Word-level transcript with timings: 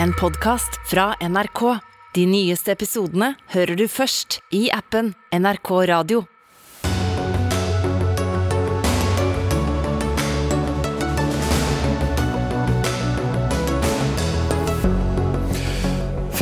en 0.00 0.12
podkast 0.12 0.90
fra 0.90 1.14
NRK. 1.20 1.78
De 2.14 2.26
nyeste 2.26 2.72
episodene 2.72 3.34
hører 3.54 3.76
du 3.76 3.86
først 3.88 4.40
i 4.52 4.66
appen 4.72 5.14
NRK 5.32 5.70
Radio. 5.88 6.24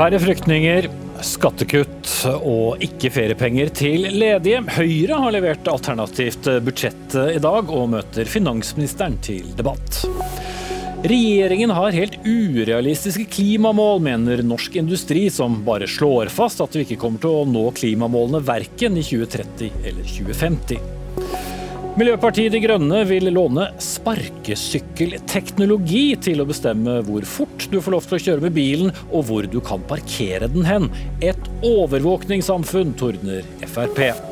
Færre 0.01 0.19
flyktninger, 0.23 0.89
skattekutt 1.21 2.09
og 2.41 2.81
ikke 2.85 3.13
feriepenger 3.13 3.73
til 3.77 4.09
ledige. 4.17 4.65
Høyre 4.79 5.21
har 5.25 5.37
levert 5.37 5.69
alternativt 5.71 6.49
budsjett 6.65 7.19
i 7.37 7.41
dag 7.43 7.69
og 7.69 7.93
møter 7.97 8.29
finansministeren 8.29 9.21
til 9.25 9.53
debatt. 9.61 10.07
Regjeringen 11.01 11.71
har 11.71 11.93
helt 11.97 12.19
urealistiske 12.27 13.25
klimamål, 13.25 14.03
mener 14.05 14.43
Norsk 14.45 14.77
Industri, 14.77 15.31
som 15.33 15.65
bare 15.65 15.87
slår 15.89 16.29
fast 16.29 16.61
at 16.61 16.77
vi 16.77 16.85
ikke 16.85 17.01
kommer 17.01 17.17
til 17.23 17.31
å 17.33 17.47
nå 17.49 17.71
klimamålene 17.73 18.45
verken 18.45 18.97
i 19.01 19.03
2030 19.09 19.73
eller 19.81 20.05
2050. 20.05 20.77
Miljøpartiet 21.97 22.53
De 22.53 22.61
Grønne 22.61 23.01
vil 23.09 23.33
låne 23.33 23.73
sparkesykkelteknologi 23.81 26.21
til 26.29 26.45
å 26.45 26.47
bestemme 26.49 27.01
hvor 27.09 27.25
fort 27.29 27.69
du 27.73 27.81
får 27.81 27.93
lov 27.97 28.05
til 28.07 28.17
å 28.19 28.25
kjøre 28.27 28.45
med 28.45 28.57
bilen, 28.61 28.93
og 29.09 29.25
hvor 29.31 29.45
du 29.49 29.61
kan 29.65 29.81
parkere 29.89 30.53
den 30.53 30.65
hen. 30.69 30.85
Et 31.25 31.43
overvåkningssamfunn, 31.65 32.93
tordner 33.01 33.41
Frp. 33.65 34.30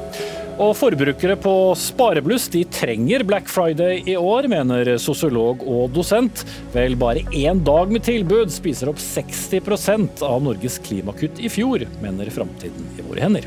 Og 0.59 0.73
forbrukere 0.75 1.37
på 1.39 1.53
sparebluss 1.79 2.49
de 2.51 2.65
trenger 2.75 3.23
Black 3.23 3.47
Friday 3.47 4.01
i 4.11 4.17
år, 4.19 4.49
mener 4.51 4.89
sosiolog 4.99 5.61
og 5.63 5.93
dosent. 5.95 6.43
Vel, 6.75 6.97
bare 6.99 7.23
én 7.31 7.61
dag 7.63 7.93
med 7.95 8.03
tilbud 8.03 8.51
spiser 8.51 8.91
opp 8.91 8.99
60% 8.99 10.25
av 10.27 10.43
Norges 10.43 10.81
klimakutt 10.83 11.39
i 11.39 11.51
fjor, 11.53 11.85
mener 12.03 12.33
Framtiden 12.35 12.91
i 12.99 13.07
våre 13.07 13.23
hender. 13.23 13.47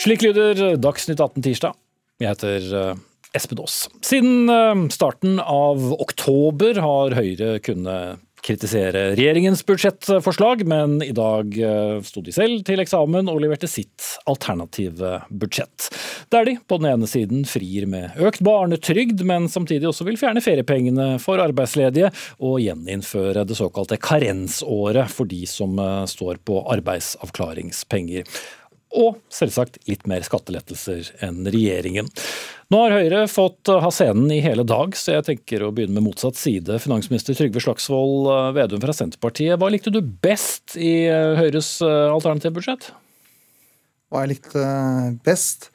Slik 0.00 0.26
lyder 0.26 0.74
Dagsnytt 0.82 1.22
18 1.22 1.46
tirsdag. 1.46 1.78
Jeg 2.18 2.32
heter 2.32 2.66
eh, 2.80 3.00
Espen 3.38 3.62
Aas. 3.62 3.84
Siden 4.02 4.50
eh, 4.50 4.82
starten 4.90 5.38
av 5.38 5.92
oktober 5.94 6.82
har 6.82 7.14
Høyre 7.14 7.60
kunnet 7.62 8.26
kritisere 8.44 9.10
regjeringens 9.14 9.62
budsjettforslag, 9.66 10.64
men 10.68 10.98
i 11.04 11.12
dag 11.16 11.56
eh, 11.58 11.96
sto 12.06 12.22
de 12.24 12.34
selv 12.34 12.62
til 12.66 12.82
eksamen 12.82 13.30
og 13.30 13.40
leverte 13.42 13.68
sitt 13.70 14.06
alternative 14.30 15.20
budsjett. 15.30 15.88
Der 16.32 16.46
de 16.48 16.56
på 16.66 16.80
den 16.80 16.90
ene 16.92 17.08
siden 17.10 17.44
frir 17.48 17.88
med 17.90 18.16
økt 18.20 18.44
barnetrygd, 18.46 19.24
men 19.28 19.48
samtidig 19.52 19.90
også 19.90 20.06
vil 20.08 20.20
fjerne 20.20 20.44
feriepengene 20.44 21.10
for 21.22 21.42
arbeidsledige 21.42 22.12
og 22.38 22.60
gjeninnføre 22.64 23.44
det 23.48 23.58
såkalte 23.58 24.00
karensåret 24.00 25.10
for 25.12 25.28
de 25.30 25.42
som 25.48 25.76
står 26.10 26.40
på 26.46 26.62
arbeidsavklaringspenger 26.76 28.26
og 28.90 29.20
selvsagt 29.30 29.78
litt 29.86 30.06
mer 30.10 30.24
skattelettelser 30.26 31.12
enn 31.24 31.44
regjeringen. 31.46 32.10
Nå 32.70 32.78
har 32.84 32.92
Høyre 32.94 33.24
fått 33.26 33.66
ha 33.82 33.88
scenen 33.90 34.28
i 34.30 34.36
hele 34.44 34.62
dag, 34.62 34.92
så 34.94 35.16
jeg 35.16 35.24
tenker 35.26 35.64
å 35.66 35.72
begynne 35.74 35.96
med 35.96 36.04
motsatt 36.06 36.36
side. 36.38 36.76
Finansminister 36.78 37.34
Trygve 37.34 37.58
Slagsvold 37.64 38.28
Vedum 38.54 38.78
fra 38.84 38.94
Senterpartiet, 38.94 39.56
hva 39.58 39.72
likte 39.74 39.90
du 39.90 39.98
best 39.98 40.76
i 40.78 41.08
Høyres 41.10 41.80
alternative 41.82 42.54
budsjett? 42.60 42.92
Hva 44.06 44.22
jeg 44.22 44.36
likte 44.36 44.62
best? 45.26 45.72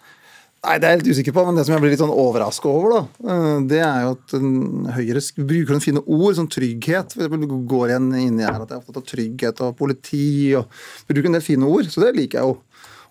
Nei, 0.64 0.78
Det 0.80 0.88
er 0.88 0.96
jeg 0.96 1.02
litt 1.04 1.12
usikker 1.18 1.36
på, 1.36 1.44
men 1.50 1.60
det 1.60 1.68
som 1.68 1.76
jeg 1.76 1.84
blir 1.84 1.94
litt 1.98 2.06
sånn 2.06 2.16
overraska 2.16 2.72
over, 2.72 2.96
da, 2.96 3.36
det 3.68 3.84
er 3.84 4.08
jo 4.08 4.16
at 4.16 4.38
Høyre 4.96 5.28
bruker 5.52 5.76
noen 5.76 5.84
fine 5.90 6.08
ord, 6.08 6.32
som 6.40 6.48
trygghet. 6.48 7.12
For 7.12 7.28
eksempel, 7.28 7.60
går 7.76 7.92
igjen 7.92 8.10
inni 8.24 8.48
her 8.48 8.56
at 8.56 8.72
jeg 8.72 8.80
er 8.80 8.82
opptatt 8.82 9.04
av 9.04 9.08
trygghet 9.12 9.64
og 9.68 9.76
politi. 9.84 10.26
og 10.56 10.72
Bruker 11.12 11.28
en 11.28 11.42
del 11.42 11.48
fine 11.52 11.68
ord, 11.76 11.92
så 11.92 12.08
det 12.08 12.16
liker 12.16 12.40
jeg 12.40 12.54
jo. 12.56 12.58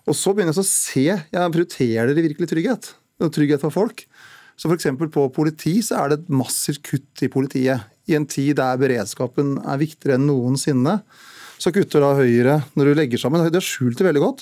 Og 0.09 0.17
så 0.17 0.33
begynner 0.33 0.57
jeg 0.57 0.65
å 0.65 0.69
se 0.73 1.09
jeg 1.13 1.57
prioriterer 1.61 2.09
dere 2.09 2.31
virkelig 2.31 2.49
trygghet. 2.49 2.95
Trygghet 3.19 3.63
for 3.63 3.73
folk. 3.73 4.05
Så 4.55 4.71
f.eks. 4.71 4.87
på 5.11 5.27
politi 5.35 5.77
så 5.83 5.99
er 5.99 6.11
det 6.11 6.21
et 6.21 6.33
massivt 6.33 6.83
kutt 6.87 7.23
i 7.25 7.31
politiet. 7.31 7.91
I 8.07 8.15
en 8.15 8.27
tid 8.29 8.55
der 8.59 8.79
beredskapen 8.79 9.57
er 9.63 9.81
viktigere 9.81 10.19
enn 10.19 10.27
noensinne. 10.29 10.99
Så 11.55 11.71
kutter 11.71 12.03
da 12.03 12.11
Høyre, 12.17 12.57
når 12.75 12.89
du 12.89 12.97
legger 12.99 13.19
sammen 13.19 13.39
Det 13.47 13.55
har 13.55 13.63
skjult 13.63 13.97
det 13.97 14.05
veldig 14.09 14.21
godt. 14.21 14.41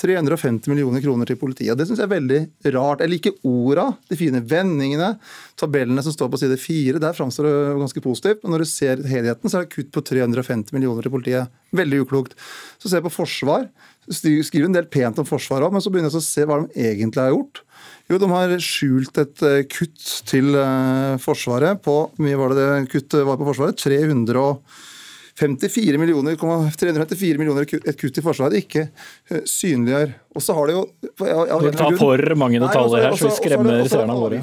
350 0.00 0.68
millioner 0.70 1.00
kroner 1.04 1.28
til 1.28 1.38
politiet. 1.40 1.76
Det 1.76 1.86
syns 1.88 2.00
jeg 2.00 2.06
er 2.06 2.12
veldig 2.12 2.40
rart. 2.76 3.02
Jeg 3.02 3.12
liker 3.12 3.48
orda, 3.48 3.86
de 4.08 4.18
fine 4.20 4.42
vendingene, 4.44 5.14
tabellene 5.60 6.04
som 6.04 6.14
står 6.14 6.30
på 6.32 6.40
side 6.40 6.56
fire. 6.60 7.00
Der 7.02 7.16
framstår 7.16 7.48
det 7.48 7.54
ganske 7.80 8.04
positivt. 8.04 8.44
Men 8.44 8.54
når 8.54 8.64
du 8.64 8.70
ser 8.70 9.04
helheten, 9.08 9.50
så 9.50 9.60
er 9.60 9.66
det 9.66 9.74
kutt 9.74 9.92
på 9.96 10.04
350 10.12 10.76
millioner 10.76 11.04
til 11.04 11.16
politiet. 11.16 11.52
Veldig 11.76 12.04
uklokt. 12.04 12.36
Så 12.76 12.88
ser 12.88 13.00
jeg 13.00 13.08
på 13.08 13.16
forsvar 13.18 13.68
skriver 14.10 14.66
en 14.66 14.74
del 14.74 14.88
pent 14.90 15.18
om 15.20 15.26
Forsvaret 15.28 15.66
òg, 15.68 15.74
men 15.74 15.82
så 15.82 15.90
begynner 15.92 16.10
jeg 16.10 16.20
å 16.20 16.24
se 16.24 16.46
hva 16.48 16.60
de 16.62 16.86
egentlig 16.88 17.22
har 17.22 17.34
gjort. 17.34 17.62
Jo, 18.10 18.18
de 18.18 18.26
har 18.32 18.50
skjult 18.58 19.14
et 19.22 19.42
eh, 19.46 19.60
kutt 19.70 20.02
til 20.26 20.50
eh, 20.58 21.14
Forsvaret 21.22 21.78
på 21.84 21.92
Hvor 22.10 22.24
mye 22.24 22.38
var 22.40 22.48
det 22.50 22.64
det 22.66 22.90
kuttet 22.90 23.22
var 23.26 23.36
på 23.38 23.46
Forsvaret? 23.46 23.78
354 23.78 25.98
millioner, 26.02 26.34
354 26.34 27.38
millioner 27.38 27.62
et 27.78 28.00
kutt 28.00 28.18
i 28.18 28.22
Forsvaret 28.24 28.56
ikke 28.58 28.90
eh, 28.90 29.42
synliggjør. 29.46 30.10
Og 30.34 30.42
så 30.42 30.50
har 30.58 30.66
det 30.66 30.74
jo 30.74 30.90
Du 31.14 31.70
tar 31.78 31.94
for 32.00 32.18
mange 32.40 32.58
detaljer 32.62 33.02
her, 33.06 33.14
så 33.14 33.26
vi 33.30 33.36
skremmer 33.38 33.86
seerne 33.92 34.14
våre. 34.18 34.38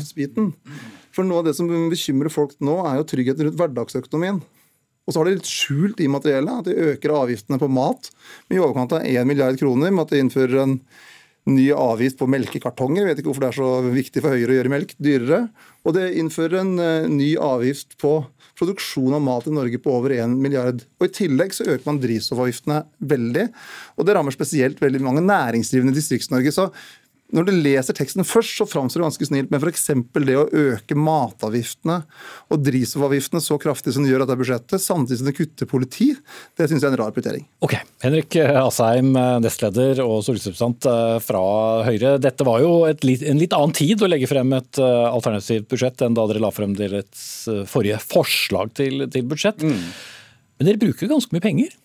For 1.17 1.23
noe 1.27 1.39
av 1.41 1.45
det 1.49 1.55
som 1.57 1.67
bekymrer 1.91 2.29
folk 2.31 2.51
nå, 2.63 2.75
er 2.87 2.95
jo 3.01 3.09
tryggheten 3.09 3.43
rundt 3.49 3.59
hverdagsøkonomien. 3.59 4.39
Og 5.07 5.11
så 5.11 5.17
har 5.19 5.25
de 5.27 5.35
litt 5.37 5.49
skjult 5.49 5.99
i 6.03 6.11
materiellet 6.11 6.59
at 6.61 6.67
de 6.67 6.91
øker 6.93 7.09
avgiftene 7.15 7.59
på 7.59 7.69
mat 7.71 8.01
med 8.47 8.57
i 8.57 8.63
overkant 8.63 8.93
av 8.95 9.01
1 9.07 9.27
milliard 9.27 9.55
kroner 9.59 9.89
med 9.91 10.03
at 10.03 10.11
de 10.13 10.19
innfører 10.23 10.57
en 10.63 10.75
ny 11.47 11.67
avgift 11.71 12.19
på 12.19 12.27
melkekartonger. 12.29 13.03
Jeg 13.03 13.09
vet 13.09 13.21
ikke 13.21 13.31
hvorfor 13.31 13.45
det 13.45 13.51
er 13.51 13.59
så 13.59 13.69
viktig 13.93 14.23
for 14.23 14.35
Høyre 14.35 14.53
å 14.53 14.57
gjøre 14.57 14.73
melk 14.73 14.93
dyrere. 14.99 15.41
Og 15.87 15.95
det 15.95 16.09
innfører 16.19 16.61
en 16.61 16.73
uh, 16.81 17.07
ny 17.11 17.31
avgift 17.39 17.95
på 18.01 18.19
produksjon 18.57 19.15
av 19.15 19.23
mat 19.23 19.47
i 19.47 19.53
Norge 19.53 19.79
på 19.81 19.93
over 19.93 20.15
1 20.15 20.33
milliard. 20.41 20.81
Og 20.97 21.07
I 21.07 21.13
tillegg 21.13 21.53
så 21.55 21.67
øker 21.67 21.85
man 21.87 22.01
drivstoffavgiftene 22.03 22.81
veldig. 23.13 23.47
Og 23.97 24.07
det 24.07 24.17
rammer 24.17 24.35
spesielt 24.35 24.81
veldig 24.81 25.03
mange 25.05 25.23
næringsdrivende 25.25 25.93
i 25.93 25.99
Distrikts-Norge. 25.99 26.53
Så 26.55 26.69
når 27.35 27.47
du 27.47 27.51
leser 27.59 27.95
teksten 27.95 28.23
først, 28.23 28.53
så 28.55 28.65
framstår 28.69 29.01
det 29.01 29.07
ganske 29.07 29.27
snilt, 29.27 29.49
men 29.51 29.59
f.eks. 29.59 29.89
det 30.23 30.35
å 30.39 30.45
øke 30.47 30.95
matavgiftene 30.95 31.97
og 32.53 32.61
drivstoffavgiftene 32.63 33.41
så 33.43 33.57
kraftig 33.59 33.93
som 33.95 34.05
det 34.05 34.13
gjør 34.13 34.23
dette 34.23 34.37
budsjettet, 34.39 34.83
samtidig 34.83 35.19
som 35.19 35.27
det 35.27 35.35
kutter 35.35 35.69
politi, 35.69 36.07
det 36.55 36.69
syns 36.69 36.85
jeg 36.85 36.91
er 36.91 36.95
en 36.95 37.01
rar 37.01 37.15
prioritering. 37.15 37.43
Ok, 37.67 37.75
Henrik 38.05 38.37
Asheim, 38.39 39.11
nestleder 39.43 39.99
og 40.05 40.21
stortingsrepresentant 40.23 40.87
eh, 40.91 41.17
fra 41.25 41.43
Høyre. 41.87 42.15
Dette 42.23 42.47
var 42.47 42.63
jo 42.63 42.71
et, 42.87 43.03
en 43.03 43.41
litt 43.41 43.55
annen 43.57 43.75
tid 43.75 44.03
å 44.03 44.09
legge 44.11 44.29
frem 44.31 44.55
et 44.55 44.79
eh, 44.79 45.07
alternativt 45.09 45.67
budsjett 45.73 46.05
enn 46.07 46.15
da 46.15 46.29
dere 46.31 46.43
la 46.43 46.53
frem 46.55 46.77
deres 46.79 47.27
eh, 47.51 47.65
forrige 47.67 47.99
forslag 48.07 48.71
til, 48.79 49.03
til 49.11 49.27
budsjett. 49.27 49.67
Mm. 49.67 49.83
Men 50.57 50.71
dere 50.71 50.81
bruker 50.87 51.11
ganske 51.11 51.35
mye 51.35 51.43
penger? 51.43 51.75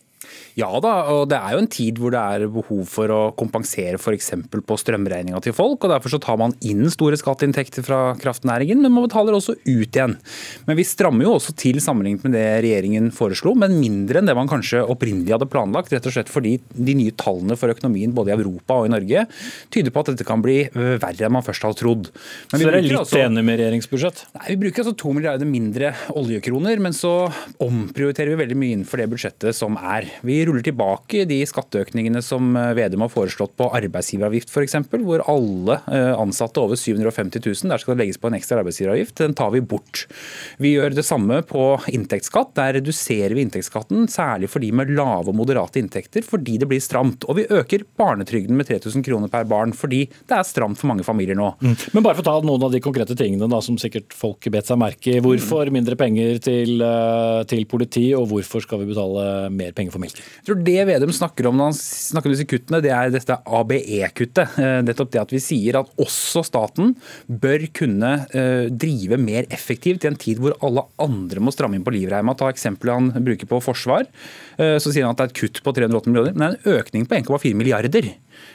Ja 0.59 0.69
da, 0.85 0.93
og 1.13 1.31
det 1.33 1.39
er 1.39 1.55
jo 1.55 1.63
en 1.63 1.71
tid 1.71 2.01
hvor 2.01 2.13
det 2.13 2.21
er 2.21 2.51
behov 2.53 2.83
for 2.91 3.13
å 3.13 3.21
kompensere 3.39 3.97
f.eks. 4.01 4.33
på 4.53 4.77
strømregninga 4.81 5.41
til 5.45 5.55
folk. 5.57 5.81
og 5.81 5.93
Derfor 5.95 6.13
så 6.13 6.21
tar 6.23 6.39
man 6.41 6.53
inn 6.69 6.85
store 6.93 7.17
skatteinntekter 7.21 7.85
fra 7.87 8.01
kraftnæringen, 8.21 8.83
men 8.85 8.93
man 8.93 9.07
betaler 9.07 9.37
også 9.37 9.57
ut 9.57 9.97
igjen. 9.97 10.19
Men 10.69 10.79
vi 10.79 10.87
strammer 10.87 11.25
jo 11.25 11.37
også 11.39 11.55
til 11.57 11.81
sammenlignet 11.85 12.27
med 12.27 12.37
det 12.37 12.45
regjeringen 12.67 13.09
foreslo, 13.17 13.55
men 13.59 13.79
mindre 13.81 14.21
enn 14.21 14.29
det 14.29 14.37
man 14.37 14.51
kanskje 14.51 14.85
opprinnelig 14.85 15.37
hadde 15.37 15.49
planlagt. 15.53 15.93
Rett 15.95 16.09
og 16.11 16.17
slett 16.17 16.33
fordi 16.33 16.59
de 16.77 16.97
nye 16.99 17.17
tallene 17.17 17.57
for 17.57 17.73
økonomien 17.73 18.13
både 18.13 18.35
i 18.35 18.37
Europa 18.37 18.83
og 18.83 18.91
i 18.91 18.93
Norge 18.93 19.25
tyder 19.73 19.95
på 19.95 20.05
at 20.05 20.13
dette 20.13 20.29
kan 20.29 20.45
bli 20.45 20.67
verre 20.75 21.29
enn 21.29 21.37
man 21.39 21.47
først 21.47 21.65
hadde 21.65 21.81
trodd. 21.81 22.13
Men 22.53 22.61
så 22.61 22.69
dere 22.69 22.83
er 22.83 22.87
litt 22.91 22.99
altså, 23.01 23.23
enig 23.25 23.47
med 23.47 23.61
regjeringsbudsjett? 23.63 24.25
Nei, 24.37 24.47
Vi 24.53 24.61
bruker 24.67 24.85
altså 24.85 24.97
to 25.01 25.17
milliarder 25.17 25.49
mindre 25.49 25.95
oljekroner, 26.13 26.83
men 26.83 26.97
så 26.97 27.15
omprioriterer 27.63 28.35
vi 28.35 28.41
veldig 28.45 28.61
mye 28.61 28.77
innenfor 28.77 29.01
det 29.01 29.09
budsjettet 29.13 29.57
som 29.57 29.81
er. 29.81 30.09
Vi 30.27 30.42
ruller 30.49 30.65
tilbake 30.65 31.25
de 31.29 31.41
skatteøkningene 31.49 32.23
som 32.25 32.55
eh, 32.59 32.73
Vedum 32.79 33.05
har 33.05 33.13
foreslått 33.13 33.55
på 33.61 33.69
arbeidsgiveravgift 33.79 34.53
f.eks., 34.53 34.77
hvor 35.03 35.25
alle 35.31 35.79
eh, 35.93 36.13
ansatte 36.17 36.63
over 36.63 36.79
750 36.79 37.43
000, 37.45 37.73
der 37.73 37.83
skal 37.83 37.95
det 37.95 38.05
legges 38.05 38.21
på 38.23 38.31
en 38.31 38.39
ekstra 38.39 38.61
arbeidsgiveravgift. 38.63 39.17
Den 39.23 39.37
tar 39.39 39.53
vi 39.55 39.63
bort. 39.65 40.07
Vi 40.63 40.75
gjør 40.77 40.97
det 40.97 41.07
samme 41.07 41.43
på 41.47 41.67
inntektsskatt. 41.93 42.55
Der 42.59 42.77
reduserer 42.79 43.37
vi 43.37 43.45
inntektsskatten, 43.47 44.07
særlig 44.13 44.51
for 44.53 44.63
de 44.63 44.73
med 44.75 44.93
lave 44.97 45.33
og 45.33 45.39
moderate 45.39 45.81
inntekter, 45.83 46.25
fordi 46.27 46.59
det 46.63 46.69
blir 46.71 46.83
stramt. 46.83 47.27
Og 47.29 47.39
vi 47.41 47.49
øker 47.51 47.87
barnetrygden 47.99 48.57
med 48.59 48.69
3000 48.71 49.05
kroner 49.07 49.33
per 49.33 49.49
barn, 49.51 49.75
fordi 49.77 50.05
det 50.09 50.39
er 50.39 50.47
stramt 50.47 50.81
for 50.81 50.91
mange 50.91 51.07
familier 51.07 51.39
nå. 51.39 51.53
Mm. 51.63 51.77
Men 51.97 52.07
bare 52.07 52.19
for 52.19 52.25
å 52.25 52.31
ta 52.31 52.47
noen 52.47 52.69
av 52.69 52.75
de 52.75 52.83
konkrete 52.85 53.17
tingene 53.19 53.51
da, 53.51 53.63
som 53.65 53.79
sikkert 53.81 54.15
folk 54.17 54.49
bet 54.53 54.69
seg 54.69 54.81
merke 54.81 55.17
i. 55.17 55.21
Hvorfor 55.23 55.71
mindre 55.75 55.97
penger 55.99 56.41
til, 56.43 56.83
eh, 56.83 57.43
til 57.51 57.67
politi, 57.67 58.07
og 58.17 58.29
hvorfor 58.33 58.65
skal 58.65 58.83
vi 58.83 58.91
betale 58.93 59.51
mer 59.53 59.73
penger 59.77 59.95
for 59.95 60.03
melken. 60.03 60.25
Jeg 60.41 60.49
tror 60.49 60.61
Det 60.67 60.87
Vedum 60.89 61.13
snakker 61.15 61.49
om 61.49 61.59
når 61.59 61.71
han 61.71 61.77
snakker 61.79 62.31
om 62.31 62.35
disse 62.35 62.49
kuttene, 62.51 62.81
det 62.85 62.93
er 62.95 63.13
dette 63.15 63.37
ABE-kuttet. 63.59 64.59
Eh, 64.59 64.79
nettopp 64.87 65.13
det 65.15 65.23
at 65.23 65.35
vi 65.35 65.41
sier 65.43 65.79
at 65.81 65.91
også 66.03 66.45
staten 66.47 66.95
bør 67.27 67.67
kunne 67.77 68.13
eh, 68.35 68.67
drive 68.71 69.19
mer 69.21 69.49
effektivt 69.55 70.07
i 70.07 70.11
en 70.11 70.19
tid 70.19 70.43
hvor 70.43 70.57
alle 70.65 70.87
andre 71.03 71.43
må 71.45 71.55
stramme 71.55 71.79
inn 71.79 71.87
på 71.87 71.95
livreima. 71.95 72.37
Ta 72.39 72.51
eksempelet 72.53 72.99
han 72.99 73.27
bruker 73.27 73.51
på 73.51 73.63
forsvar. 73.65 74.09
Eh, 74.59 74.79
så 74.83 74.91
sier 74.93 75.07
han 75.07 75.15
at 75.15 75.23
det 75.23 75.29
er 75.29 75.35
et 75.35 75.41
kutt 75.45 75.63
på 75.65 75.77
380 75.79 76.13
millioner, 76.13 76.37
men 76.37 76.45
det 76.45 76.61
er 76.61 76.61
en 76.61 76.81
økning 76.83 77.09
på 77.09 77.19
1,4 77.21 77.59
milliarder. 77.59 78.13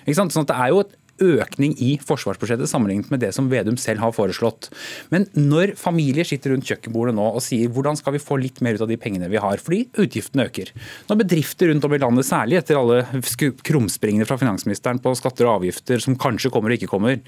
Sånn 0.07 0.31
at 0.31 0.49
det 0.51 0.57
er 0.57 0.73
jo 0.73 0.83
et 0.85 0.97
økning 1.23 1.75
i 1.83 1.95
forsvarsbudsjettet 2.03 2.69
sammenlignet 2.69 3.11
med 3.13 3.21
det 3.23 3.33
som 3.35 3.49
Vedum 3.51 3.77
selv 3.81 4.03
har 4.03 4.15
foreslått. 4.15 4.69
Men 5.13 5.27
når 5.37 5.75
familier 5.79 6.27
sitter 6.27 6.53
rundt 6.53 6.67
kjøkkenbordet 6.67 7.15
nå 7.17 7.27
og 7.27 7.43
sier 7.43 7.71
hvordan 7.73 7.99
skal 7.99 8.15
vi 8.15 8.23
få 8.23 8.39
litt 8.41 8.61
mer 8.65 8.77
ut 8.77 8.85
av 8.85 8.91
de 8.91 8.99
pengene 9.01 9.29
vi 9.31 9.41
har, 9.41 9.61
fordi 9.63 9.85
utgiftene 9.97 10.47
øker. 10.47 10.73
Når 11.09 11.21
bedrifter 11.23 11.71
rundt 11.71 11.87
om 11.87 11.95
i 11.95 12.01
landet, 12.01 12.27
særlig 12.27 12.61
etter 12.61 12.79
alle 12.79 13.01
krumspringene 13.67 14.27
fra 14.27 14.39
finansministeren 14.41 15.01
på 15.03 15.15
skatter 15.19 15.47
og 15.47 15.61
avgifter 15.61 16.03
som 16.03 16.17
kanskje 16.19 16.51
kommer 16.53 16.73
og 16.73 16.79
ikke 16.79 16.91
kommer, 16.91 17.19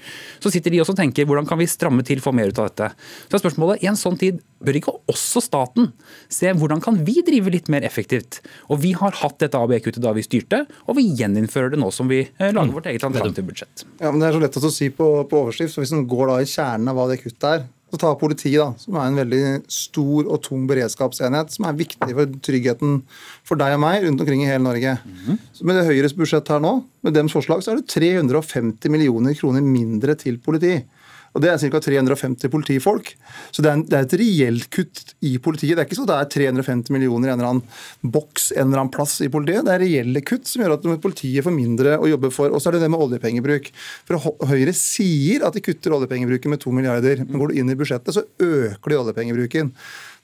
så 0.42 0.52
sitter 0.52 0.74
de 0.74 0.82
også 0.82 0.96
og 0.96 1.02
tenker 1.02 1.28
hvordan 1.28 1.48
kan 1.48 1.60
vi 1.60 1.68
stramme 1.70 2.06
til, 2.06 2.22
få 2.22 2.34
mer 2.36 2.50
ut 2.50 2.58
av 2.60 2.70
dette. 2.70 2.92
Så 3.28 3.38
er 3.38 3.44
spørsmålet, 3.44 3.84
i 3.84 3.90
en 3.90 3.98
sånn 3.98 4.18
tid 4.20 4.40
bør 4.64 4.78
ikke 4.80 4.94
også 5.10 5.42
staten 5.44 5.90
se 6.32 6.52
hvordan 6.56 6.82
kan 6.84 7.00
vi 7.06 7.20
drive 7.26 7.52
litt 7.52 7.70
mer 7.72 7.86
effektivt? 7.86 8.40
Og 8.68 8.82
Vi 8.84 8.92
har 8.96 9.16
hatt 9.22 9.40
dette 9.42 9.58
ABE-kuttet 9.58 10.02
da 10.04 10.12
vi 10.16 10.24
styrte, 10.26 10.64
og 10.86 10.96
vi 10.98 11.08
gjeninnfører 11.18 11.74
det 11.74 11.80
nå 11.80 11.90
som 11.94 12.08
vi 12.10 12.22
eh, 12.26 12.52
lager 12.52 12.76
vårt 12.76 12.88
eget 12.92 13.04
alternative 13.06 13.48
budsjett. 13.48 13.84
Ja, 14.00 14.10
men 14.10 14.20
Det 14.20 14.30
er 14.30 14.38
så 14.38 14.44
lett 14.44 14.60
å 14.60 14.72
si 14.72 14.90
på, 14.94 15.10
på 15.28 15.44
overskrift. 15.44 15.74
så 15.74 15.84
Hvis 15.84 15.94
man 15.96 16.08
går 16.10 16.32
da 16.32 16.40
i 16.40 16.48
kjernen 16.48 16.92
av 16.92 16.98
hva 16.98 17.10
det 17.10 17.20
kuttet 17.22 17.48
er, 17.50 17.68
så 17.90 17.98
tar 17.98 18.18
politiet, 18.20 18.60
da, 18.60 18.68
som 18.78 18.96
er 19.00 19.08
en 19.08 19.18
veldig 19.18 19.42
stor 19.72 20.28
og 20.30 20.38
tung 20.44 20.66
beredskapsenhet, 20.70 21.50
som 21.50 21.66
er 21.66 21.78
viktig 21.80 22.14
for 22.14 22.36
tryggheten 22.46 23.00
for 23.46 23.58
deg 23.58 23.74
og 23.74 23.82
meg 23.82 24.04
rundt 24.04 24.22
omkring 24.22 24.44
i 24.44 24.50
hele 24.50 24.62
Norge. 24.62 24.98
Mm 25.02 25.16
-hmm. 25.26 25.38
Så 25.52 25.64
Med 25.64 25.76
det 25.76 25.86
Høyres 25.86 26.14
budsjett 26.14 26.48
her 26.48 26.60
nå, 26.60 26.84
med 27.02 27.14
dems 27.14 27.32
forslag, 27.32 27.62
så 27.62 27.72
er 27.72 27.76
det 27.76 27.88
350 27.88 28.88
millioner 28.90 29.34
kroner 29.34 29.60
mindre 29.60 30.14
til 30.14 30.38
politi. 30.38 30.84
Og 31.30 31.42
Det 31.44 31.50
er 31.50 31.60
ca. 31.62 31.80
350 31.84 32.50
politifolk. 32.50 33.12
Så 33.54 33.62
det 33.62 33.70
er, 33.70 33.76
en, 33.78 33.84
det 33.86 33.96
er, 33.96 34.06
et 34.06 34.16
reelt 34.18 34.66
kutt 34.74 35.14
i 35.22 35.36
politiet. 35.42 35.76
Det 35.76 35.84
er 35.84 35.88
ikke 35.88 36.00
så 36.00 36.06
det 36.08 36.16
er 36.16 36.30
350 36.34 36.90
millioner 36.94 37.30
i 37.30 37.32
en 37.32 37.38
eller 37.38 37.50
annen 37.52 38.10
boks 38.16 38.50
en 38.56 38.66
eller 38.66 38.82
annen 38.82 38.92
plass 38.94 39.20
i 39.22 39.30
politiet. 39.32 39.62
Det 39.66 39.76
er 39.76 39.84
reelle 39.84 40.24
kutt 40.26 40.50
som 40.50 40.64
gjør 40.64 40.74
at 40.78 40.88
politiet 41.04 41.46
får 41.46 41.54
mindre 41.54 41.96
å 42.02 42.10
jobbe 42.10 42.32
for. 42.34 42.50
Og 42.50 42.62
så 42.62 42.70
er 42.70 42.78
det 42.78 42.84
det 42.84 42.90
med 42.92 43.04
oljepengebruk. 43.06 43.70
For 44.08 44.30
Høyre 44.50 44.74
sier 44.76 45.46
at 45.46 45.54
de 45.54 45.64
kutter 45.64 45.94
oljepengebruken 45.94 46.54
med 46.54 46.64
2 46.64 46.74
milliarder. 46.74 47.24
Men 47.26 47.38
går 47.42 47.52
du 47.52 47.62
inn 47.62 47.70
i 47.70 47.78
budsjettet, 47.78 48.16
så 48.16 48.26
øker 48.42 48.90
de 48.90 49.00
oljepengebruken. 49.04 49.74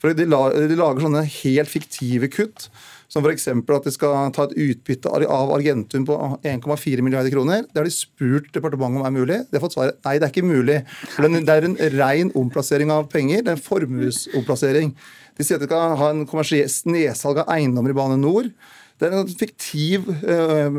For 0.03 0.13
de, 0.17 0.27
lager 0.29 1.07
sånne 1.07 1.25
helt 1.39 1.73
fiktive 1.73 2.29
kutt 2.33 2.69
som 3.13 3.25
f.eks. 3.25 3.49
at 3.49 3.87
de 3.87 3.93
skal 3.95 4.33
ta 4.35 4.47
et 4.47 4.57
utbytte 4.67 5.11
av 5.11 5.53
Argentum 5.55 6.07
på 6.09 6.17
1,4 6.43 7.05
milliarder 7.07 7.33
kroner. 7.35 7.67
Det 7.69 7.81
har 7.81 7.89
de 7.89 7.95
spurt 7.95 8.49
departementet 8.55 9.03
om 9.03 9.07
er 9.07 9.15
mulig. 9.15 9.39
De 9.51 9.59
har 9.59 9.65
fått 9.65 9.77
svaret 9.77 10.01
nei, 10.07 10.17
det 10.19 10.29
er 10.29 10.35
ikke 10.35 10.47
mulig. 10.47 10.81
Det 11.17 11.57
er 11.57 11.69
en 11.69 11.79
ren 11.99 12.33
omplassering 12.39 12.93
av 12.95 13.07
penger. 13.13 13.45
Det 13.45 13.55
er 13.55 13.59
en 13.61 13.69
formuesomplassering. 13.69 14.95
De 15.37 15.45
sier 15.45 15.59
at 15.59 15.65
de 15.65 15.69
skal 15.69 15.99
ha 16.01 16.11
en 16.15 16.25
nedsalg 16.93 17.43
av 17.43 17.53
eiendommer 17.53 17.93
i 17.93 17.97
Bane 17.97 18.19
Nor. 18.21 18.51
Det 18.97 19.09
er 19.09 19.15
en 19.19 19.29
fiktiv 19.29 20.07
uh, 20.09 20.79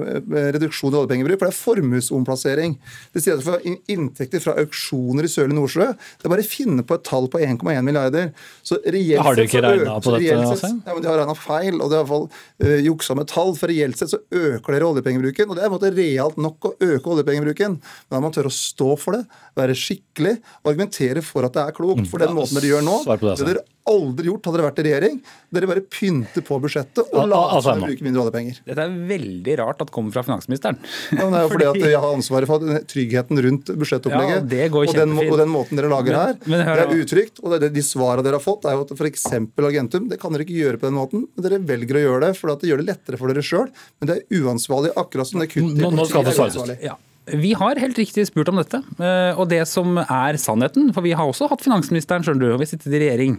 reduksjon 0.55 0.93
i 0.93 0.97
oljepengebruk, 0.97 1.37
for 1.37 1.47
det 1.47 1.53
er 1.53 1.57
formuesomplassering. 1.59 2.73
Det 3.13 3.21
sier 3.21 3.37
at 3.37 3.45
for 3.45 3.61
inntekter 3.93 4.41
fra 4.41 4.55
auksjoner 4.63 5.27
i 5.27 5.31
Sørlige 5.31 5.57
Nordsjø 5.59 5.87
Det 5.93 6.25
er 6.25 6.33
bare 6.33 6.45
å 6.45 6.49
finne 6.49 6.85
på 6.87 6.97
et 6.97 7.05
tall 7.05 7.29
på 7.29 7.41
1,1 7.45 7.85
milliarder. 7.85 8.31
Så 8.65 8.79
reelt 8.85 9.21
har 9.21 9.37
du 9.37 9.43
ikke 9.45 9.61
regna 9.65 9.99
på 10.01 10.15
dette? 10.15 10.57
Sett, 10.57 10.81
ja, 10.81 10.95
men 10.95 11.05
De 11.05 11.11
har 11.11 11.21
regna 11.21 11.37
feil, 11.37 11.77
og 11.77 11.93
de 11.93 11.99
har 11.99 12.03
i 12.03 12.09
hvert 12.09 12.13
fall 12.15 12.27
uh, 12.65 12.79
juksa 12.87 13.17
med 13.19 13.29
tall. 13.29 13.53
For 13.59 13.73
reelt 13.73 14.01
sett 14.01 14.15
så 14.15 14.21
øker 14.25 14.77
dere 14.77 14.89
oljepengebruken. 14.89 15.51
Og 15.51 15.59
det 15.59 15.65
er 15.65 15.69
på 15.69 15.77
en 15.77 15.79
måte 15.79 15.93
realt 15.97 16.41
nok 16.41 16.71
å 16.71 16.75
øke 16.89 17.15
oljepengebruken. 17.15 17.77
Men 17.77 18.17
da 18.17 18.21
må 18.21 18.27
man 18.31 18.37
tørre 18.37 18.53
å 18.53 18.57
stå 18.57 18.91
for 18.97 19.19
det, 19.19 19.23
være 19.57 19.77
skikkelig 19.77 20.37
og 20.63 20.73
argumentere 20.73 21.25
for 21.25 21.45
at 21.47 21.57
det 21.57 21.65
er 21.69 21.77
klokt. 21.77 22.07
For 22.09 22.23
den 22.23 22.33
måten 22.37 22.57
dere 22.57 22.73
gjør 22.75 22.87
nå, 22.87 23.01
det 23.29 23.45
dere 23.45 23.67
aldri 23.87 24.27
gjort 24.27 24.47
hadde 24.49 24.59
dere 24.59 24.67
vært 24.67 24.81
i 24.81 24.85
regjering. 24.87 25.19
Dere 25.55 25.69
bare 25.69 25.83
pynter 25.87 26.43
på 26.45 26.57
budsjettet 26.63 27.13
og 27.13 27.29
later 27.31 27.63
som 27.63 27.79
dere 27.79 27.91
bruker 27.93 28.06
mindre 28.07 28.23
oljepenger. 28.25 28.59
Dette 28.67 28.85
er 28.85 28.95
veldig 29.11 29.57
rart 29.61 29.83
at 29.83 29.91
det 29.91 29.95
kommer 29.95 30.15
fra 30.15 30.23
finansministeren. 30.25 30.79
Ja, 31.13 31.21
men 31.21 31.35
det 31.35 31.39
er 31.39 31.45
jo 31.45 31.53
fordi 31.53 31.69
at 31.69 31.79
jeg 31.93 32.01
har 32.03 32.17
ansvaret 32.17 32.49
for 32.49 32.83
tryggheten 32.93 33.43
rundt 33.47 33.71
budsjettopplegget. 33.83 34.55
Ja, 34.57 34.69
og, 34.71 34.93
den, 34.97 35.15
og, 35.21 35.35
den, 35.41 35.51
måten 35.53 35.79
dere 35.79 35.91
lager 35.91 36.19
her, 36.19 36.37
men, 36.45 36.63
men 36.63 36.71
det 36.81 36.85
er 36.85 37.03
utrygt. 37.05 37.41
Og 37.43 37.57
det, 37.57 37.71
de 37.75 37.85
svarene 37.85 38.25
dere 38.25 38.39
har 38.39 38.45
fått, 38.45 38.67
er 38.67 38.77
jo 38.77 38.85
at 38.87 38.95
f.eks. 38.97 39.27
Argentum 39.67 40.07
det 40.11 40.19
kan 40.21 40.33
dere 40.33 40.47
ikke 40.47 40.57
gjøre 40.57 40.81
på 40.81 40.89
den 40.89 40.97
måten. 40.97 41.27
men 41.33 41.47
Dere 41.47 41.59
velger 41.73 41.99
å 41.99 42.05
gjøre 42.05 42.23
det 42.27 42.33
fordi 42.39 42.55
at 42.55 42.63
det 42.63 42.71
gjør 42.71 42.83
det 42.83 42.89
lettere 42.91 43.19
for 43.19 43.33
dere 43.33 43.45
sjøl. 43.45 43.67
Men 43.99 44.11
det 44.11 44.17
er 44.19 44.41
uansvarlig, 44.43 44.95
akkurat 44.97 45.29
som 45.29 45.43
det 45.43 45.51
kuttet 45.51 45.77
i 45.77 45.91
politiet 45.91 46.71
er 46.71 46.87
Ja. 46.91 46.97
Vi 47.27 47.49
har 47.59 47.75
helt 47.75 47.97
riktig 47.99 48.23
spurt 48.29 48.47
om 48.47 48.59
dette. 48.61 48.79
Eh, 49.03 49.35
og 49.35 49.49
det 49.51 49.59
som 49.67 49.97
er 49.99 50.37
sannheten, 50.39 50.93
for 50.95 51.03
vi 51.03 51.11
har 51.17 51.27
også 51.27 51.49
hatt 51.51 51.63
finansministeren, 51.65 52.23
skjønner 52.23 52.45
du, 52.45 52.53
og 52.55 52.61
vi 52.61 52.67
sitter 52.69 52.93
i 52.95 53.01
regjering, 53.01 53.33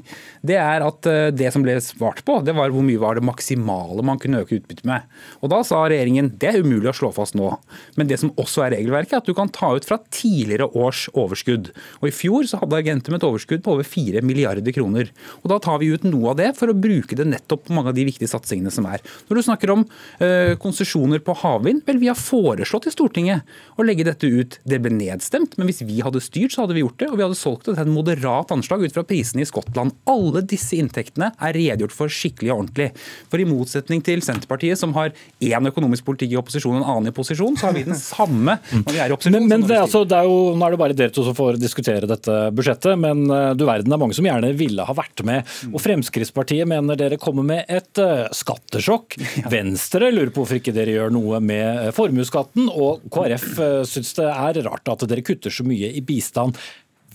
det 0.45 0.59
er 0.61 0.85
at 0.85 1.09
eh, 1.09 1.29
det 1.33 1.49
som 1.55 1.65
ble 1.65 1.79
svart 1.81 2.21
på, 2.27 2.37
det 2.45 2.53
var 2.59 2.75
hvor 2.75 2.85
mye 2.85 3.01
var 3.01 3.17
det 3.17 3.25
maksimale 3.25 4.05
man 4.05 4.21
kunne 4.21 4.43
øke 4.43 4.59
utbyttet 4.59 4.85
med. 4.89 5.07
Og 5.41 5.53
da 5.55 5.63
sa 5.65 5.87
regjeringen 5.89 6.29
det 6.37 6.51
er 6.51 6.61
umulig 6.61 6.91
å 6.93 6.97
slå 6.99 7.11
fast 7.17 7.39
nå. 7.39 7.55
Men 7.97 8.11
det 8.11 8.19
som 8.21 8.35
også 8.37 8.67
er 8.67 8.75
regelverket, 8.77 9.15
er 9.17 9.23
at 9.23 9.31
du 9.31 9.33
kan 9.39 9.49
ta 9.57 9.73
ut 9.79 9.89
fra 9.89 10.01
tidligere 10.13 10.69
års 10.77 11.07
overskudd. 11.15 11.73
Og 12.03 12.11
i 12.11 12.15
fjor 12.15 12.45
så 12.51 12.61
hadde 12.61 12.83
Argentum 12.83 13.17
et 13.17 13.25
overskudd 13.25 13.65
på 13.65 13.79
over 13.79 13.89
4 13.89 14.21
milliarder 14.21 14.77
kroner. 14.77 15.09
Og 15.41 15.49
da 15.55 15.61
tar 15.65 15.81
vi 15.81 15.95
ut 15.95 16.05
noe 16.05 16.35
av 16.35 16.43
det 16.43 16.51
for 16.61 16.69
å 16.69 16.77
bruke 16.77 17.17
det 17.17 17.29
nettopp 17.31 17.65
på 17.71 17.79
mange 17.79 17.95
av 17.95 17.97
de 17.97 18.05
viktige 18.11 18.29
satsingene 18.29 18.75
som 18.75 18.85
er. 18.93 19.01
Når 19.33 19.41
du 19.41 19.47
snakker 19.49 19.73
om 19.73 19.89
øh, 19.89 20.55
konsesjoner 20.61 21.25
på 21.25 21.41
havvind, 21.41 21.87
vel 21.89 22.05
vi 22.05 22.13
har 22.13 22.21
foreslått 22.21 22.91
i 22.91 22.93
Stortinget 22.93 23.49
å 23.79 23.87
legge 23.87 24.07
dette 24.07 24.27
ut. 24.27 24.59
Det 24.69 24.81
ble 24.83 24.93
nedstemt, 24.95 25.57
men 25.59 25.69
hvis 25.71 25.83
vi 25.87 26.01
hadde 26.05 26.23
styrt, 26.23 26.55
så 26.55 26.65
hadde 26.65 26.77
vi 26.77 26.83
gjort 26.83 26.99
det. 27.01 27.11
Og 27.13 27.19
vi 27.19 27.25
hadde 27.27 27.39
solgt 27.39 27.69
det 27.69 27.77
til 27.77 27.85
et 27.85 27.93
moderat 27.93 28.53
anslag 28.55 28.85
ut 28.85 28.95
fra 28.95 29.05
prisene 29.07 29.45
i 29.45 29.49
Skottland. 29.49 29.95
Alle 30.11 30.43
disse 30.49 30.77
inntektene 30.79 31.31
er 31.35 31.57
redegjort 31.57 31.95
for 31.95 32.13
skikkelig 32.13 32.53
og 32.53 32.63
ordentlig. 32.65 32.91
For 33.31 33.43
i 33.43 33.47
motsetning 33.49 34.03
til 34.05 34.23
Senterpartiet, 34.27 34.81
som 34.81 34.95
har 34.99 35.13
én 35.15 35.71
økonomisk 35.71 36.07
politikk 36.09 36.35
i 36.35 36.41
opposisjon 36.41 36.77
og 36.77 36.83
en 36.83 36.91
annen 36.95 37.13
i 37.13 37.17
posisjon, 37.17 37.59
så 37.59 37.69
har 37.69 37.77
vi 37.77 37.87
den 37.87 37.99
samme 37.99 38.59
når 38.73 38.91
vi 38.91 39.03
er 39.03 39.13
i 39.13 39.17
opposisjon. 39.17 39.39
Men, 39.39 39.49
men 39.53 39.67
det, 39.69 39.79
altså, 39.81 40.05
det 40.09 40.19
er 40.19 40.29
jo, 40.29 40.37
Nå 40.59 40.67
er 40.67 40.75
det 40.75 40.81
bare 40.81 40.97
dere 40.99 41.15
to 41.15 41.25
som 41.27 41.37
får 41.37 41.61
diskutere 41.61 42.09
dette 42.11 42.37
budsjettet, 42.57 42.99
men 42.99 43.25
eh, 43.31 43.53
du 43.59 43.65
verden 43.69 43.95
er 43.95 44.01
mange 44.01 44.17
som 44.17 44.27
gjerne 44.27 44.53
ville 44.59 44.87
ha 44.89 44.97
vært 44.97 45.23
med. 45.27 45.47
Og 45.71 45.83
Fremskrittspartiet 45.83 46.69
mener 46.69 46.99
dere 46.99 47.21
kommer 47.21 47.47
med 47.47 47.69
et 47.71 48.03
uh, 48.03 48.27
skattesjokk. 48.35 49.19
Venstre 49.55 50.11
lurer 50.15 50.33
på 50.33 50.43
hvorfor 50.43 50.59
ikke 50.61 50.75
dere 50.77 50.97
gjør 50.97 51.15
noe 51.15 51.41
med 51.45 51.89
uh, 51.89 51.91
formuesskatten, 51.95 52.69
og 52.73 53.07
KrF 53.15 53.61
syns 53.89 54.15
det 54.19 54.29
er 54.29 54.61
rart 54.67 54.91
at 54.93 55.07
dere 55.09 55.25
kutter 55.27 55.53
så 55.55 55.67
mye 55.67 55.93
i 55.95 56.05
bistand. 56.05 56.59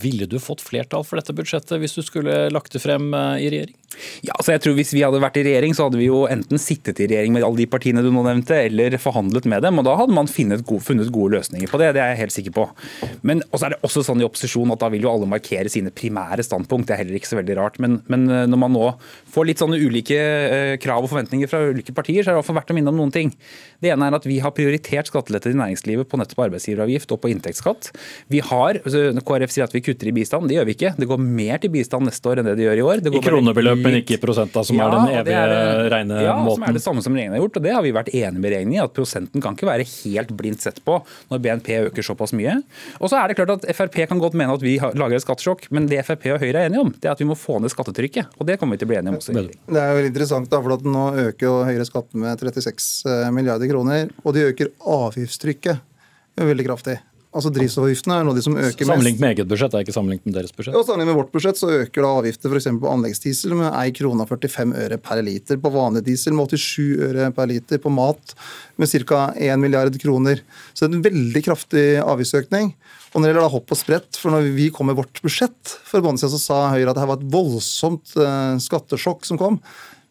Ville 0.02 0.26
du 0.30 0.40
fått 0.42 0.64
flertall 0.64 1.06
for 1.06 1.20
dette 1.20 1.36
budsjettet 1.38 1.80
hvis 1.82 1.96
du 1.98 2.02
skulle 2.06 2.48
lagt 2.52 2.74
det 2.74 2.82
frem 2.84 3.12
eh, 3.14 3.46
i 3.46 3.52
regjering? 3.54 3.78
Ja, 4.26 4.36
så 4.42 4.54
jeg 4.56 4.64
tror 4.64 4.78
Hvis 4.78 4.94
vi 4.96 5.04
hadde 5.06 5.22
vært 5.22 5.38
i 5.40 5.46
regjering, 5.46 5.76
så 5.76 5.88
hadde 5.88 6.00
vi 6.00 6.08
jo 6.08 6.24
enten 6.32 6.62
sittet 6.62 7.00
i 7.04 7.08
regjering 7.10 7.36
med 7.36 7.46
alle 7.46 7.62
de 7.62 7.68
partiene 7.70 8.04
du 8.04 8.10
nå 8.14 8.24
nevnte, 8.26 8.58
eller 8.68 8.98
forhandlet 9.02 9.48
med 9.50 9.64
dem. 9.66 9.80
og 9.80 9.88
Da 9.88 9.96
hadde 10.00 10.16
man 10.16 10.30
funnet 10.32 10.64
gode, 10.66 10.84
funnet 10.86 11.12
gode 11.14 11.38
løsninger 11.38 11.70
på 11.70 11.80
det. 11.82 11.94
Det 11.98 12.04
er 12.04 12.14
jeg 12.14 12.22
helt 12.24 12.36
sikker 12.38 12.56
på. 12.56 12.68
Men 13.22 13.44
også 13.52 13.68
er 13.68 13.76
det 13.76 13.82
også 13.86 14.06
sånn 14.08 14.24
i 14.24 14.28
opposisjon 14.28 14.74
at 14.74 14.82
da 14.82 14.90
vil 14.94 15.06
jo 15.06 15.12
alle 15.12 15.30
markere 15.30 15.72
sine 15.72 15.94
primære 15.94 16.46
standpunkt. 16.46 16.88
Det 16.90 16.96
er 16.96 17.04
heller 17.04 17.20
ikke 17.20 17.32
så 17.32 17.40
veldig 17.40 17.58
rart. 17.60 17.80
Men, 17.84 18.00
men 18.12 18.26
eh, 18.30 18.46
når 18.50 18.62
man 18.66 18.76
nå 18.76 18.88
får 19.34 19.50
litt 19.50 19.64
sånne 19.64 19.80
ulike 19.82 20.18
eh, 20.18 20.76
krav 20.82 21.06
og 21.06 21.12
forventninger 21.14 21.52
fra 21.52 21.62
ulike 21.70 21.96
partier, 21.96 22.24
så 22.24 22.32
er 22.32 22.38
det 22.38 22.42
iallfall 22.42 22.60
verdt 22.60 22.74
å 22.74 22.78
minne 22.78 22.94
om 22.94 23.00
noen 23.04 23.14
ting. 23.14 23.34
Det 23.84 23.94
ene 23.94 24.10
er 24.10 24.18
at 24.18 24.28
vi 24.30 24.40
har 24.44 24.56
prioritert 24.56 25.10
skattelette 25.12 25.52
til 25.52 25.60
næringslivet 25.60 26.10
på 26.10 26.20
nettopp 26.20 26.46
arbeidsgiveravgift 26.48 27.14
og 27.16 27.22
på 27.24 27.34
inntektsskatt. 27.34 27.92
Vi 28.34 28.42
har, 28.44 28.80
altså, 28.84 29.06
KrF 29.28 29.54
sier 29.54 29.68
at 29.68 29.76
vi 29.76 29.84
kutter 29.86 30.10
i 30.10 30.16
bistand. 30.16 30.50
Det 30.50 30.58
gjør 30.58 30.70
vi 30.70 30.78
ikke. 30.78 30.94
Det 31.00 31.10
går 31.10 31.22
mer 31.24 31.62
til 31.64 31.74
bistand 31.74 32.08
neste 32.10 32.32
år 32.32 32.42
enn 32.42 32.50
det 32.50 32.58
det 32.60 32.68
gjør 32.68 32.82
i 32.82 32.86
år. 32.88 33.04
I 33.04 33.24
kronebeløp, 33.28 33.83
men 33.84 33.98
ikke 34.00 34.16
i 34.18 34.22
prosent, 34.22 34.54
da, 34.54 34.64
som 34.68 34.78
ja, 34.80 34.88
er 34.88 34.96
den 34.96 35.18
evige 35.20 35.40
er 35.40 35.52
det, 35.52 35.90
regnemåten? 35.94 36.26
Ja, 36.26 36.38
som 36.56 36.66
er 36.68 36.78
det 36.78 36.84
samme 36.84 37.04
som 37.06 37.16
regjeringen 37.16 37.38
har 37.38 37.44
gjort. 37.44 37.60
og 37.60 37.66
Det 37.66 37.74
har 37.76 37.86
vi 37.86 37.94
vært 37.96 38.12
enige 38.14 38.40
med 38.40 38.54
regjeringen 38.54 38.76
i. 38.78 38.82
At 38.84 38.96
prosenten 38.96 39.44
kan 39.44 39.58
ikke 39.58 39.70
være 39.70 39.88
helt 39.90 40.34
blindt 40.40 40.66
sett 40.66 40.82
på 40.86 40.98
når 41.32 41.44
BNP 41.44 41.70
øker 41.90 42.08
såpass 42.08 42.36
mye. 42.38 42.58
Og 43.00 43.12
så 43.12 43.20
er 43.20 43.32
det 43.32 43.38
klart 43.40 43.54
at 43.58 43.68
Frp 43.78 44.00
kan 44.10 44.22
godt 44.22 44.38
mene 44.40 44.56
at 44.56 44.66
vi 44.66 44.76
lager 44.80 45.20
et 45.20 45.26
skattesjokk, 45.26 45.70
men 45.76 45.88
det 45.92 46.02
Frp 46.08 46.28
og 46.36 46.44
Høyre 46.44 46.66
er 46.66 46.72
enige 46.72 46.84
om, 46.84 46.92
det 46.96 47.10
er 47.10 47.16
at 47.16 47.24
vi 47.24 47.30
må 47.30 47.38
få 47.40 47.60
ned 47.64 47.74
skattetrykket. 47.74 48.38
Og 48.40 48.50
det 48.50 48.60
kommer 48.62 48.78
vi 48.78 48.84
til 48.84 48.90
å 48.90 48.94
bli 48.94 49.00
enige 49.02 49.16
om 49.16 49.22
også. 49.22 49.38
Det 49.38 49.80
er 49.80 49.94
jo 49.94 50.02
veldig 50.02 50.14
interessant, 50.14 50.52
da, 50.52 50.62
for 50.66 50.78
at 50.78 50.86
nå 50.88 51.08
øker 51.30 51.50
jo 51.50 51.56
Høyre 51.68 51.88
skatten 51.88 52.24
med 52.24 52.44
36 52.44 52.92
eh, 53.10 53.32
milliarder 53.36 53.72
kroner, 53.72 54.14
og 54.24 54.38
de 54.38 54.48
øker 54.52 54.74
avgiftstrykket 55.00 55.90
veldig 56.42 56.66
kraftig. 56.66 56.98
Altså 57.34 57.50
Drivstoffavgiftene 57.54 58.16
er 58.20 58.26
noe 58.28 58.36
av 58.36 58.38
de 58.38 58.44
som 58.46 58.54
øker 58.54 58.70
mest. 58.70 58.90
Sammenlignet 58.90 59.22
med 59.24 59.32
eget 59.34 59.50
budsjett, 59.50 59.74
er 59.74 59.86
ikke 59.86 59.96
sammenlignet 59.96 60.28
med 60.30 60.36
deres 60.38 60.54
budsjett? 60.54 60.76
Ja, 60.76 60.84
sammenlignet 60.86 61.10
med 61.12 61.18
vårt 61.18 61.32
budsjett 61.34 61.58
så 61.58 61.70
øker 61.80 62.06
da 62.06 62.12
avgifter 62.20 62.54
f.eks. 62.54 62.68
på 62.84 62.92
anleggsdiesel 62.92 63.56
med 63.58 63.70
1 63.72 63.96
krone 63.98 64.28
45 64.30 64.74
øre 64.84 65.00
per 65.02 65.22
liter. 65.26 65.58
På 65.64 65.72
vanlig 65.74 66.04
diesel 66.06 66.38
med 66.38 66.54
87 66.54 67.08
øre 67.10 67.32
per 67.34 67.50
liter. 67.50 67.82
På 67.82 67.94
mat 67.94 68.36
med 68.78 68.94
ca. 69.10 69.24
1 69.34 69.64
milliard 69.64 69.98
kroner. 70.02 70.44
Så 70.74 70.86
det 70.86 70.92
er 70.92 71.00
en 71.00 71.08
veldig 71.08 71.44
kraftig 71.50 71.88
avgiftsøkning. 72.04 72.76
Og 73.14 73.18
når 73.18 73.26
det 73.26 73.34
gjelder 73.34 73.46
da 73.46 73.54
hopp 73.54 73.74
og 73.74 73.82
sprett, 73.82 74.20
for 74.22 74.34
når 74.34 74.54
vi 74.54 74.70
kom 74.74 74.90
med 74.90 74.98
vårt 74.98 75.22
budsjett 75.26 75.74
for 75.86 76.00
en 76.00 76.08
måned 76.08 76.22
siden, 76.22 76.36
så 76.38 76.42
sa 76.42 76.62
Høyre 76.74 76.94
at 76.94 77.02
det 77.02 77.10
var 77.10 77.20
et 77.22 77.34
voldsomt 77.34 78.14
uh, 78.18 78.62
skattesjokk 78.62 79.26
som 79.30 79.42
kom. 79.42 79.60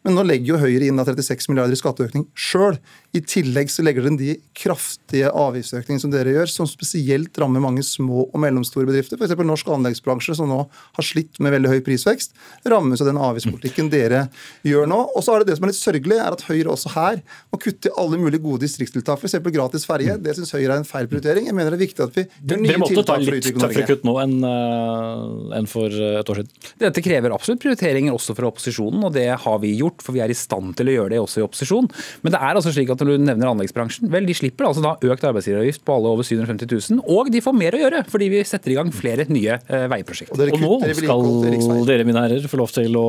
Men 0.03 0.17
nå 0.17 0.25
legger 0.27 0.53
jo 0.53 0.61
Høyre 0.61 0.87
inn 0.89 0.99
36 0.99 1.49
milliarder 1.51 1.75
i 1.75 1.79
skatteøkning 1.79 2.27
sjøl. 2.35 2.77
I 3.13 3.21
tillegg 3.21 3.69
så 3.69 3.83
legger 3.85 4.07
den 4.07 4.15
de 4.17 4.31
kraftige 4.57 5.29
avgiftsøkningene 5.29 6.01
som 6.01 6.09
dere 6.13 6.31
gjør, 6.33 6.49
som 6.49 6.65
spesielt 6.69 7.37
rammer 7.37 7.61
mange 7.61 7.83
små 7.85 8.23
og 8.25 8.39
mellomstore 8.41 8.87
bedrifter. 8.89 9.19
F.eks. 9.21 9.37
norsk 9.37 9.67
anleggsbransje, 9.75 10.33
som 10.39 10.49
nå 10.49 10.63
har 10.65 11.05
slitt 11.05 11.37
med 11.43 11.53
veldig 11.53 11.75
høy 11.75 11.83
prisvekst, 11.85 12.33
rammes 12.73 13.03
av 13.03 13.11
den 13.11 13.19
avgiftspolitikken 13.21 13.91
dere 13.93 14.23
gjør 14.65 14.89
nå. 14.89 14.97
Og 15.13 15.21
så 15.21 15.35
er 15.35 15.43
det 15.43 15.51
det 15.51 15.59
som 15.59 15.67
er 15.67 15.73
litt 15.73 15.77
sørgelig, 15.77 16.17
er 16.17 16.33
at 16.33 16.45
Høyre 16.47 16.73
også 16.73 16.93
her 16.95 17.21
må 17.53 17.59
kutte 17.61 17.91
i 17.91 17.93
alle 18.01 18.17
mulige 18.17 18.41
gode 18.41 18.63
distriktstiltak. 18.65 19.21
F.eks. 19.21 19.37
gratis 19.59 19.85
ferje. 19.85 20.17
Det 20.17 20.33
syns 20.39 20.55
Høyre 20.57 20.71
er 20.71 20.81
en 20.81 20.89
feil 20.89 21.11
prioritering. 21.11 21.51
Jeg 21.51 21.57
mener 21.59 21.77
det 21.77 21.77
er 21.77 21.85
viktig 21.85 22.05
at 22.07 22.17
vi 22.17 22.25
gjør 22.25 22.63
nye 22.65 22.89
tiltak 22.89 23.13
for 23.13 23.37
å 23.37 23.37
utvikle 23.37 23.37
Norge. 23.37 23.37
Dere 23.37 23.37
måtte 23.37 23.37
ta 23.37 23.37
litt 23.37 23.61
tøffere 23.61 23.87
kutt 23.93 24.09
nå 24.09 24.17
enn, 24.25 24.35
uh, 24.41 25.53
enn 25.59 25.69
for 25.69 26.01
et 26.09 26.33
år 26.33 26.41
siden? 26.41 26.73
Dette 26.81 27.05
krever 27.05 27.37
absolutt 27.37 27.61
prioriteringer 27.61 28.17
også 28.17 28.33
fra 28.41 28.49
opposisjonen, 28.49 29.05
og 29.05 29.13
det 29.21 29.29
har 29.45 29.61
vi 29.61 29.75
gjort. 29.77 30.01
For 30.01 30.17
vi 30.17 30.25
er 30.25 30.33
i 30.33 30.37
stand 30.37 30.73
til 30.81 30.89
å 30.89 30.97
gjøre 30.97 31.13
det 31.13 31.21
også 31.21 31.43
i 31.43 31.45
opposisjon. 31.45 31.93
Men 32.25 32.33
det 32.33 32.41
er 32.41 32.57
altså 32.57 32.73
slik 32.73 32.89
at 32.89 33.02
når 33.03 33.19
du 33.19 33.25
nevner 33.27 33.51
anleggsbransjen, 33.51 34.09
vel, 34.13 34.27
de 34.27 34.35
slipper 34.37 34.67
altså 34.67 34.83
da 34.83 34.93
økt 35.13 35.25
arbeidsgiveravgift 35.27 35.83
på 35.85 35.95
alle 35.97 36.11
over 36.13 36.27
750 36.27 36.69
000, 36.95 37.03
og 37.13 37.31
de 37.33 37.41
får 37.43 37.55
mer 37.57 37.75
å 37.75 37.81
gjøre 37.83 38.03
fordi 38.09 38.29
vi 38.33 38.41
setter 38.47 38.73
i 38.73 38.77
gang 38.77 38.91
flere 38.95 39.25
nye 39.31 39.57
eh, 39.59 39.85
veiprosjekter. 39.91 40.51
Og, 40.53 40.65
og, 40.69 40.83
nå 40.83 40.93
skal 40.97 41.83
dere 41.87 42.07
mine 42.07 42.23
herrer 42.25 42.47
få 42.49 42.59
lov 42.59 42.73
til 42.75 42.97
å 42.99 43.05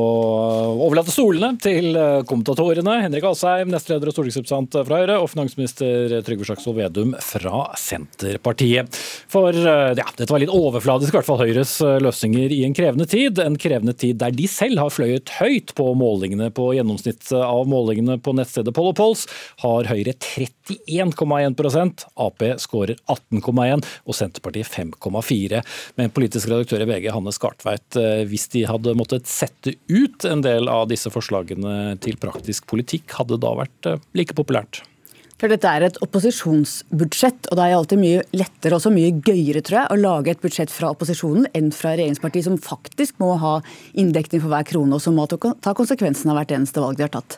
overlate 0.85 1.13
stolene 1.13 1.55
til 1.61 1.95
eh, 1.99 2.21
kommentatorene. 2.27 2.97
Henrik 3.05 3.27
Asheim, 3.29 3.71
nestleder 3.73 4.11
og 4.11 4.17
stortingsrepresentant 4.17 4.79
fra 4.87 5.01
Høyre, 5.01 5.19
og 5.21 5.29
finansminister 5.31 6.17
Trygve 6.25 6.47
Slagsvold 6.49 6.79
Vedum 6.79 7.15
fra 7.23 7.65
Senterpartiet. 7.79 8.99
For 9.31 9.55
eh, 9.55 9.93
ja, 9.97 10.07
dette 10.17 10.31
var 10.31 10.43
litt 10.43 10.53
overfladisk, 10.53 11.13
i 11.13 11.19
hvert 11.19 11.29
fall 11.29 11.41
Høyres 11.43 11.77
løsninger 12.03 12.53
i 12.55 12.63
en 12.67 12.75
krevende 12.77 13.07
tid. 13.09 13.41
En 13.43 13.59
krevende 13.59 13.95
tid 13.97 14.19
der 14.21 14.35
de 14.35 14.49
selv 14.51 14.81
har 14.83 14.93
fløyet 14.93 15.35
høyt 15.39 15.75
på 15.77 15.91
målingene 15.97 16.51
på 16.55 16.71
gjennomsnittet 16.77 17.33
av 17.39 17.65
målingene 17.69 18.17
på 18.21 18.35
nettstedet 18.37 18.73
Poll 18.75 18.93
Polls, 18.97 19.25
har 19.63 19.84
Høyre 19.89 20.13
31,1% 20.17 22.05
Ap 22.25 22.45
skårer 22.61 22.97
18,1 23.11 23.85
og 24.05 24.17
Senterpartiet 24.17 24.69
5,4. 24.71 25.61
Men 25.99 26.13
politisk 26.15 26.49
redaktør 26.51 26.85
i 26.85 26.89
VG, 26.89 27.11
Hanne 27.15 27.33
Skartveit, 27.35 27.99
eh, 27.99 28.23
hvis 28.29 28.49
de 28.55 28.65
hadde 28.69 28.97
måttet 28.97 29.29
sette 29.29 29.75
ut 29.91 30.27
en 30.29 30.43
del 30.45 30.71
av 30.71 30.89
disse 30.91 31.11
forslagene 31.13 31.95
til 32.03 32.19
praktisk 32.21 32.67
politikk, 32.71 33.17
hadde 33.19 33.35
det 33.35 33.45
da 33.45 33.55
vært 33.61 33.91
eh, 33.91 34.03
like 34.17 34.37
populært? 34.37 34.83
For 35.35 35.51
dette 35.51 35.67
er 35.67 35.83
et 35.83 35.97
opposisjonsbudsjett, 35.99 37.49
og 37.51 37.57
det 37.59 37.63
er 37.65 37.73
alltid 37.75 37.99
mye 37.99 38.21
lettere 38.39 38.77
og 38.79 38.93
mye 38.95 39.17
gøyere 39.19 39.61
tror 39.67 39.81
jeg, 39.81 39.89
å 39.91 39.99
lage 39.99 40.31
et 40.31 40.43
budsjett 40.43 40.71
fra 40.71 40.93
opposisjonen 40.95 41.49
enn 41.57 41.73
fra 41.75 41.91
regjeringspartiet, 41.97 42.47
som 42.47 42.55
faktisk 42.61 43.19
må 43.19 43.33
ha 43.41 43.57
inndekning 43.99 44.39
for 44.39 44.53
hver 44.53 44.67
krone, 44.69 44.95
og 44.95 45.03
som 45.03 45.17
må 45.19 45.27
ta 45.27 45.75
konsekvensen 45.75 46.31
av 46.31 46.39
hvert 46.39 46.55
eneste 46.55 46.83
valg 46.83 46.95
de 46.95 47.03
har 47.07 47.11
tatt. 47.17 47.37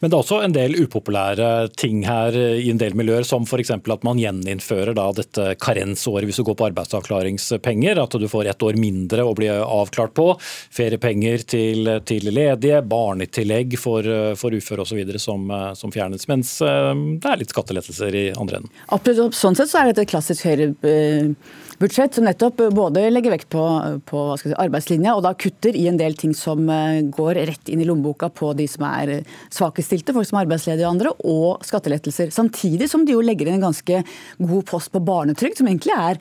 Men 0.00 0.10
det 0.10 0.16
er 0.16 0.22
også 0.22 0.40
en 0.44 0.54
del 0.54 0.76
upopulære 0.80 1.70
ting 1.78 2.02
her 2.08 2.36
i 2.36 2.70
en 2.72 2.80
del 2.80 2.96
miljøer, 2.98 3.26
som 3.26 3.46
f.eks. 3.46 3.72
at 3.76 4.06
man 4.06 4.20
gjeninnfører 4.20 4.96
da 4.96 5.08
dette 5.16 5.54
karensåret 5.60 6.28
hvis 6.28 6.40
du 6.40 6.46
går 6.48 6.58
på 6.58 6.68
arbeidsavklaringspenger. 6.70 8.00
At 8.02 8.16
du 8.20 8.28
får 8.30 8.52
ett 8.52 8.64
år 8.66 8.78
mindre 8.80 9.26
å 9.26 9.34
bli 9.36 9.50
avklart 9.50 10.14
på. 10.16 10.28
Feriepenger 10.74 11.44
til, 11.50 11.92
til 12.08 12.30
ledige, 12.32 12.82
barnetillegg 12.86 13.78
for, 13.80 14.06
for 14.40 14.56
uføre 14.56 14.86
osv. 14.86 15.02
Som, 15.20 15.50
som 15.76 15.92
fjernes. 15.92 16.26
Mens 16.30 16.56
eh, 16.64 16.92
det 17.20 17.28
er 17.28 17.40
litt 17.40 17.52
skattelettelser 17.52 18.16
i 18.16 18.26
andre 18.32 18.60
enden. 18.60 18.72
Absolutt. 18.94 19.36
Sånn 19.36 19.58
sett 19.58 19.72
så 19.72 19.82
er 19.82 19.90
dette 19.90 20.06
et 20.06 20.12
klassisk 20.12 20.46
høyre 20.48 20.72
eh, 20.86 21.32
budsjett 21.80 22.14
som 22.14 22.26
nettopp 22.26 22.60
både 22.76 23.06
legger 23.10 23.32
vekt 23.32 23.48
på, 23.52 23.62
på 24.08 24.22
si, 24.40 24.52
arbeidslinja 24.52 25.14
og 25.16 25.24
da 25.24 25.32
kutter 25.38 25.76
i 25.76 25.86
en 25.90 25.98
del 26.00 26.16
ting 26.18 26.34
som 26.36 26.68
eh, 26.70 27.00
går 27.08 27.40
rett 27.50 27.70
inn 27.72 27.82
i 27.82 27.86
lommeboka 27.88 28.28
på 28.36 28.52
de 28.58 28.66
som 28.70 28.84
er 28.88 29.22
svakestilte, 29.52 30.14
folk 30.16 30.28
som 30.28 30.38
er 30.38 30.46
arbeidsledige 30.46 30.86
og 30.86 30.94
andre, 30.94 31.14
og 31.24 31.64
skattelettelser. 31.66 32.32
Samtidig 32.34 32.90
som 32.92 33.06
de 33.06 33.16
jo 33.16 33.24
legger 33.24 33.48
inn 33.48 33.58
en 33.58 33.68
ganske 33.70 34.02
god 34.38 34.66
post 34.68 34.92
på 34.92 35.02
barnetrygd, 35.04 35.60
som 35.60 35.70
egentlig 35.70 35.96
er 35.96 36.20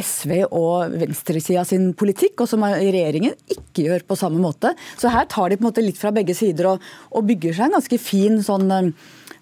SV 0.00 0.34
og 0.46 0.96
venstresida 1.00 1.64
sin 1.68 1.90
politikk, 1.98 2.44
og 2.44 2.50
som 2.52 2.66
regjeringen 2.66 3.36
ikke 3.48 3.86
gjør 3.88 4.04
på 4.08 4.18
samme 4.20 4.42
måte. 4.42 4.74
Så 5.00 5.12
her 5.12 5.28
tar 5.30 5.48
de 5.50 5.58
på 5.58 5.64
en 5.64 5.70
måte 5.70 5.84
litt 5.84 6.00
fra 6.00 6.12
begge 6.14 6.36
sider 6.36 6.74
og, 6.74 6.84
og 7.14 7.26
bygger 7.30 7.56
seg 7.56 7.70
en 7.70 7.78
ganske 7.78 8.00
fin 8.02 8.40
sånn 8.44 8.68
eh, 8.76 8.92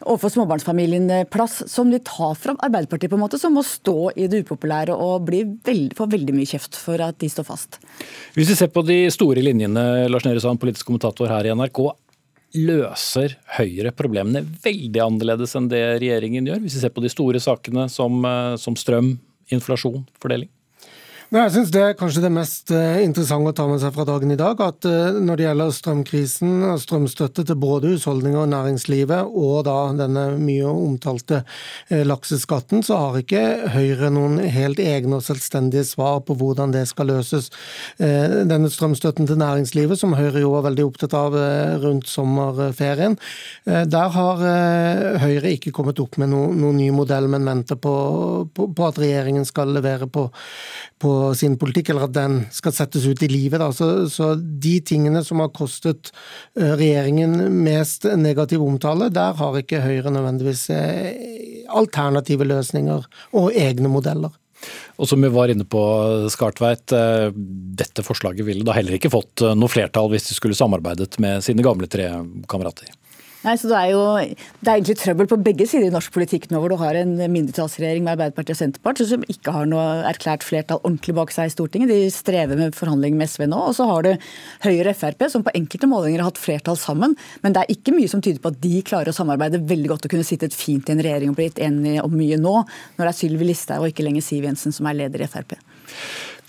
overfor 0.04 0.32
småbarnsfamilien 0.34 1.10
plass 1.32 1.60
som 1.70 1.90
de 1.90 2.00
tar 2.04 2.34
fra 2.38 2.54
Arbeiderpartiet, 2.64 3.10
på 3.10 3.18
en 3.18 3.24
måte, 3.24 3.40
som 3.40 3.54
må 3.56 3.64
stå 3.66 4.12
i 4.16 4.28
det 4.30 4.44
upopulære 4.44 4.94
og 4.94 5.28
veld, 5.28 5.94
få 5.98 6.08
veldig 6.10 6.34
mye 6.36 6.48
kjeft 6.48 6.78
for 6.78 7.02
at 7.04 7.18
de 7.22 7.30
står 7.32 7.48
fast. 7.48 7.80
Hvis 8.36 8.52
vi 8.52 8.58
ser 8.58 8.72
på 8.74 8.84
de 8.86 9.00
store 9.14 9.44
linjene, 9.44 10.08
Lars 10.10 10.26
Nehru 10.26 10.42
Sand, 10.44 10.60
politisk 10.62 10.88
kommentator 10.90 11.30
her 11.32 11.48
i 11.48 11.54
NRK. 11.54 11.82
Løser 12.56 13.34
Høyre 13.58 13.92
problemene 13.92 14.40
veldig 14.64 15.02
annerledes 15.04 15.52
enn 15.58 15.68
det 15.68 15.82
regjeringen 16.00 16.48
gjør, 16.48 16.62
hvis 16.64 16.78
vi 16.78 16.84
ser 16.86 16.94
på 16.94 17.04
de 17.04 17.12
store 17.12 17.42
sakene 17.44 17.88
som, 17.92 18.22
eh, 18.24 18.54
som 18.56 18.76
strøm, 18.78 19.18
inflasjon, 19.52 20.06
fordeling? 20.20 20.48
Men 21.28 21.42
jeg 21.44 21.52
synes 21.52 21.72
Det 21.74 21.80
er 21.84 21.96
kanskje 21.96 22.22
det 22.24 22.30
mest 22.32 22.70
eh, 22.72 23.02
interessante 23.04 23.50
å 23.52 23.56
ta 23.56 23.66
med 23.68 23.82
seg 23.82 23.92
fra 23.92 24.04
dagen 24.08 24.30
i 24.32 24.38
dag. 24.40 24.60
At 24.64 24.86
eh, 24.88 25.18
når 25.20 25.36
det 25.36 25.44
gjelder 25.44 25.74
strømkrisen 25.76 26.52
og 26.70 26.78
strømstøtte 26.80 27.44
til 27.50 27.58
både 27.60 27.90
husholdninger 27.92 28.46
og 28.46 28.48
næringslivet, 28.54 29.28
og 29.28 29.66
da 29.68 29.74
denne 29.98 30.22
mye 30.40 30.70
omtalte 30.70 31.42
eh, 31.92 32.00
lakseskatten, 32.08 32.80
så 32.86 33.00
har 33.02 33.18
ikke 33.20 33.42
Høyre 33.74 34.08
noen 34.14 34.38
helt 34.40 34.80
egne 34.80 35.18
og 35.18 35.26
selvstendige 35.26 35.84
svar 35.90 36.22
på 36.24 36.36
hvordan 36.38 36.72
det 36.72 36.86
skal 36.88 37.10
løses. 37.12 37.50
Denne 37.98 38.70
strømstøtten 38.72 39.28
til 39.28 39.38
næringslivet, 39.40 39.98
som 40.00 40.14
Høyre 40.16 40.40
jo 40.40 40.54
var 40.54 40.64
veldig 40.68 40.84
opptatt 40.86 41.14
av 41.16 41.36
rundt 41.82 42.08
sommerferien, 42.08 43.16
der 43.66 44.14
har 44.14 44.42
Høyre 45.22 45.52
ikke 45.56 45.72
kommet 45.76 46.00
opp 46.02 46.18
med 46.20 46.32
noen 46.32 46.56
noe 46.62 46.76
ny 46.76 46.88
modell, 46.94 47.28
men 47.30 47.46
venter 47.48 47.78
på, 47.80 47.94
på, 48.54 48.70
på 48.72 48.88
at 48.88 49.00
regjeringen 49.02 49.46
skal 49.48 49.74
levere 49.76 50.08
på, 50.10 50.28
på 51.02 51.17
sin 51.38 51.56
politikk, 51.60 51.92
eller 51.92 52.08
at 52.08 52.16
den 52.16 52.40
skal 52.54 52.74
settes 52.74 53.06
ut 53.08 53.22
i 53.24 53.30
livet. 53.30 53.62
Så, 53.76 54.08
så, 54.12 54.32
de 54.38 54.78
tingene 54.84 55.22
som 55.26 55.42
har 55.42 55.52
kostet 55.56 56.12
eh, 56.58 56.74
regjeringen 56.78 57.36
mest 57.64 58.06
negativ 58.18 58.64
omtale, 58.64 59.10
der 59.14 59.36
har 59.38 59.60
ikke 59.60 59.82
Høyre 59.84 60.12
nødvendigvis 60.14 60.68
eh, 60.74 61.64
alternative 61.68 62.48
løsninger 62.48 63.08
og 63.38 63.50
egne 63.56 63.90
modeller. 63.92 64.34
Og 64.98 65.06
som 65.06 65.22
vi 65.22 65.30
var 65.30 65.52
inne 65.52 65.66
på, 65.68 65.82
Skartveit, 66.34 66.90
eh, 66.96 67.28
dette 67.78 68.04
forslaget 68.06 68.46
ville 68.46 68.66
da 68.66 68.74
heller 68.76 68.98
ikke 68.98 69.12
fått 69.12 69.44
noe 69.54 69.70
flertall 69.70 70.10
hvis 70.12 70.30
de 70.30 70.38
skulle 70.38 70.58
samarbeidet 70.58 71.20
med 71.22 71.44
sine 71.46 71.64
gamle 71.66 71.90
tre 71.90 72.10
kamerater? 72.50 72.90
Nei, 73.44 73.54
så 73.54 73.68
Det 73.70 73.78
er 73.78 73.90
jo 73.92 74.00
det 74.18 74.66
er 74.66 74.72
egentlig 74.74 74.96
trøbbel 74.98 75.28
på 75.30 75.38
begge 75.46 75.66
sider 75.70 75.86
i 75.86 75.94
norsk 75.94 76.10
politikk 76.14 76.48
nå, 76.50 76.58
hvor 76.58 76.72
du 76.72 76.80
har 76.80 76.96
en 76.98 77.12
mindretallsregjering 77.30 78.02
med 78.02 78.16
Arbeiderpartiet 78.16 78.56
og 78.56 78.58
Senterpartiet 78.58 79.10
som 79.12 79.26
ikke 79.30 79.54
har 79.54 79.68
noe 79.70 79.84
erklært 80.10 80.42
flertall 80.46 80.80
ordentlig 80.82 81.14
bak 81.14 81.30
seg 81.34 81.46
i 81.46 81.54
Stortinget. 81.54 81.92
De 81.92 82.10
strever 82.10 82.58
med 82.58 82.74
forhandlinger 82.74 83.20
med 83.20 83.30
SV 83.30 83.46
nå. 83.46 83.60
Og 83.70 83.76
så 83.78 83.86
har 83.86 84.08
du 84.08 84.10
Høyre 84.66 84.90
og 84.90 84.98
Frp 84.98 85.24
som 85.30 85.46
på 85.46 85.54
enkelte 85.54 85.90
målinger 85.90 86.24
har 86.24 86.32
hatt 86.32 86.42
flertall 86.42 86.80
sammen. 86.80 87.14
Men 87.44 87.54
det 87.54 87.62
er 87.62 87.74
ikke 87.76 87.94
mye 87.94 88.10
som 88.10 88.24
tyder 88.24 88.42
på 88.42 88.50
at 88.50 88.60
de 88.64 88.82
klarer 88.82 89.14
å 89.14 89.16
samarbeide 89.16 89.62
veldig 89.70 89.94
godt 89.94 90.10
og 90.10 90.16
kunne 90.16 90.26
sittet 90.26 90.56
fint 90.56 90.90
i 90.90 90.96
en 90.96 91.04
regjering 91.06 91.30
og 91.30 91.38
blitt 91.38 91.62
enige 91.62 92.02
om 92.02 92.18
mye 92.18 92.40
nå, 92.42 92.58
når 92.98 93.04
det 93.04 93.12
er 93.14 93.20
Sylvi 93.22 93.52
Listhaug 93.52 93.86
og 93.86 93.92
ikke 93.92 94.08
lenger 94.08 94.26
Siv 94.26 94.50
Jensen 94.50 94.74
som 94.74 94.90
er 94.90 94.98
leder 95.04 95.22
i 95.22 95.30
Frp. 95.30 95.54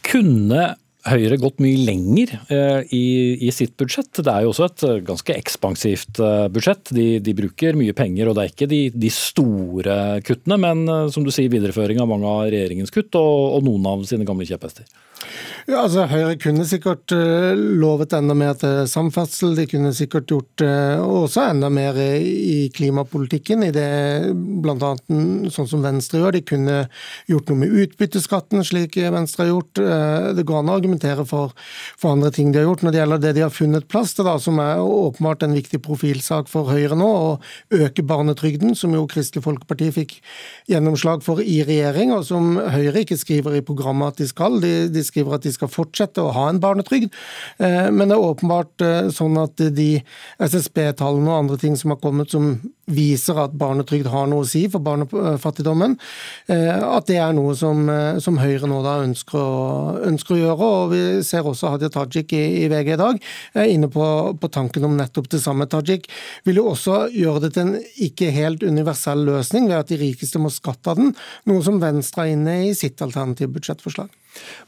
Kunne 0.10 0.72
Høyre 1.08 1.38
gått 1.40 1.62
mye 1.64 1.80
lenger 1.88 2.34
eh, 2.52 2.82
i, 2.92 3.04
i, 3.48 3.52
sitt 3.56 3.78
budsjett. 3.80 4.12
Det 4.20 4.34
er 4.34 4.44
jo 4.44 4.50
også 4.52 4.66
et 4.68 4.84
eh, 4.84 4.98
ganske 5.08 5.32
ekspansivt 5.32 6.20
eh, 6.20 6.48
budsjett. 6.52 6.92
De, 6.96 7.06
de 7.24 7.36
bruker 7.38 7.78
mye 7.80 7.96
penger, 7.96 8.28
og 8.28 8.36
det 8.36 8.44
er 8.44 8.52
ikke 8.52 8.68
de, 8.68 8.82
de, 8.92 9.12
store 9.14 9.96
kuttene, 10.28 10.58
men 10.60 10.84
som 11.14 11.24
du 11.24 11.32
sier, 11.32 11.48
videreføring 11.54 12.02
av 12.04 12.12
mange 12.12 12.28
av 12.28 12.50
regjeringens 12.52 12.92
kutt 12.92 13.16
og, 13.16 13.56
og 13.56 13.64
noen 13.70 13.88
av 13.88 14.04
sine 14.12 14.28
gamle 14.28 14.48
kjepphester. 14.50 14.90
Ja, 15.70 15.84
altså 15.84 16.08
Høyre 16.10 16.34
kunne 16.42 16.64
sikkert 16.66 17.12
uh, 17.14 17.52
lovet 17.54 18.14
enda 18.18 18.34
mer 18.38 18.56
til 18.58 18.88
samferdsel. 18.90 19.52
De 19.58 19.68
kunne 19.70 19.92
sikkert 19.94 20.32
gjort 20.32 20.64
uh, 20.66 20.98
også 21.04 21.44
enda 21.52 21.70
mer 21.70 21.98
i 22.00 22.72
klimapolitikken, 22.74 23.68
i 23.68 23.74
det 23.76 23.86
bl.a. 24.34 24.94
sånn 25.54 25.70
som 25.70 25.84
Venstre 25.86 26.24
gjør. 26.24 26.38
De 26.40 26.42
kunne 26.48 26.78
gjort 27.30 27.52
noe 27.52 27.62
med 27.62 27.76
utbytteskatten, 27.84 28.64
slik 28.66 28.98
Venstre 29.14 29.46
har 29.46 29.52
gjort. 29.52 29.82
Uh, 29.84 30.32
det 30.38 30.48
går 30.50 30.64
an 30.64 30.72
å 30.72 30.78
argumentere 30.80 31.28
for, 31.30 31.54
for, 32.00 32.16
andre 32.16 32.34
ting 32.34 32.50
de 32.50 32.64
har 32.64 32.70
gjort. 32.70 32.88
Når 32.88 32.96
det 32.96 33.02
gjelder 33.04 33.24
det 33.28 33.36
de 33.38 33.46
har 33.46 33.54
funnet 33.54 33.90
plass 33.92 34.16
til, 34.18 34.26
da, 34.26 34.40
som 34.42 34.58
er 34.64 34.82
åpenbart 34.82 35.46
en 35.46 35.58
viktig 35.60 35.84
profilsak 35.86 36.50
for 36.50 36.72
Høyre 36.74 36.98
nå, 36.98 37.10
å 37.10 37.78
øke 37.78 38.08
barnetrygden, 38.10 38.74
som 38.80 38.98
jo 38.98 39.06
Kristelig 39.12 39.46
Folkeparti 39.46 39.92
fikk 40.00 40.18
gjennomslag 40.72 41.22
for 41.26 41.44
i 41.44 41.60
regjering, 41.68 42.16
og 42.16 42.26
som 42.32 42.56
Høyre 42.58 43.06
ikke 43.06 43.20
skriver 43.20 43.60
i 43.60 43.64
programmet 43.66 44.16
at 44.16 44.24
de 44.24 44.32
skal. 44.34 44.58
De, 44.64 44.74
de 44.90 45.06
skriver 45.10 45.38
at 45.38 45.46
de 45.46 45.54
skal 45.54 45.72
fortsette 45.72 46.24
å 46.24 46.34
ha 46.36 46.48
en 46.50 46.62
barnetrygd. 46.64 47.14
Men 47.60 48.06
det 48.08 48.16
er 48.16 48.28
åpenbart 48.30 48.86
sånn 49.16 49.38
at 49.42 49.62
de 49.76 49.90
SSB-tallene 50.40 51.32
og 51.32 51.44
andre 51.44 51.60
ting 51.62 51.78
som 51.80 51.94
har 51.94 52.02
kommet 52.02 52.32
som 52.34 52.54
viser 52.90 53.38
at 53.42 53.56
barnetrygd 53.58 54.10
har 54.10 54.28
noe 54.30 54.44
å 54.44 54.50
si 54.50 54.64
for 54.72 54.84
barnefattigdommen, 54.84 55.96
at 56.50 57.10
det 57.10 57.20
er 57.22 57.36
noe 57.38 57.56
som, 57.58 57.84
som 58.24 58.40
Høyre 58.42 58.70
nå 58.70 58.80
da 58.86 58.98
ønsker 59.04 59.38
å, 59.40 59.98
ønsker 60.10 60.36
å, 60.36 60.40
gjøre. 60.40 60.70
og 60.80 60.94
Vi 60.94 61.02
ser 61.26 61.48
også 61.48 61.74
Hadia 61.76 61.92
Tajik 61.94 62.34
i, 62.38 62.44
i 62.64 62.70
VG 62.72 62.94
i 62.96 63.00
dag 63.00 63.22
inne 63.70 63.90
på, 63.94 64.06
på, 64.40 64.52
tanken 64.54 64.88
om 64.88 64.98
nettopp 64.98 65.30
det 65.32 65.42
samme. 65.44 65.70
Tajik 65.70 66.10
vil 66.48 66.62
jo 66.62 66.70
også 66.74 67.04
gjøre 67.14 67.46
det 67.46 67.54
til 67.56 67.68
en 67.68 67.92
ikke 68.10 68.32
helt 68.36 68.66
universell 68.66 69.26
løsning 69.28 69.70
ved 69.70 69.80
at 69.82 69.94
de 69.94 70.00
rikeste 70.02 70.42
må 70.42 70.52
skatte 70.54 70.94
av 70.94 71.02
den, 71.02 71.14
noe 71.50 71.66
som 71.66 71.82
Venstre 71.82 72.26
er 72.26 72.38
inne 72.38 72.58
i 72.70 72.74
sitt 72.78 73.02
alternative 73.06 73.54
budsjettforslag. 73.58 74.10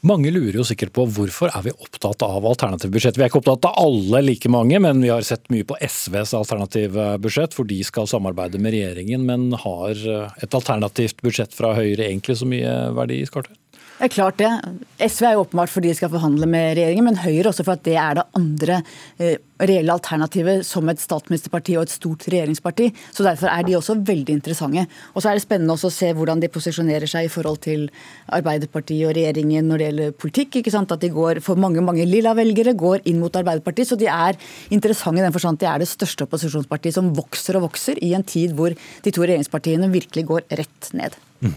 Mange 0.06 0.32
lurer 0.34 0.58
jo 0.58 0.66
sikkert 0.66 0.92
på 0.96 1.06
hvorfor 1.16 1.52
er 1.52 1.64
vi 1.66 1.74
opptatt 1.74 2.24
av 2.26 2.46
alternative 2.48 2.92
budsjett. 2.94 3.18
Vi 3.18 3.24
er 3.24 3.30
ikke 3.30 3.40
opptatt 3.42 3.68
av 3.70 3.78
alle 3.80 4.22
like 4.24 4.50
mange, 4.52 4.80
men 4.82 5.02
vi 5.04 5.12
har 5.12 5.24
sett 5.26 5.46
mye 5.54 5.66
på 5.68 5.78
SVs 5.78 6.34
alternative 6.38 7.12
budsjett, 7.22 7.54
for 7.54 7.68
de 7.68 7.78
skal 7.86 8.10
samarbeide 8.10 8.60
med 8.62 8.74
regjeringen. 8.76 9.26
Men 9.28 9.50
har 9.64 9.98
et 10.42 10.58
alternativt 10.58 11.22
budsjett 11.22 11.54
fra 11.54 11.74
Høyre 11.78 12.08
egentlig 12.08 12.40
så 12.40 12.48
mye 12.48 12.74
verdi, 12.96 13.22
Skartvedt? 13.28 13.58
Det 14.02 14.08
er 14.08 14.14
klart 14.16 14.38
det. 14.40 14.50
SV 14.98 15.26
er 15.28 15.34
jo 15.36 15.44
åpenbart 15.44 15.70
fordi 15.70 15.92
de 15.92 15.94
skal 15.94 16.10
forhandle 16.10 16.48
med 16.50 16.72
regjeringen, 16.74 17.06
men 17.06 17.20
Høyre 17.22 17.52
også 17.52 17.62
for 17.62 17.76
at 17.76 17.84
det 17.86 17.94
er 18.02 18.16
det 18.18 18.24
andre 18.34 18.80
eh, 19.22 19.36
reelle 19.62 19.94
alternativet 19.94 20.66
som 20.66 20.88
et 20.90 21.00
statsministerparti 21.00 21.76
og 21.78 21.86
et 21.86 21.94
stort 21.94 22.26
regjeringsparti. 22.28 22.90
Så 23.14 23.26
Derfor 23.26 23.50
er 23.52 23.66
de 23.66 23.76
også 23.78 23.96
veldig 24.02 24.36
interessante. 24.36 24.86
Og 25.14 25.22
så 25.22 25.30
er 25.30 25.38
det 25.38 25.44
spennende 25.44 25.76
også 25.76 25.90
å 25.90 25.94
se 25.94 26.12
hvordan 26.16 26.42
de 26.42 26.50
posisjonerer 26.52 27.10
seg 27.10 27.28
i 27.28 27.32
forhold 27.32 27.62
til 27.64 27.88
Arbeiderpartiet 28.32 29.08
og 29.08 29.16
regjeringen 29.16 29.68
når 29.70 29.78
det 29.78 29.88
gjelder 29.88 30.14
politikk. 30.24 30.60
ikke 30.60 30.74
sant? 30.74 30.92
At 30.92 31.02
de 31.04 31.12
går 31.14 31.42
for 31.44 31.60
mange 31.60 31.84
mange 31.84 32.06
lilla 32.08 32.34
velgere 32.38 32.76
går 32.78 33.06
inn 33.08 33.20
mot 33.22 33.34
Arbeiderpartiet. 33.42 33.92
Så 33.92 34.00
de 34.00 34.10
er 34.10 34.38
interessante 34.74 35.22
i 35.22 35.26
den 35.26 35.34
forstand 35.34 35.60
at 35.60 35.64
de 35.64 35.72
er 35.72 35.84
det 35.84 35.90
største 35.90 36.26
opposisjonspartiet 36.26 36.98
som 36.98 37.12
vokser 37.16 37.58
og 37.58 37.68
vokser 37.70 38.00
i 38.02 38.14
en 38.16 38.26
tid 38.26 38.56
hvor 38.56 38.74
de 38.74 39.12
to 39.12 39.26
regjeringspartiene 39.26 39.92
virkelig 39.92 40.26
går 40.30 40.48
rett 40.50 40.94
ned. 40.96 41.18
Mm. 41.42 41.54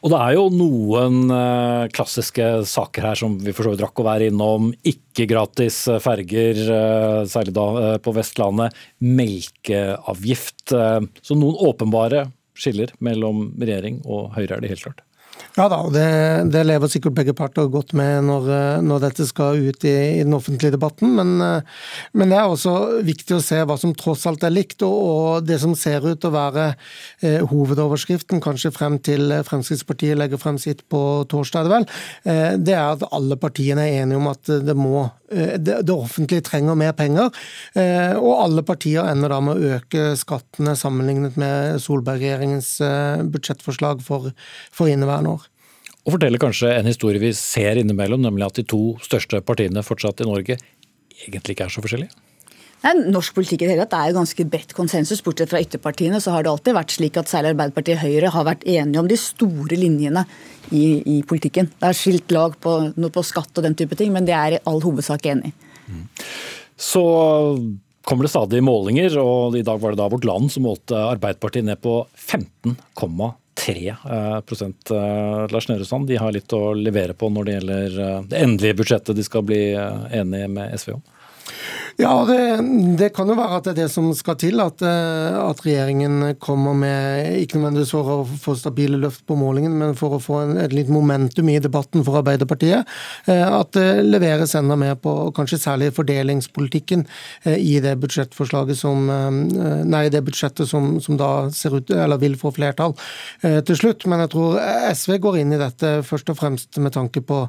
Og 0.00 0.08
det 0.08 0.18
er 0.24 0.32
jo 0.32 0.46
noen 0.54 1.32
eh, 1.34 1.90
klassiske 1.92 2.44
saker 2.68 3.10
her 3.10 3.18
som 3.20 3.34
vi 3.36 3.52
for 3.52 3.66
så 3.66 3.74
vidt 3.74 3.82
rakk 3.84 4.00
å 4.00 4.06
være 4.06 4.30
innom. 4.30 4.70
Ikke 4.88 5.26
gratis 5.28 5.82
eh, 5.92 6.00
ferger, 6.00 6.60
eh, 6.72 7.18
særlig 7.32 7.54
da 7.56 7.96
på 8.02 8.14
Vestlandet. 8.16 8.76
Melkeavgift. 9.00 10.70
Så 10.70 11.38
noen 11.38 11.58
åpenbare 11.70 12.26
skiller 12.60 12.92
mellom 13.04 13.50
regjering 13.60 14.02
og 14.04 14.34
Høyre 14.36 14.58
er 14.58 14.64
det 14.64 14.74
helt 14.74 14.84
klart. 14.88 15.04
Ja 15.56 15.66
da, 15.70 15.80
og 15.84 15.94
det, 15.94 16.06
det, 16.52 16.62
lever 16.66 16.90
sikkert 16.90 17.16
begge 17.16 17.34
parter 17.36 17.68
godt 17.72 17.94
med 17.98 18.24
når, 18.28 18.50
når 18.86 19.02
dette 19.06 19.26
skal 19.28 19.60
ut 19.60 19.84
i, 19.84 19.94
i, 20.20 20.24
den 20.24 20.36
offentlige 20.36 20.74
debatten. 20.76 21.12
Men, 21.16 21.34
men, 22.12 22.30
det 22.30 22.38
er 22.38 22.48
også 22.48 23.02
viktig 23.06 23.36
å 23.36 23.42
se 23.44 23.60
hva 23.66 23.76
som 23.80 23.94
tross 23.98 24.26
alt 24.30 24.44
er 24.46 24.54
likt. 24.54 24.84
Og, 24.86 24.96
og 25.10 25.46
det 25.48 25.60
som 25.62 25.74
ser 25.78 26.04
ut 26.06 26.20
til 26.20 26.30
å 26.30 26.34
være 26.34 26.66
eh, 27.24 27.40
hovedoverskriften, 27.50 28.42
kanskje 28.44 28.72
frem 28.74 28.98
til 29.04 29.32
Fremskrittspartiet 29.46 30.18
legger 30.18 30.40
frem 30.40 30.58
sitt 30.60 30.84
på 30.90 31.02
torsdag, 31.30 31.70
vel, 31.70 31.88
eh, 32.24 32.56
det 32.60 32.76
er 32.76 32.94
at 32.96 33.06
alle 33.10 33.38
partiene 33.40 33.86
er 33.86 34.04
enige 34.04 34.20
om 34.20 34.30
at 34.30 34.52
det 34.66 34.76
må 34.78 35.04
eh, 35.32 35.56
det, 35.58 35.80
det 35.88 35.94
offentlige 35.94 36.46
trenger 36.46 36.78
mer 36.78 36.94
penger. 36.98 37.30
Eh, 37.74 38.14
og 38.18 38.44
alle 38.44 38.64
partier 38.66 39.08
ender 39.10 39.32
da 39.32 39.40
med 39.44 39.58
å 39.58 39.74
øke 39.76 40.14
skattene 40.20 40.76
sammenlignet 40.78 41.38
med 41.40 41.80
Solberg-regjeringens 41.82 42.72
eh, 42.84 43.24
budsjettforslag 43.30 44.04
for, 44.06 44.30
for 44.74 44.90
inneværende 44.90 45.29
og 46.10 46.16
forteller 46.16 46.42
kanskje 46.42 46.72
en 46.74 46.88
historie 46.90 47.22
vi 47.22 47.30
ser 47.36 47.78
innimellom, 47.78 48.24
nemlig 48.24 48.48
at 48.48 48.58
de 48.58 48.66
to 48.66 48.96
største 49.04 49.38
partiene 49.46 49.84
fortsatt 49.86 50.24
i 50.24 50.26
Norge 50.26 50.56
egentlig 51.22 51.54
ikke 51.54 51.68
er 51.68 51.72
så 51.72 51.84
forskjellige? 51.84 52.26
Nei, 52.80 52.94
norsk 53.12 53.34
politikk 53.36 53.60
i 53.60 53.66
det 53.68 53.74
hele 53.74 53.84
tatt 53.84 53.98
er 53.98 54.10
jo 54.10 54.16
ganske 54.16 54.44
bredt 54.48 54.72
konsensus. 54.72 55.20
Bortsett 55.22 55.50
fra 55.52 55.60
ytterpartiene 55.60 56.18
så 56.24 56.32
har 56.32 56.46
det 56.46 56.50
alltid 56.50 56.74
vært 56.78 56.94
slik 56.94 57.18
at 57.20 57.28
særlig 57.28 57.52
Arbeiderpartiet 57.52 57.98
og 57.98 58.06
Høyre 58.06 58.30
har 58.32 58.46
vært 58.48 58.64
enige 58.64 59.02
om 59.02 59.10
de 59.10 59.18
store 59.20 59.76
linjene 59.76 60.24
i, 60.72 60.84
i 61.04 61.18
politikken. 61.28 61.68
Det 61.76 61.90
er 61.90 61.98
skilt 61.98 62.32
lag 62.32 62.56
på, 62.64 62.78
på, 62.96 63.26
skatt 63.26 63.60
og 63.60 63.68
den 63.68 63.76
type 63.76 63.98
ting, 64.00 64.14
men 64.16 64.24
de 64.26 64.32
er 64.32 64.56
i 64.56 64.62
all 64.70 64.80
hovedsak 64.82 65.28
enig. 65.28 65.52
Mm. 65.92 66.06
Så 66.80 67.04
kommer 68.08 68.24
det 68.24 68.32
stadig 68.32 68.64
målinger, 68.64 69.20
og 69.20 69.60
i 69.60 69.66
dag 69.66 69.76
var 69.82 69.92
det 69.92 70.00
da 70.00 70.08
Vårt 70.16 70.24
Land 70.24 70.48
som 70.54 70.64
målte 70.64 70.96
Arbeiderpartiet 70.96 71.68
ned 71.68 71.84
på 71.84 72.00
15,3 72.16 73.30
3 73.60 73.94
eh, 74.10 74.36
eh, 74.90 75.50
Lars 75.50 75.68
Nehru. 75.68 76.06
De 76.06 76.16
har 76.16 76.32
litt 76.32 76.52
å 76.52 76.72
levere 76.74 77.14
på 77.14 77.28
når 77.28 77.44
det 77.44 77.56
gjelder 77.58 77.98
eh, 78.06 78.20
det 78.30 78.42
endelige 78.44 78.78
budsjettet 78.80 79.16
de 79.16 79.24
skal 79.26 79.44
bli 79.46 79.62
enige 79.76 80.48
med 80.48 80.76
SV 80.78 80.94
om. 80.96 81.02
Ja, 82.00 82.24
det, 82.24 82.38
det, 82.98 83.10
kan 83.12 83.28
jo 83.28 83.34
være 83.36 83.58
at 83.58 83.66
det 83.66 83.72
er 83.74 83.78
det 83.82 83.90
som 83.92 84.08
skal 84.16 84.36
til. 84.40 84.60
At, 84.62 84.80
eh, 84.86 85.36
at 85.36 85.60
regjeringen 85.64 86.34
kommer 86.40 86.76
med 86.76 87.42
ikke 87.42 87.58
nødvendigvis 87.58 87.92
for 87.92 88.12
å 88.14 88.38
få 88.40 88.54
stabile 88.56 89.00
løft 89.00 89.26
på 89.28 89.36
målingen, 89.36 89.74
men 89.76 89.96
for 89.98 90.16
å 90.16 90.20
få 90.22 90.38
en, 90.44 90.54
et 90.62 90.72
litt 90.72 90.88
momentum 90.92 91.50
i 91.52 91.58
debatten 91.60 92.04
for 92.06 92.20
Arbeiderpartiet. 92.22 92.88
Eh, 93.28 93.44
at 93.44 93.72
det 93.76 94.04
leveres 94.06 94.56
enda 94.56 94.78
mer 94.80 94.96
på 95.00 95.12
kanskje 95.36 95.60
særlig 95.60 95.90
fordelingspolitikken 95.96 97.04
eh, 97.44 97.58
i 97.58 97.76
det 97.84 97.96
budsjettforslaget 98.00 98.80
som 98.80 99.08
Nei, 99.10 100.02
det 100.12 100.20
budsjettet 100.24 100.68
som, 100.68 100.92
som 101.02 101.16
da 101.18 101.48
ser 101.54 101.74
ut, 101.78 101.90
eller 101.92 102.20
vil 102.20 102.36
få 102.38 102.50
flertall 102.54 102.92
til 103.40 103.76
slutt. 103.76 104.04
Men 104.10 104.22
jeg 104.24 104.30
tror 104.32 104.58
SV 104.94 105.16
går 105.22 105.38
inn 105.40 105.54
i 105.54 105.60
dette 105.60 105.90
først 106.06 106.30
og 106.32 106.38
fremst 106.38 106.78
med 106.82 106.94
tanke 106.94 107.22
på 107.24 107.40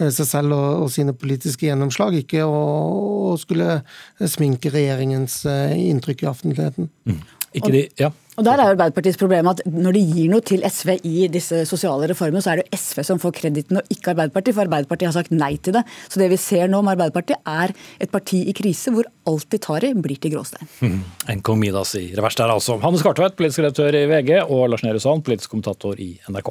seg 0.00 0.26
selv 0.28 0.56
og, 0.56 0.84
og 0.84 0.92
sine 0.92 1.14
politiske 1.16 1.68
gjennomslag, 1.68 2.16
ikke 2.22 2.46
å 2.46 3.36
skulle 3.44 3.78
sminke 4.20 4.72
regjeringens 4.74 5.42
eh, 5.50 5.78
inntrykk 5.92 6.24
i 6.24 6.30
offentligheten. 6.32 6.90
Mm. 7.08 7.22
De, 7.54 7.84
ja. 8.00 8.08
Og 8.34 8.42
Der 8.42 8.58
er 8.58 8.72
Arbeiderpartiets 8.72 9.18
problem 9.20 9.46
at 9.52 9.60
når 9.70 9.94
de 9.94 10.00
gir 10.02 10.30
noe 10.32 10.42
til 10.42 10.64
SV 10.66 10.96
i 11.06 11.28
disse 11.30 11.60
sosiale 11.70 12.08
reformene, 12.10 12.42
så 12.42 12.50
er 12.54 12.62
det 12.62 12.80
SV 12.80 13.04
som 13.06 13.20
får 13.22 13.36
kreditten 13.36 13.78
og 13.78 13.94
ikke 13.94 14.10
Arbeiderpartiet, 14.10 14.56
for 14.56 14.66
Arbeiderpartiet 14.66 15.10
har 15.12 15.16
sagt 15.20 15.34
nei 15.34 15.52
til 15.62 15.76
det. 15.78 15.84
Så 16.10 16.18
det 16.18 16.32
vi 16.32 16.40
ser 16.40 16.66
nå 16.70 16.82
med 16.82 16.96
Arbeiderpartiet 16.96 17.46
er 17.46 17.74
et 18.02 18.10
parti 18.10 18.42
i 18.50 18.56
krise 18.58 18.90
hvor 18.94 19.06
alt 19.30 19.46
de 19.54 19.62
tar 19.62 19.86
i, 19.86 19.94
blir 19.94 20.18
til 20.18 20.34
gråstein. 20.34 20.66
Mm. 20.82 21.00
En 21.36 21.46
kong 21.46 21.62
Midas 21.62 21.94
i 22.00 22.08
revers 22.16 22.38
der 22.40 22.50
altså. 22.50 22.80
Hanne 22.82 22.98
Skartveit, 22.98 23.38
politisk 23.38 23.62
redaktør 23.62 24.02
i 24.02 24.06
VG, 24.10 24.36
og 24.48 24.66
Lars 24.72 24.82
Nehru 24.82 25.02
Sand, 25.02 25.22
politisk 25.26 25.54
kommentator 25.54 26.02
i 26.02 26.16
NRK. 26.26 26.50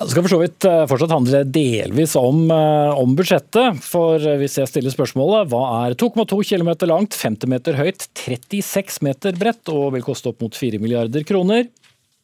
Det 0.00 0.14
skal 0.14 0.24
for 0.24 0.32
så 0.32 0.40
vidt 0.40 0.64
eh, 0.64 0.86
fortsatt 0.88 1.12
handle 1.12 1.40
delvis 1.52 2.14
om, 2.16 2.46
eh, 2.54 3.00
om 3.02 3.12
budsjettet. 3.18 3.82
For 3.84 4.22
hvis 4.40 4.56
jeg 4.56 4.70
stiller 4.70 4.94
spørsmålet 4.94 5.50
hva 5.52 5.60
er 5.82 5.96
2,2 6.00 6.40
km 6.48 6.72
langt, 6.88 7.16
50 7.18 7.52
meter 7.52 7.76
høyt, 7.76 8.08
36 8.16 9.02
meter 9.04 9.36
bredt 9.36 9.68
og 9.72 9.92
vil 9.96 10.06
koste 10.06 10.32
opp 10.32 10.40
mot 10.44 10.56
4 10.56 10.80
milliarder 10.80 11.26
kroner, 11.28 11.68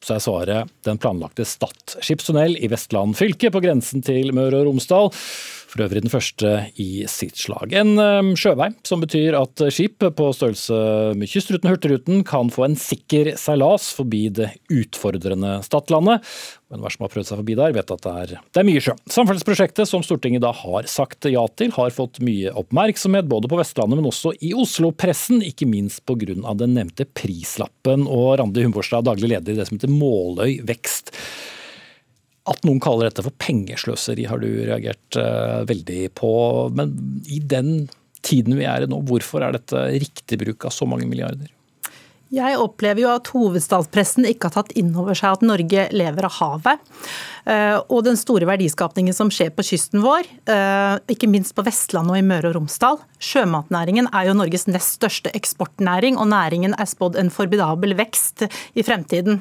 så 0.05 0.17
er 0.17 0.23
svaret 0.25 0.73
den 0.87 1.01
planlagte 1.03 1.45
Stad 1.49 1.99
skipstunnel 2.05 2.57
i 2.63 2.69
Vestland 2.71 3.17
fylke, 3.19 3.51
på 3.53 3.63
grensen 3.65 4.05
til 4.05 4.33
Møre 4.37 4.63
og 4.63 4.71
Romsdal. 4.71 5.11
For 5.67 5.83
øvrig 5.83 6.05
den 6.05 6.13
første 6.13 6.51
i 6.79 7.05
sitt 7.11 7.39
slag. 7.41 7.73
En 7.75 7.97
um, 7.99 8.35
sjøvei 8.39 8.71
som 8.87 9.03
betyr 9.03 9.35
at 9.39 9.65
skip 9.75 9.99
på 9.99 10.29
størrelse 10.37 10.77
med 11.19 11.31
kystruten 11.31 11.67
og 11.67 11.77
Hurtigruten 11.77 12.23
kan 12.27 12.53
få 12.55 12.69
en 12.69 12.79
sikker 12.79 13.33
seilas 13.41 13.89
forbi 13.97 14.27
det 14.37 14.53
utfordrende 14.71 15.59
Stadlandet. 15.67 16.23
Men 16.71 16.83
hver 16.83 16.95
som 16.95 17.05
har 17.07 17.11
prøvd 17.13 17.29
seg 17.29 17.41
forbi 17.41 17.57
der, 17.59 17.75
vet 17.77 17.91
at 17.95 18.03
det 18.03 18.13
er, 18.23 18.31
det 18.55 18.63
er 18.63 18.67
mye 18.67 18.83
sjø. 18.83 18.95
Samferdselsprosjektet 19.15 19.91
som 19.91 20.03
Stortinget 20.07 20.43
da 20.43 20.51
har 20.55 20.89
sagt 20.91 21.29
ja 21.31 21.45
til, 21.55 21.71
har 21.77 21.95
fått 21.95 22.19
mye 22.27 22.55
oppmerksomhet 22.59 23.29
både 23.31 23.51
på 23.51 23.59
Vestlandet, 23.61 24.01
men 24.01 24.11
også 24.11 24.35
i 24.43 24.51
Oslo-pressen. 24.57 25.45
Ikke 25.47 25.69
minst 25.71 26.03
pga. 26.07 26.35
den 26.59 26.75
nevnte 26.75 27.07
prislappen. 27.07 28.07
Og 28.11 28.39
Randi 28.41 28.67
Humborstad, 28.67 29.07
daglig 29.07 29.31
leder 29.35 29.55
i 29.55 29.61
det 29.61 29.69
som 29.69 29.79
heter 29.79 29.95
Måløy 29.95 30.59
Vekst. 30.67 31.15
At 32.47 32.63
noen 32.67 32.79
kaller 32.83 33.11
dette 33.11 33.25
for 33.27 33.35
pengesløseri 33.43 34.29
har 34.31 34.43
du 34.43 34.49
reagert 34.69 35.19
uh, 35.19 35.65
veldig 35.67 36.13
på. 36.19 36.33
Men 36.79 36.95
i 37.27 37.41
den 37.43 37.89
tiden 38.27 38.59
vi 38.59 38.67
er 38.69 38.85
i 38.85 38.91
nå, 38.91 39.01
hvorfor 39.09 39.43
er 39.43 39.57
dette 39.57 39.89
riktig 39.97 40.39
bruk 40.43 40.69
av 40.69 40.75
så 40.75 40.87
mange 40.89 41.09
milliarder? 41.11 41.51
Jeg 42.35 42.59
opplever 42.59 43.05
jo 43.05 43.11
at 43.13 43.29
hovedstadspressen 43.31 44.25
ikke 44.27 44.49
har 44.49 44.57
tatt 44.57 44.73
inn 44.75 44.89
over 44.99 45.15
seg 45.15 45.37
at 45.37 45.45
Norge 45.47 45.85
lever 45.95 46.27
av 46.27 46.33
havet. 46.41 46.81
Eh, 47.47 47.77
og 47.79 48.01
den 48.03 48.19
store 48.19 48.49
verdiskapningen 48.51 49.15
som 49.15 49.31
skjer 49.31 49.53
på 49.55 49.63
kysten 49.69 50.03
vår, 50.03 50.27
eh, 50.51 50.99
ikke 51.15 51.31
minst 51.31 51.55
på 51.55 51.63
Vestlandet 51.63 52.17
og 52.17 52.19
i 52.19 52.27
Møre 52.27 52.51
og 52.51 52.57
Romsdal. 52.59 52.99
Sjømatnæringen 53.23 54.11
er 54.11 54.27
jo 54.27 54.35
Norges 54.35 54.67
nest 54.67 54.99
største 54.99 55.31
eksportnæring, 55.39 56.19
og 56.19 56.27
næringen 56.27 56.75
er 56.75 56.91
spådd 56.91 57.15
en 57.17 57.31
formidabel 57.31 57.95
vekst 57.95 58.43
i 58.75 58.83
fremtiden. 58.83 59.39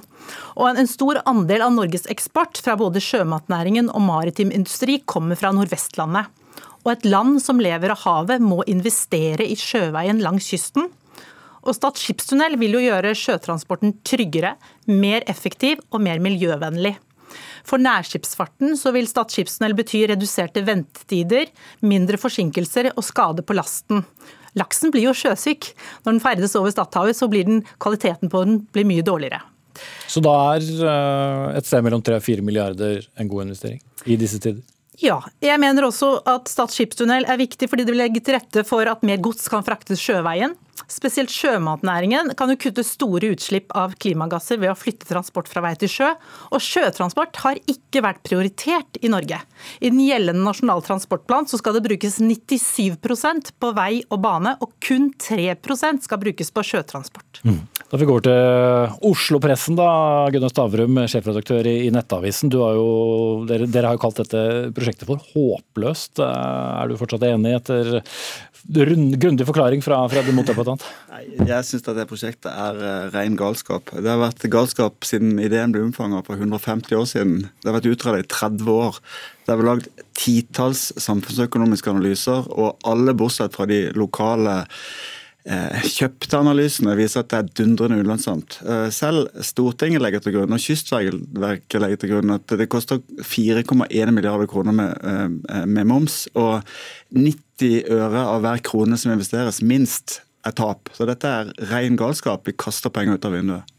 Og 0.55 0.77
en 0.77 0.87
stor 0.87 1.23
andel 1.25 1.65
av 1.65 1.73
Norges 1.73 2.05
eksport 2.05 2.61
fra 2.61 2.77
både 2.77 3.01
sjømatnæringen 3.01 3.89
og 3.89 4.05
maritim 4.05 4.53
industri 4.53 4.99
kommer 5.05 5.35
fra 5.35 5.49
Nordvestlandet. 5.51 6.29
Og 6.85 6.91
et 6.91 7.05
land 7.09 7.41
som 7.41 7.57
lever 7.57 7.89
av 7.89 8.03
havet 8.05 8.45
må 8.45 8.61
investere 8.69 9.41
i 9.41 9.57
sjøveien 9.57 10.21
langs 10.21 10.51
kysten. 10.53 10.91
Og 11.65 11.73
Stad 11.73 11.97
skipstunnel 11.97 12.59
vil 12.61 12.77
jo 12.77 12.83
gjøre 12.83 13.15
sjøtransporten 13.17 13.97
tryggere, 14.05 14.53
mer 14.85 15.25
effektiv 15.31 15.81
og 15.89 16.03
mer 16.05 16.21
miljøvennlig. 16.23 16.93
For 17.65 17.81
nærskipsfarten 17.81 18.77
så 18.77 18.93
vil 18.93 19.09
Stad 19.09 19.33
skipstunnel 19.33 19.73
bety 19.77 20.03
reduserte 20.11 20.61
ventetider, 20.67 21.49
mindre 21.81 22.21
forsinkelser 22.21 22.91
og 22.93 23.05
skade 23.07 23.45
på 23.45 23.57
lasten. 23.57 24.05
Laksen 24.55 24.93
blir 24.93 25.09
jo 25.09 25.15
sjøsyk. 25.17 25.71
Når 26.05 26.13
den 26.13 26.23
ferdes 26.23 26.55
over 26.55 26.71
Stadhavet, 26.71 27.17
så 27.17 27.27
blir 27.31 27.47
den, 27.47 27.65
kvaliteten 27.81 28.31
på 28.31 28.45
den 28.45 28.61
blir 28.71 28.87
mye 28.87 29.03
dårligere. 29.05 29.41
Så 30.07 30.21
da 30.23 30.31
er 30.55 30.63
eh, 30.63 31.57
et 31.59 31.67
sted 31.67 31.83
mellom 31.83 32.03
3 32.05 32.21
og 32.21 32.23
4 32.23 32.45
milliarder 32.45 33.03
en 33.19 33.31
god 33.31 33.49
investering 33.49 33.81
i 34.07 34.15
disse 34.19 34.39
tider? 34.39 34.63
Ja, 35.01 35.17
jeg 35.43 35.59
mener 35.59 35.89
også 35.89 36.13
at 36.31 36.47
Stad 36.47 36.71
skipstunnel 36.71 37.27
er 37.27 37.41
viktig 37.41 37.67
fordi 37.67 37.83
det 37.83 37.91
vil 37.91 37.99
legge 37.99 38.23
til 38.23 38.37
rette 38.37 38.63
for 38.67 38.87
at 38.87 39.03
mer 39.03 39.19
gods 39.19 39.49
kan 39.51 39.65
fraktes 39.67 39.99
sjøveien. 39.99 40.55
Spesielt 40.91 41.33
sjømatnæringen 41.33 42.31
kan 42.37 42.51
jo 42.51 42.57
kutte 42.61 42.83
store 42.85 43.31
utslipp 43.33 43.73
av 43.77 43.95
klimagasser 44.01 44.59
ved 44.61 44.71
å 44.71 44.77
flytte 44.77 45.07
transport 45.09 45.49
fra 45.51 45.63
vei 45.65 45.73
til 45.81 45.91
sjø. 45.91 46.11
Og 46.53 46.63
sjøtransport 46.63 47.41
har 47.43 47.61
ikke 47.71 48.03
vært 48.05 48.21
prioritert 48.27 48.99
i 49.01 49.11
Norge. 49.11 49.39
I 49.81 49.91
den 49.91 50.01
gjeldende 50.03 50.45
nasjonal 50.45 50.83
transportplan 50.85 51.49
så 51.49 51.59
skal 51.61 51.77
det 51.77 51.85
brukes 51.87 52.19
97% 52.21 53.55
på 53.59 53.71
vei 53.77 54.03
og 54.09 54.21
bane, 54.25 54.55
og 54.61 54.75
kun 54.83 55.11
3% 55.21 56.05
skal 56.05 56.21
brukes 56.21 56.53
på 56.53 56.65
sjøtransport. 56.69 57.41
Mm. 57.45 57.63
Da 57.85 57.99
vi 58.01 58.05
går 58.09 58.23
til 58.25 58.93
Oslo-pressen, 59.05 59.75
da. 59.77 59.87
Gunnar 60.33 60.49
Stavrum, 60.49 60.97
sjefredaktør 61.05 61.67
i 61.69 61.91
Nettavisen. 61.93 62.49
Har 62.57 62.79
jo, 62.79 62.87
dere, 63.45 63.67
dere, 63.69 63.91
har 63.91 63.97
jo 63.97 64.01
kalt 64.01 64.21
dette 64.23 64.41
prosjektet 64.73 65.05
for 65.05 65.21
håpløst. 65.35 66.17
Er 66.25 66.89
du 66.89 66.97
fortsatt 66.97 67.27
enig 67.27 67.53
etter 67.59 67.99
grundig 68.65 69.45
forklaring 69.45 69.83
fra, 69.85 69.99
fra 70.09 70.23
din 70.25 70.33
motdebattant? 70.33 70.81
Jeg 71.37 71.67
syns 71.67 71.85
at 71.85 71.99
det 71.99 72.07
prosjektet 72.09 72.49
er 72.49 72.79
uh, 72.81 73.09
ren 73.13 73.37
galskap. 73.37 73.93
Det 73.93 74.09
har 74.09 74.17
vært 74.23 74.47
galskap 74.49 75.05
siden 75.05 75.37
ideen 75.37 75.75
ble 75.75 75.83
omfanget 75.85 76.25
for 76.25 76.41
150 76.41 76.97
år 76.97 77.05
siden. 77.11 77.35
Det 77.61 77.69
har 77.69 77.77
vært 77.77 77.91
utredet 77.91 78.25
i 78.25 78.31
30 78.33 78.71
år. 78.73 78.97
Det 79.45 79.53
er 79.53 79.67
lagd 79.69 79.91
titalls 80.17 80.87
samfunnsøkonomiske 81.05 81.93
analyser, 81.93 82.49
og 82.49 82.81
alle 82.89 83.13
bortsett 83.13 83.53
fra 83.53 83.69
de 83.69 83.83
lokale 83.93 84.63
Eh, 84.63 85.21
kjøpte 85.45 86.39
analysene 86.39 86.95
viser 86.97 87.21
at 87.21 87.29
det 87.29 87.37
er 87.37 87.49
dundrende 87.59 87.99
ulønnsomt. 88.01 88.57
Eh, 88.65 88.87
selv 88.93 89.27
Stortinget 89.45 90.01
legger 90.01 90.23
til 90.23 90.33
grunn, 90.33 90.55
og 90.55 90.61
Kystverket 90.61 91.77
legger 91.81 92.01
til 92.01 92.13
grunn 92.15 92.33
at 92.33 92.55
det 92.57 92.69
koster 92.73 93.03
4,1 93.21 94.13
milliarder 94.15 94.49
kroner 94.49 94.73
med, 94.73 94.97
eh, 95.05 95.65
med, 95.65 95.85
moms. 95.85 96.23
Og 96.33 96.65
90 97.13 97.85
øre 97.93 98.25
av 98.25 98.41
hver 98.41 98.63
krone 98.65 98.97
som 98.97 99.13
investeres, 99.13 99.61
minst 99.61 100.21
er 100.45 100.57
tap. 100.57 100.89
Så 100.97 101.05
dette 101.05 101.29
er 101.29 101.53
ren 101.69 101.97
galskap. 101.97 102.45
Vi 102.45 102.57
kaster 102.57 102.89
penger 102.89 103.19
ut 103.19 103.25
av 103.25 103.37
vinduet. 103.37 103.74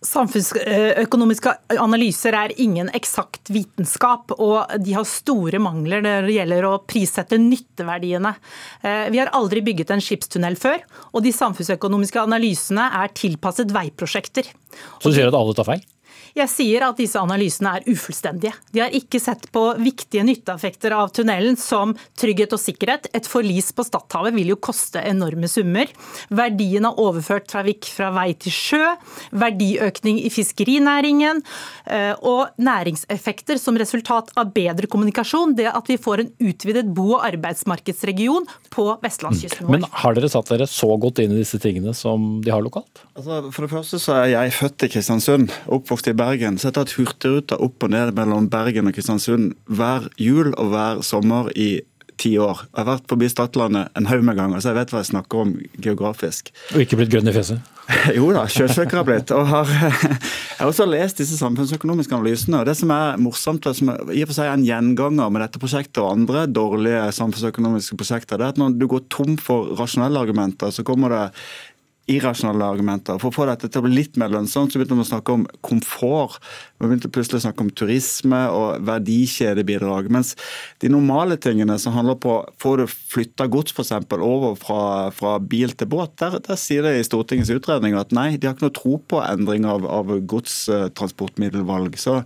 Samfunnsøkonomiske 0.00 1.52
analyser 1.76 2.32
er 2.38 2.54
ingen 2.62 2.88
eksakt 2.96 3.50
vitenskap, 3.52 4.32
og 4.40 4.72
de 4.80 4.94
har 4.96 5.04
store 5.08 5.60
mangler 5.60 6.00
når 6.06 6.28
det 6.28 6.36
gjelder 6.38 6.68
å 6.70 6.72
prissette 6.88 7.36
nytteverdiene. 7.40 8.32
Eh, 8.80 9.10
vi 9.12 9.20
har 9.20 9.32
aldri 9.36 9.60
bygget 9.66 9.92
en 9.92 10.04
skipstunnel 10.04 10.56
før, 10.60 10.80
og 11.12 11.26
de 11.26 11.34
samfunnsøkonomiske 11.36 12.22
analysene 12.22 12.88
er 13.02 13.12
tilpasset 13.12 13.76
veiprosjekter. 13.76 14.48
Så 15.02 15.12
du 15.12 15.18
sier 15.18 15.28
at 15.28 15.36
alle 15.36 15.56
tar 15.58 15.68
feil? 15.68 15.84
Jeg 16.36 16.50
sier 16.52 16.84
at 16.86 16.98
disse 17.00 17.18
analysene 17.18 17.72
er 17.78 17.86
ufullstendige. 17.90 18.54
De 18.74 18.82
har 18.84 18.94
ikke 18.94 19.20
sett 19.22 19.48
på 19.54 19.62
viktige 19.80 20.24
nytteeffekter 20.26 20.94
av 20.96 21.12
tunnelen 21.16 21.58
som 21.60 21.94
trygghet 22.20 22.54
og 22.54 22.62
sikkerhet. 22.62 23.08
Et 23.16 23.26
forlis 23.26 23.72
på 23.74 23.84
Stadhavet 23.86 24.36
vil 24.36 24.52
jo 24.52 24.58
koste 24.62 25.02
enorme 25.02 25.50
summer. 25.50 25.90
Verdien 26.30 26.86
av 26.86 27.00
overført 27.02 27.48
trafikk 27.50 27.88
fra 27.90 28.12
vei 28.14 28.30
til 28.38 28.54
sjø, 28.54 28.82
verdiøkning 29.42 30.20
i 30.22 30.30
fiskerinæringen 30.32 31.42
eh, 31.90 32.14
og 32.26 32.54
næringseffekter 32.62 33.60
som 33.60 33.78
resultat 33.80 34.32
av 34.38 34.52
bedre 34.54 34.90
kommunikasjon. 34.90 35.56
Det 35.58 35.68
at 35.70 35.90
vi 35.90 35.98
får 36.00 36.24
en 36.24 36.32
utvidet 36.50 36.86
bo- 36.94 37.16
og 37.16 37.26
arbeidsmarkedsregion 37.26 38.46
på 38.70 38.86
vestlandskysten 39.02 39.66
vår. 39.66 39.80
Men 39.80 39.88
har 40.02 40.16
dere 40.16 40.30
satt 40.30 40.52
dere 40.52 40.68
så 40.70 40.92
godt 41.00 41.22
inn 41.24 41.34
i 41.34 41.40
disse 41.42 41.58
tingene 41.62 41.94
som 41.96 42.38
de 42.44 42.52
har 42.54 42.62
lokalt? 42.62 43.02
Altså, 43.20 43.50
for 43.52 43.66
det 43.66 43.70
første 43.74 43.98
så 44.00 44.14
er 44.16 44.30
jeg 44.32 44.52
født 44.56 44.84
i 44.86 44.88
Kristiansund, 44.94 45.50
oppvokst 45.68 46.06
i 46.08 46.14
Bergen, 46.16 46.56
så 46.56 46.66
jeg 46.66 46.70
har 46.70 46.76
tatt 46.78 46.94
Hurtigruta 46.96 47.58
opp 47.60 47.84
og 47.84 47.92
ned 47.92 48.14
mellom 48.16 48.46
Bergen 48.48 48.88
og 48.88 48.96
Kristiansund 48.96 49.50
hver 49.68 50.06
jul 50.16 50.54
og 50.54 50.70
hver 50.72 51.02
sommer 51.04 51.50
i 51.52 51.82
ti 52.20 52.32
år. 52.40 52.62
Jeg 52.64 52.78
har 52.78 52.88
vært 52.94 53.12
forbi 53.12 53.28
Stadlandet 53.28 53.92
en 53.96 54.08
haug 54.08 54.24
med 54.24 54.40
ganger, 54.40 54.62
så 54.62 54.72
jeg 54.72 54.78
vet 54.80 54.94
hva 54.94 55.02
jeg 55.02 55.10
snakker 55.10 55.42
om 55.42 55.52
geografisk. 55.84 56.48
Og 56.72 56.86
ikke 56.86 56.96
blitt 57.00 57.12
grønn 57.12 57.28
i 57.28 57.36
fjeset? 57.36 57.60
jo 58.18 58.28
da, 58.34 58.44
sjøsøker 58.50 59.00
har 59.00 59.06
blitt. 59.08 59.32
Og 59.34 59.48
har, 59.50 59.70
jeg 59.76 60.60
har 60.60 60.68
også 60.68 60.86
lest 60.88 61.20
disse 61.20 61.38
samfunnsøkonomiske 61.40 62.16
analysene. 62.16 62.60
og 62.60 62.68
Det 62.68 62.76
som 62.78 62.92
er 62.94 63.20
morsomt, 63.20 63.66
og 63.66 63.76
som 63.76 63.92
i 63.92 64.22
og 64.24 64.30
for 64.30 64.36
seg 64.36 64.48
er 64.48 64.56
en 64.56 64.66
gjenganger 64.66 65.32
med 65.32 65.44
dette 65.44 65.62
prosjektet 65.62 66.02
og 66.02 66.12
andre 66.12 66.44
dårlige 66.48 67.06
samfunnsøkonomiske 67.16 67.98
prosjekter, 68.00 68.40
det 68.40 68.48
er 68.48 68.54
at 68.54 68.60
når 68.60 68.76
du 68.80 68.86
går 68.90 69.06
tom 69.12 69.36
for 69.40 69.74
rasjonelle 69.80 70.24
argumenter, 70.24 70.72
så 70.74 70.86
kommer 70.86 71.14
det 71.14 71.24
irrasjonelle 72.10 72.66
argumenter. 72.66 73.18
For 73.22 73.30
å 73.30 73.34
få 73.34 73.46
dette 73.48 73.70
til 73.70 73.82
å 73.82 73.86
bli 73.86 73.98
litt 74.00 74.18
mer 74.20 74.32
lønnsomt, 74.32 74.72
så 74.72 74.80
begynte 74.80 74.98
vi 74.98 75.06
å 75.06 75.10
snakke 75.12 75.36
om 75.36 75.46
komfort. 75.66 76.40
Vi 76.80 76.88
begynte 76.88 77.10
plutselig 77.12 77.42
å 77.42 77.44
snakke 77.44 77.60
om 77.66 77.70
turisme 77.76 78.38
og 78.56 78.84
verdikjedebidrag. 78.88 80.06
Mens 80.12 80.32
de 80.80 80.88
normale 80.88 81.36
tingene 81.36 81.74
som 81.80 81.92
handler 81.92 82.16
på 82.16 82.38
får 82.62 82.80
du 82.80 82.84
flytta 82.88 83.44
gods 83.52 83.74
f.eks. 83.76 83.92
over 84.16 84.54
fra, 84.56 84.84
fra, 85.12 85.34
bil 85.44 85.74
til 85.76 85.90
båt, 85.92 86.14
der, 86.22 86.38
der, 86.40 86.56
sier 86.56 86.86
det 86.86 86.94
i 86.96 87.04
Stortingets 87.04 87.52
utredning 87.52 87.98
at 88.00 88.14
nei, 88.16 88.38
de 88.40 88.48
har 88.48 88.56
ikke 88.56 88.70
noe 88.70 88.76
tro 88.78 88.96
på 89.12 89.20
endring 89.20 89.66
av, 89.68 89.84
av 89.84 90.14
godstransportmiddelvalg. 90.32 91.98
Så 92.00 92.22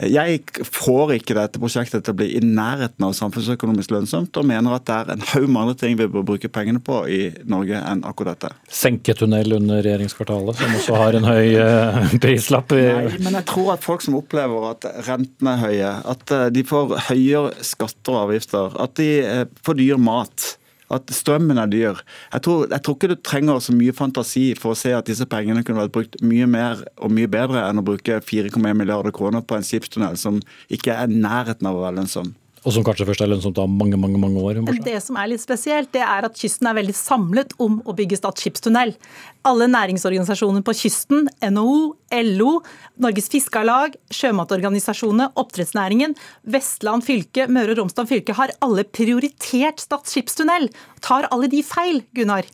jeg 0.00 0.40
får 0.64 1.14
ikke 1.18 1.36
dette 1.36 1.60
prosjektet 1.60 2.06
til 2.06 2.16
å 2.16 2.20
bli 2.22 2.30
i 2.38 2.42
nærheten 2.44 3.04
av 3.04 3.12
samfunnsøkonomisk 3.20 3.92
lønnsomt, 3.92 4.32
og 4.40 4.48
mener 4.48 4.78
at 4.78 4.88
det 4.88 4.96
er 4.96 5.12
en 5.18 5.28
haug 5.34 5.48
med 5.50 5.60
andre 5.66 5.76
ting 5.84 6.00
vi 6.00 6.08
bør 6.08 6.24
bruke 6.32 6.48
pengene 6.48 6.80
på 6.80 7.02
i 7.04 7.20
Norge 7.44 7.84
enn 7.84 8.00
akkurat 8.08 8.40
dette. 8.40 8.56
Senke 8.72 9.12
tunnel 9.18 9.58
under 9.60 9.84
regjeringskvartalet, 9.84 10.64
som 10.64 10.80
også 10.80 10.98
har 11.04 11.20
en 11.20 11.28
høy 11.28 11.52
eh, 11.60 12.18
prislapp. 12.24 12.72
Nei, 12.72 13.20
men 13.20 13.36
jeg 13.42 13.48
tror 13.52 13.74
at 13.76 13.89
folk 13.90 14.06
som 14.06 14.16
opplever 14.20 14.70
at 14.70 14.86
rentene 15.08 15.56
er 15.56 15.64
høye, 15.64 15.90
at 16.14 16.34
eh, 16.36 16.48
de 16.54 16.64
får 16.66 16.96
høyere 17.10 17.66
skatter 17.66 18.16
og 18.16 18.24
avgifter, 18.28 18.80
at 18.80 18.96
de 19.00 19.10
eh, 19.26 19.44
får 19.66 19.78
dyr 19.82 20.00
mat 20.00 20.54
at 20.90 21.12
strømmen 21.14 21.58
er 21.62 21.70
dyr. 21.70 22.00
Jeg 22.32 22.44
tror, 22.46 22.66
jeg 22.70 22.82
tror, 22.82 22.96
ikke 22.98 23.12
du 23.12 23.16
trenger 23.22 23.62
så 23.62 23.74
mye 23.76 23.94
fantasi 23.94 24.48
for 24.58 24.74
å 24.74 24.78
se 24.78 24.90
at 24.96 25.06
disse 25.06 25.26
pengene 25.30 25.62
kunne 25.66 25.84
vært 25.84 25.94
brukt 25.94 26.18
mye 26.26 26.48
mer 26.50 26.82
og 26.98 27.14
mye 27.14 27.30
bedre 27.30 27.62
enn 27.68 27.78
å 27.78 27.86
bruke 27.86 28.18
4,1 28.26 28.74
milliarder 28.74 29.14
kroner 29.14 29.44
på 29.46 29.58
en 29.58 29.66
skipstunnel 29.66 30.18
som 30.20 30.40
ikke 30.72 30.96
er 30.96 31.12
nærheten 31.12 31.70
av 31.70 31.78
å 31.78 31.84
være 31.86 32.00
lønnsom. 32.00 32.34
Og 32.60 32.74
som 32.74 32.84
kanskje 32.84 33.06
først 33.08 33.22
er 33.24 33.30
lønnsomt 33.30 33.56
da 33.56 33.64
mange 33.64 33.96
mange, 33.96 34.18
mange 34.20 34.40
år? 34.42 34.58
Det 34.84 34.98
som 35.00 35.16
er 35.16 35.30
litt 35.32 35.40
spesielt, 35.40 35.88
det 35.94 36.02
er 36.04 36.26
at 36.28 36.36
kysten 36.36 36.68
er 36.68 36.76
veldig 36.76 36.96
samlet 36.96 37.54
om 37.62 37.78
å 37.88 37.94
bygge 37.96 38.18
Stad 38.20 38.42
skipstunnel. 38.42 38.92
Alle 39.48 39.70
næringsorganisasjoner 39.72 40.60
på 40.60 40.74
kysten, 40.76 41.24
NHO, 41.40 41.94
LO, 42.10 42.50
Norges 43.00 43.30
Fiskarlag, 43.32 43.94
sjømatorganisasjonene, 44.12 45.30
oppdrettsnæringen, 45.40 46.12
Vestland 46.50 47.06
fylke, 47.06 47.46
Møre 47.48 47.72
og 47.72 47.80
Romsdal 47.80 48.08
fylke 48.10 48.34
har 48.36 48.52
alle 48.60 48.84
prioritert 48.84 49.80
Stad 49.80 50.10
skipstunnel. 50.10 50.68
Tar 51.00 51.28
alle 51.32 51.48
de 51.48 51.62
feil, 51.64 52.02
Gunnar? 52.12 52.44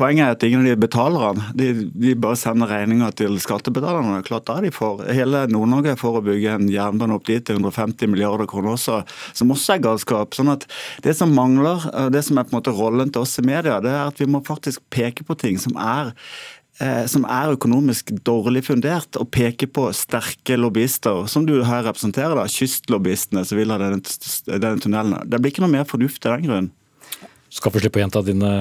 Poenget 0.00 0.24
er 0.24 0.34
at 0.34 0.46
ingen 0.48 0.64
av 0.64 0.72
de 0.72 0.80
betaler. 0.82 1.38
De, 1.54 1.68
de 1.94 2.16
bare 2.18 2.40
sender 2.40 2.72
regninga 2.72 3.12
til 3.14 3.38
skattebetalerne. 3.42 4.24
Klart 4.26 4.48
da 4.50 4.58
de 4.64 4.72
får. 4.74 5.04
Hele 5.14 5.44
Nord-Norge 5.52 5.94
for 6.00 6.18
å 6.18 6.24
bygge 6.26 6.56
en 6.56 6.66
jernbane 6.72 7.14
opp 7.14 7.28
dit 7.28 7.46
til 7.46 7.60
150 7.60 8.10
milliarder 8.10 8.50
kroner 8.50 8.74
også 8.74 9.04
som 9.36 9.54
også 9.54 9.76
er 9.76 9.84
galskap. 9.86 10.34
Sånn 10.34 10.50
at 10.56 10.66
Det 11.04 11.14
som 11.14 11.30
mangler, 11.36 11.84
det 12.10 12.24
som 12.26 12.38
er 12.40 12.48
på 12.48 12.56
en 12.56 12.58
måte 12.58 12.74
rollen 12.74 13.12
til 13.12 13.22
oss 13.22 13.38
i 13.38 13.46
media, 13.46 13.78
det 13.84 13.92
er 13.92 14.08
at 14.08 14.18
vi 14.18 14.26
må 14.26 14.42
faktisk 14.46 14.82
peke 14.90 15.22
på 15.26 15.38
ting 15.38 15.60
som 15.62 15.76
er 15.78 16.15
som 17.08 17.22
er 17.24 17.54
økonomisk 17.54 18.10
dårlig 18.26 18.66
fundert, 18.66 19.16
og 19.16 19.30
peker 19.32 19.70
på 19.72 19.86
sterke 19.96 20.58
lobbyister, 20.60 21.22
som 21.32 21.46
du 21.48 21.54
her 21.64 21.86
representerer, 21.86 22.36
da, 22.36 22.44
kystlobbyistene 22.52 23.46
som 23.48 23.56
vil 23.56 23.72
ha 23.72 23.78
denne, 23.80 24.02
denne 24.50 24.82
tunnelen. 24.84 25.16
Det 25.24 25.40
blir 25.40 25.54
ikke 25.54 25.64
noe 25.64 25.72
mer 25.72 25.88
fornuft 25.88 26.20
i 26.20 26.34
den 26.34 26.44
grunn. 26.44 26.68
Skal 27.48 27.72
få 27.72 27.80
slippe 27.80 28.00
å 28.00 28.04
gjenta 28.04 28.20
dine 28.26 28.52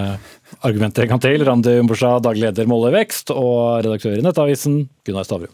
argumenter 0.64 1.04
en 1.04 1.16
gang 1.16 1.24
til. 1.28 1.44
Randi 1.44 1.76
Umbersa, 1.82 2.16
daglig 2.24 2.46
leder 2.46 2.72
Måle 2.72 2.94
Vekst, 2.96 3.36
og 3.36 3.84
redaktør 3.84 4.16
i 4.16 4.24
Nettavisen, 4.24 4.86
Gunnar 5.04 5.28
Stavrum. 5.28 5.52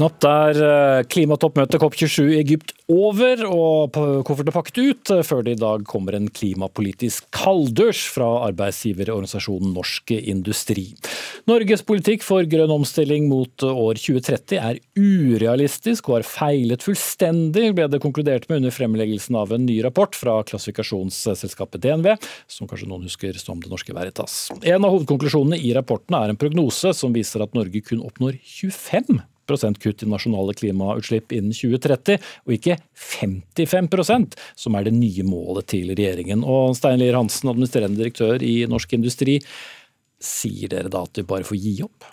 Knapt 0.00 0.24
er 0.24 0.58
eh, 0.64 0.98
klimatoppmøtet 1.12 1.76
COP27 1.76 2.30
i 2.32 2.38
Egypt 2.40 2.70
over 2.88 3.42
og 3.44 3.92
koffertene 4.24 4.54
pakket 4.54 4.78
ut, 4.80 5.10
eh, 5.12 5.18
før 5.28 5.42
det 5.44 5.58
i 5.58 5.60
dag 5.60 5.82
kommer 5.84 6.14
en 6.16 6.30
klimapolitisk 6.32 7.26
kalddusj 7.36 8.06
fra 8.14 8.28
arbeidsgiverorganisasjonen 8.46 9.74
Norsk 9.76 10.14
Industri. 10.16 10.86
Norges 11.50 11.84
politikk 11.84 12.24
for 12.24 12.48
grønn 12.48 12.72
omstilling 12.72 13.26
mot 13.28 13.60
år 13.68 14.00
2030 14.00 14.56
er 14.56 14.78
urealistisk 14.96 16.08
og 16.08 16.22
har 16.22 16.24
feilet 16.24 16.86
fullstendig, 16.86 17.66
ble 17.76 17.90
det 17.92 18.00
konkludert 18.00 18.48
med 18.48 18.62
under 18.62 18.72
fremleggelsen 18.72 19.36
av 19.36 19.52
en 19.52 19.68
ny 19.68 19.82
rapport 19.84 20.16
fra 20.16 20.38
klassifikasjonsselskapet 20.48 21.84
DNV, 21.84 22.14
som 22.48 22.70
kanskje 22.70 22.88
noen 22.88 23.04
husker 23.04 23.36
som 23.36 23.60
Det 23.60 23.68
Norske 23.68 23.92
Veritas. 23.92 24.46
En 24.62 24.80
av 24.80 24.96
hovedkonklusjonene 24.96 25.60
i 25.60 25.74
rapporten 25.76 26.16
er 26.16 26.32
en 26.32 26.40
prognose 26.40 26.94
som 26.96 27.12
viser 27.12 27.44
at 27.44 27.52
Norge 27.58 27.84
kun 27.84 28.00
oppnår 28.08 28.40
25 28.40 29.20
kutt 29.56 30.04
i 30.04 30.10
nasjonale 30.10 30.54
klimautslipp 30.58 31.32
innen 31.32 31.54
2030, 31.56 32.20
og 32.46 32.54
ikke 32.56 32.78
55% 32.94 34.38
som 34.58 34.76
er 34.76 34.86
det 34.86 34.94
nye 34.96 35.26
målet 35.26 35.70
til 35.74 35.92
regjeringen. 35.94 36.44
Og 36.44 36.76
Stein 36.78 37.00
Lier 37.00 37.18
Hansen, 37.18 37.50
administrerende 37.50 38.00
direktør 38.00 38.42
i 38.42 38.66
Norsk 38.70 38.94
Industri, 38.98 39.40
sier 40.20 40.68
dere 40.68 40.92
da 40.92 41.04
at 41.06 41.16
vi 41.16 41.26
bare 41.26 41.46
får 41.48 41.60
gi 41.60 41.78
opp? 41.86 42.04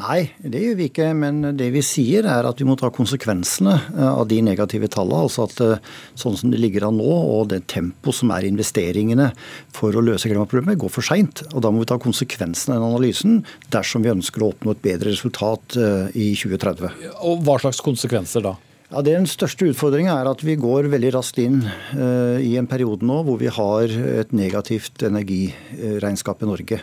Nei, 0.00 0.30
det 0.40 0.62
gjør 0.62 0.76
vi 0.78 0.86
ikke. 0.88 1.10
Men 1.16 1.42
det 1.58 1.68
vi 1.74 1.82
sier 1.84 2.24
er 2.30 2.46
at 2.48 2.60
vi 2.60 2.66
må 2.68 2.78
ta 2.80 2.88
konsekvensene 2.94 3.74
eh, 3.76 4.08
av 4.08 4.24
de 4.30 4.40
negative 4.44 4.88
tallene. 4.92 5.26
Altså 5.26 5.44
at 5.44 5.60
eh, 5.60 5.92
sånn 6.18 6.38
som 6.40 6.52
det 6.52 6.62
ligger 6.62 6.88
an 6.88 6.96
nå, 6.96 7.10
og 7.10 7.50
det 7.52 7.66
tempo 7.72 8.14
som 8.16 8.32
er 8.32 8.48
investeringene 8.48 9.30
for 9.76 9.92
å 9.92 10.04
løse 10.04 10.30
klimaproblemet, 10.32 10.80
går 10.80 10.94
for 10.96 11.04
seint. 11.04 11.44
Og 11.52 11.60
da 11.64 11.72
må 11.72 11.84
vi 11.84 11.90
ta 11.92 12.00
konsekvensene 12.00 12.78
av 12.78 12.80
den 12.80 12.88
analysen 12.88 13.40
dersom 13.74 14.06
vi 14.06 14.14
ønsker 14.14 14.44
å 14.44 14.52
oppnå 14.54 14.72
et 14.72 14.84
bedre 14.84 15.12
resultat 15.12 15.76
eh, 15.76 16.08
i 16.16 16.32
2030. 16.40 17.12
Og 17.28 17.44
Hva 17.44 17.60
slags 17.60 17.84
konsekvenser 17.84 18.48
da? 18.48 18.56
Ja, 18.92 19.00
Den 19.00 19.24
største 19.24 19.64
utfordringen 19.70 20.12
er 20.12 20.28
at 20.28 20.42
vi 20.44 20.52
går 20.60 20.90
veldig 20.92 21.14
raskt 21.14 21.38
inn 21.40 21.62
uh, 21.64 22.36
i 22.36 22.58
en 22.60 22.66
periode 22.68 23.06
nå 23.08 23.22
hvor 23.24 23.38
vi 23.40 23.48
har 23.48 23.88
et 23.88 24.34
negativt 24.36 25.00
energiregnskap 25.08 26.44
i 26.44 26.48
Norge. 26.50 26.78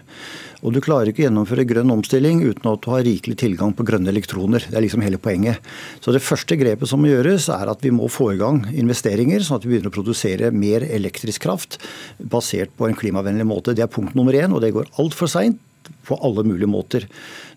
Og 0.65 0.73
Du 0.73 0.79
klarer 0.81 1.11
ikke 1.11 1.21
å 1.21 1.27
gjennomføre 1.27 1.67
grønn 1.69 1.93
omstilling 1.93 2.41
uten 2.41 2.65
at 2.71 2.81
du 2.81 2.89
har 2.95 3.05
rikelig 3.05 3.37
tilgang 3.43 3.75
på 3.77 3.85
grønne 3.85 4.09
elektroner. 4.09 4.65
Det 4.65 4.73
er 4.73 4.87
liksom 4.87 5.05
hele 5.05 5.21
poenget. 5.21 5.61
Så 6.01 6.09
Det 6.09 6.25
første 6.25 6.57
grepet 6.57 6.89
som 6.89 7.05
må 7.05 7.13
gjøres, 7.13 7.45
er 7.53 7.69
at 7.69 7.85
vi 7.85 7.93
må 7.93 8.09
få 8.09 8.31
i 8.33 8.41
gang 8.41 8.63
investeringer, 8.73 9.45
sånn 9.45 9.61
at 9.61 9.69
vi 9.69 9.75
begynner 9.75 9.93
å 9.93 9.97
produsere 9.99 10.49
mer 10.49 10.89
elektrisk 10.89 11.45
kraft 11.45 11.77
basert 12.17 12.73
på 12.73 12.89
en 12.89 12.97
klimavennlig 12.97 13.45
måte. 13.45 13.77
Det 13.77 13.85
er 13.85 13.93
punkt 13.93 14.17
nummer 14.17 14.33
én, 14.33 14.49
og 14.49 14.65
det 14.65 14.73
går 14.73 14.89
altfor 14.97 15.29
seint 15.29 15.61
på 16.09 16.17
alle 16.25 16.43
mulige 16.47 16.69
måter. 16.69 17.05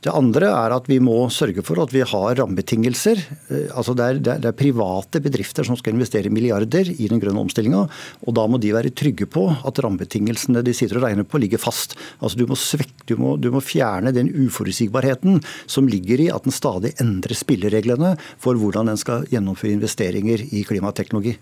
Det 0.03 0.13
andre 0.13 0.49
er 0.51 0.75
at 0.75 0.89
vi 0.91 0.99
må 1.03 1.15
sørge 1.33 1.63
for 1.65 1.79
at 1.83 1.93
vi 1.95 2.03
har 2.07 2.35
rammebetingelser. 2.41 3.21
Eh, 3.49 3.69
altså 3.71 3.95
det 3.99 4.09
er, 4.09 4.21
det 4.43 4.51
er 4.51 4.57
private 4.59 5.23
bedrifter 5.23 5.67
som 5.67 5.79
skal 5.79 5.95
investere 5.95 6.33
milliarder 6.33 6.91
i 6.93 7.09
den 7.11 7.23
grønne 7.23 7.45
omstillinga. 7.45 7.85
Og 8.27 8.37
da 8.37 8.47
må 8.51 8.61
de 8.63 8.75
være 8.75 8.95
trygge 8.99 9.29
på 9.31 9.47
at 9.53 9.83
rammebetingelsene 9.85 10.65
de 10.67 10.75
sitter 10.77 11.01
og 11.01 11.07
regner 11.07 11.29
på, 11.29 11.41
ligger 11.43 11.63
fast. 11.63 11.97
Altså 12.21 12.41
du 12.41 12.47
må, 12.51 12.59
svekke, 12.59 13.07
du 13.09 13.17
må, 13.21 13.37
du 13.41 13.51
må 13.55 13.63
fjerne 13.65 14.15
den 14.15 14.33
uforutsigbarheten 14.33 15.41
som 15.71 15.89
ligger 15.91 16.27
i 16.27 16.33
at 16.35 16.49
den 16.49 16.55
stadig 16.55 16.97
endrer 17.03 17.39
spillereglene 17.39 18.17
for 18.43 18.59
hvordan 18.59 18.91
den 18.91 19.01
skal 19.01 19.27
gjennomføre 19.31 19.79
investeringer 19.79 20.45
i 20.51 20.67
klimateknologi. 20.67 21.39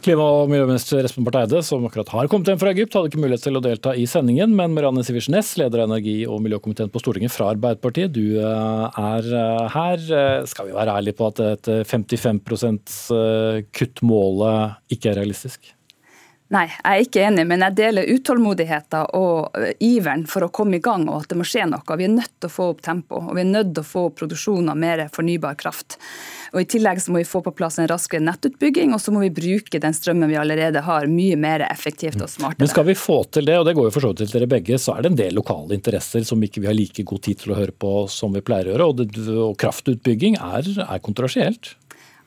Klima- 0.00 0.24
og 0.24 0.48
miljøminister 0.48 1.04
Espen 1.04 1.26
Barth 1.26 1.42
Eide, 1.42 1.60
som 1.66 1.82
akkurat 1.84 2.08
har 2.14 2.28
kommet 2.32 2.48
hjem 2.48 2.60
fra 2.62 2.70
Egypt, 2.72 2.94
hadde 2.96 3.10
ikke 3.10 3.20
mulighet 3.20 3.42
til 3.44 3.58
å 3.58 3.60
delta 3.64 3.92
i 3.92 4.06
sendingen, 4.08 4.54
men 4.56 4.72
Marianne 4.72 5.04
Sivertsen 5.04 5.34
Næss, 5.36 5.50
leder 5.60 5.82
av 5.82 5.90
energi- 5.90 6.24
og 6.24 6.40
miljøkomiteen 6.40 6.88
på 6.92 7.02
Stortinget 7.02 7.34
fra 7.34 7.50
Arbeiderpartiet, 7.52 8.14
du 8.14 8.38
eh, 8.40 9.00
er 9.00 9.28
eh, 9.28 9.66
her. 9.74 10.06
Eh, 10.20 10.46
skal 10.48 10.70
vi 10.70 10.76
være 10.78 10.94
ærlige 10.96 11.18
på 11.18 11.28
at 11.28 11.42
et 11.44 11.70
55% 11.90 12.96
kuttmålet 13.76 14.96
ikke 14.96 15.12
er 15.12 15.20
realistisk? 15.20 15.74
Nei, 16.50 16.64
jeg 16.66 16.82
er 16.82 17.04
ikke 17.04 17.20
enig, 17.28 17.44
men 17.46 17.62
jeg 17.62 17.76
deler 17.78 18.08
utålmodigheten 18.10 19.12
og 19.14 19.54
iveren 19.86 20.24
for 20.26 20.42
å 20.42 20.50
komme 20.50 20.80
i 20.80 20.82
gang 20.82 21.04
og 21.06 21.20
at 21.20 21.30
det 21.30 21.36
må 21.38 21.44
skje 21.46 21.68
noe. 21.70 21.96
Vi 22.00 22.06
er 22.08 22.10
nødt 22.10 22.32
til 22.42 22.50
å 22.50 22.50
få 22.50 22.64
opp 22.72 22.80
tempo, 22.82 23.20
og 23.22 23.36
vi 23.38 23.44
er 23.44 23.52
nødt 23.52 23.70
til 23.76 23.84
å 23.84 23.86
få 23.86 24.02
opp 24.08 24.16
produksjon 24.18 24.72
av 24.72 24.80
mer 24.82 25.04
fornybar 25.14 25.54
kraft. 25.60 26.00
Og 26.50 26.64
I 26.64 26.66
tillegg 26.74 26.98
så 27.04 27.14
må 27.14 27.20
vi 27.20 27.28
få 27.30 27.38
på 27.46 27.52
plass 27.54 27.78
en 27.78 27.86
raskere 27.86 28.24
nettutbygging, 28.26 28.90
og 28.96 28.98
så 28.98 29.14
må 29.14 29.22
vi 29.22 29.30
bruke 29.36 29.78
den 29.78 29.94
strømmen 29.94 30.32
vi 30.32 30.40
allerede 30.40 30.82
har, 30.82 31.06
mye 31.06 31.38
mer 31.38 31.62
effektivt 31.68 32.18
og 32.18 32.32
smartere. 32.32 32.64
Men 32.64 32.72
skal 32.72 32.88
vi 32.88 32.98
få 32.98 33.20
til 33.30 33.46
det, 33.46 33.60
og 33.60 33.68
det 33.68 33.76
går 33.78 33.86
jo 33.86 33.94
for 33.94 34.08
så 34.08 34.10
vidt 34.10 34.24
til 34.24 34.34
dere 34.34 34.50
begge, 34.50 34.80
så 34.82 34.96
er 34.96 35.06
det 35.06 35.12
en 35.12 35.20
del 35.22 35.38
lokale 35.38 35.78
interesser 35.78 36.26
som 36.26 36.42
ikke 36.42 36.64
vi 36.64 36.70
har 36.72 36.74
like 36.74 37.06
god 37.06 37.22
tid 37.28 37.44
til 37.44 37.54
å 37.54 37.60
høre 37.60 37.76
på 37.78 37.94
som 38.10 38.34
vi 38.34 38.42
pleier 38.42 38.72
å 38.72 38.74
gjøre. 38.74 38.90
Og, 38.90 39.04
det, 39.04 39.28
og 39.30 39.54
kraftutbygging 39.62 40.40
er, 40.42 40.66
er 40.88 41.06
kontroversielt. 41.06 41.76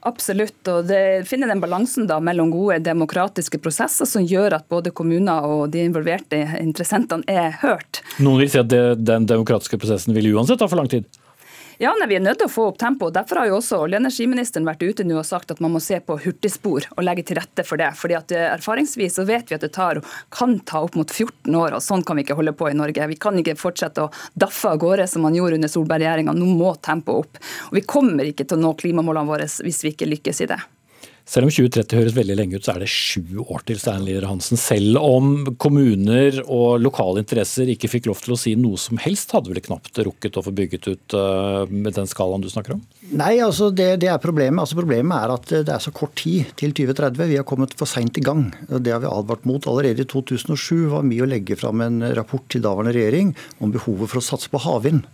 Absolutt. 0.03 0.67
og 0.67 0.87
det 0.89 1.23
finner 1.29 1.47
den 1.47 1.61
balansen 1.63 2.07
da 2.09 2.19
mellom 2.19 2.51
gode 2.51 2.81
demokratiske 2.83 3.59
prosesser 3.63 4.07
som 4.09 4.25
gjør 4.27 4.57
at 4.59 4.67
både 4.71 4.91
kommuner 4.91 5.47
og 5.47 5.69
de 5.71 5.85
involverte 5.87 6.41
interessentene 6.59 7.23
er 7.29 7.55
hørt. 7.63 8.01
Noen 8.19 8.43
vil 8.43 8.51
si 8.51 8.59
at 8.59 8.71
det, 8.71 8.83
den 9.07 9.27
demokratiske 9.29 9.79
prosessen 9.79 10.15
vil 10.17 10.33
uansett 10.35 10.59
ta 10.59 10.67
for 10.67 10.81
lang 10.81 10.91
tid? 10.91 11.07
Ja, 11.83 11.91
nei, 11.99 12.05
Vi 12.07 12.15
er 12.15 12.21
nødt 12.23 12.37
til 12.39 12.47
å 12.47 12.51
få 12.51 12.65
opp 12.69 12.77
tempoet. 12.79 13.11
Derfor 13.17 13.41
har 13.41 13.49
jo 13.49 13.57
også 13.57 13.81
olje- 13.83 13.97
og 13.97 14.05
energiministeren 14.05 14.63
vært 14.63 14.85
ute 14.87 15.03
nå 15.03 15.17
og 15.19 15.25
sagt 15.27 15.49
at 15.51 15.59
man 15.59 15.73
må 15.73 15.81
se 15.83 15.97
på 15.99 16.15
hurtigspor 16.15 16.85
og 16.93 17.03
legge 17.03 17.25
til 17.27 17.35
rette 17.35 17.65
for 17.67 17.81
det. 17.81 17.89
Fordi 17.99 18.15
at 18.15 18.31
eh, 18.31 18.45
Erfaringsvis 18.53 19.17
så 19.17 19.25
vet 19.27 19.51
vi 19.51 19.57
at 19.57 19.65
det 19.65 19.73
tar, 19.75 19.99
kan 20.31 20.53
ta 20.63 20.79
opp 20.85 20.95
mot 20.95 21.11
14 21.11 21.51
år, 21.51 21.75
og 21.75 21.83
sånn 21.83 22.05
kan 22.07 22.15
vi 22.15 22.23
ikke 22.23 22.37
holde 22.39 22.53
på 22.55 22.69
i 22.69 22.77
Norge. 22.79 23.09
Vi 23.11 23.19
kan 23.19 23.35
ikke 23.35 23.57
fortsette 23.59 24.05
å 24.05 24.13
daffe 24.31 24.71
av 24.71 24.79
gårde 24.79 25.09
som 25.11 25.27
man 25.27 25.35
gjorde 25.35 25.59
under 25.59 25.73
Solberg-regjeringa. 25.73 26.37
Nå 26.39 26.53
må 26.55 26.71
tempoet 26.79 27.25
opp. 27.25 27.43
Og 27.67 27.75
Vi 27.81 27.83
kommer 27.83 28.31
ikke 28.31 28.47
til 28.47 28.61
å 28.61 28.63
nå 28.63 28.71
klimamålene 28.79 29.27
våre 29.33 29.49
hvis 29.51 29.83
vi 29.83 29.91
ikke 29.91 30.07
lykkes 30.07 30.39
i 30.47 30.49
det. 30.53 30.61
Selv 31.23 31.47
om 31.47 31.51
2030 31.55 31.95
høres 31.95 32.15
veldig 32.17 32.35
lenge 32.35 32.59
ut, 32.59 32.65
så 32.65 32.73
er 32.73 32.83
det 32.83 32.89
sju 32.91 33.39
år 33.45 33.63
til 33.67 33.77
Steinlier 33.79 34.25
Hansen. 34.27 34.59
Selv 34.59 34.99
om 34.99 35.55
kommuner 35.61 36.41
og 36.43 36.81
lokale 36.83 37.23
interesser 37.23 37.71
ikke 37.71 37.87
fikk 37.93 38.09
lov 38.09 38.19
til 38.25 38.35
å 38.35 38.39
si 38.39 38.53
noe 38.59 38.79
som 38.81 38.99
helst, 38.99 39.31
hadde 39.31 39.53
vel 39.53 39.63
knapt 39.63 40.01
rukket 40.03 40.35
å 40.35 40.43
få 40.43 40.51
bygget 40.55 40.89
ut 40.91 41.15
uh, 41.15 41.63
med 41.71 41.95
den 41.95 42.11
skalaen 42.11 42.43
du 42.43 42.49
snakker 42.51 42.75
om? 42.75 42.83
Nei, 43.15 43.37
altså 43.45 43.69
det, 43.71 44.01
det, 44.03 44.11
er 44.11 44.19
problemet. 44.19 44.65
Altså 44.65 44.77
problemet 44.81 45.15
er 45.15 45.35
at 45.37 45.55
det 45.69 45.73
er 45.77 45.85
så 45.85 45.95
kort 45.95 46.17
tid 46.19 46.51
til 46.59 46.75
2030. 46.75 47.23
Vi 47.31 47.39
har 47.39 47.47
kommet 47.47 47.77
for 47.79 47.87
seint 47.89 48.19
i 48.19 48.25
gang. 48.25 48.49
Det 48.73 48.91
har 48.91 48.99
vi 49.05 49.11
advart 49.11 49.47
mot. 49.47 49.63
Allerede 49.71 50.03
i 50.03 50.09
2007 50.11 50.91
var 50.91 51.07
mye 51.07 51.23
å 51.23 51.29
legge 51.31 51.55
fram 51.59 51.85
en 51.87 52.03
rapport 52.19 52.43
til 52.51 52.65
daværende 52.67 52.97
regjering 52.99 53.31
om 53.63 53.71
behovet 53.71 54.11
for 54.11 54.19
å 54.19 54.27
satse 54.27 54.51
på 54.51 54.61
havvind. 54.67 55.07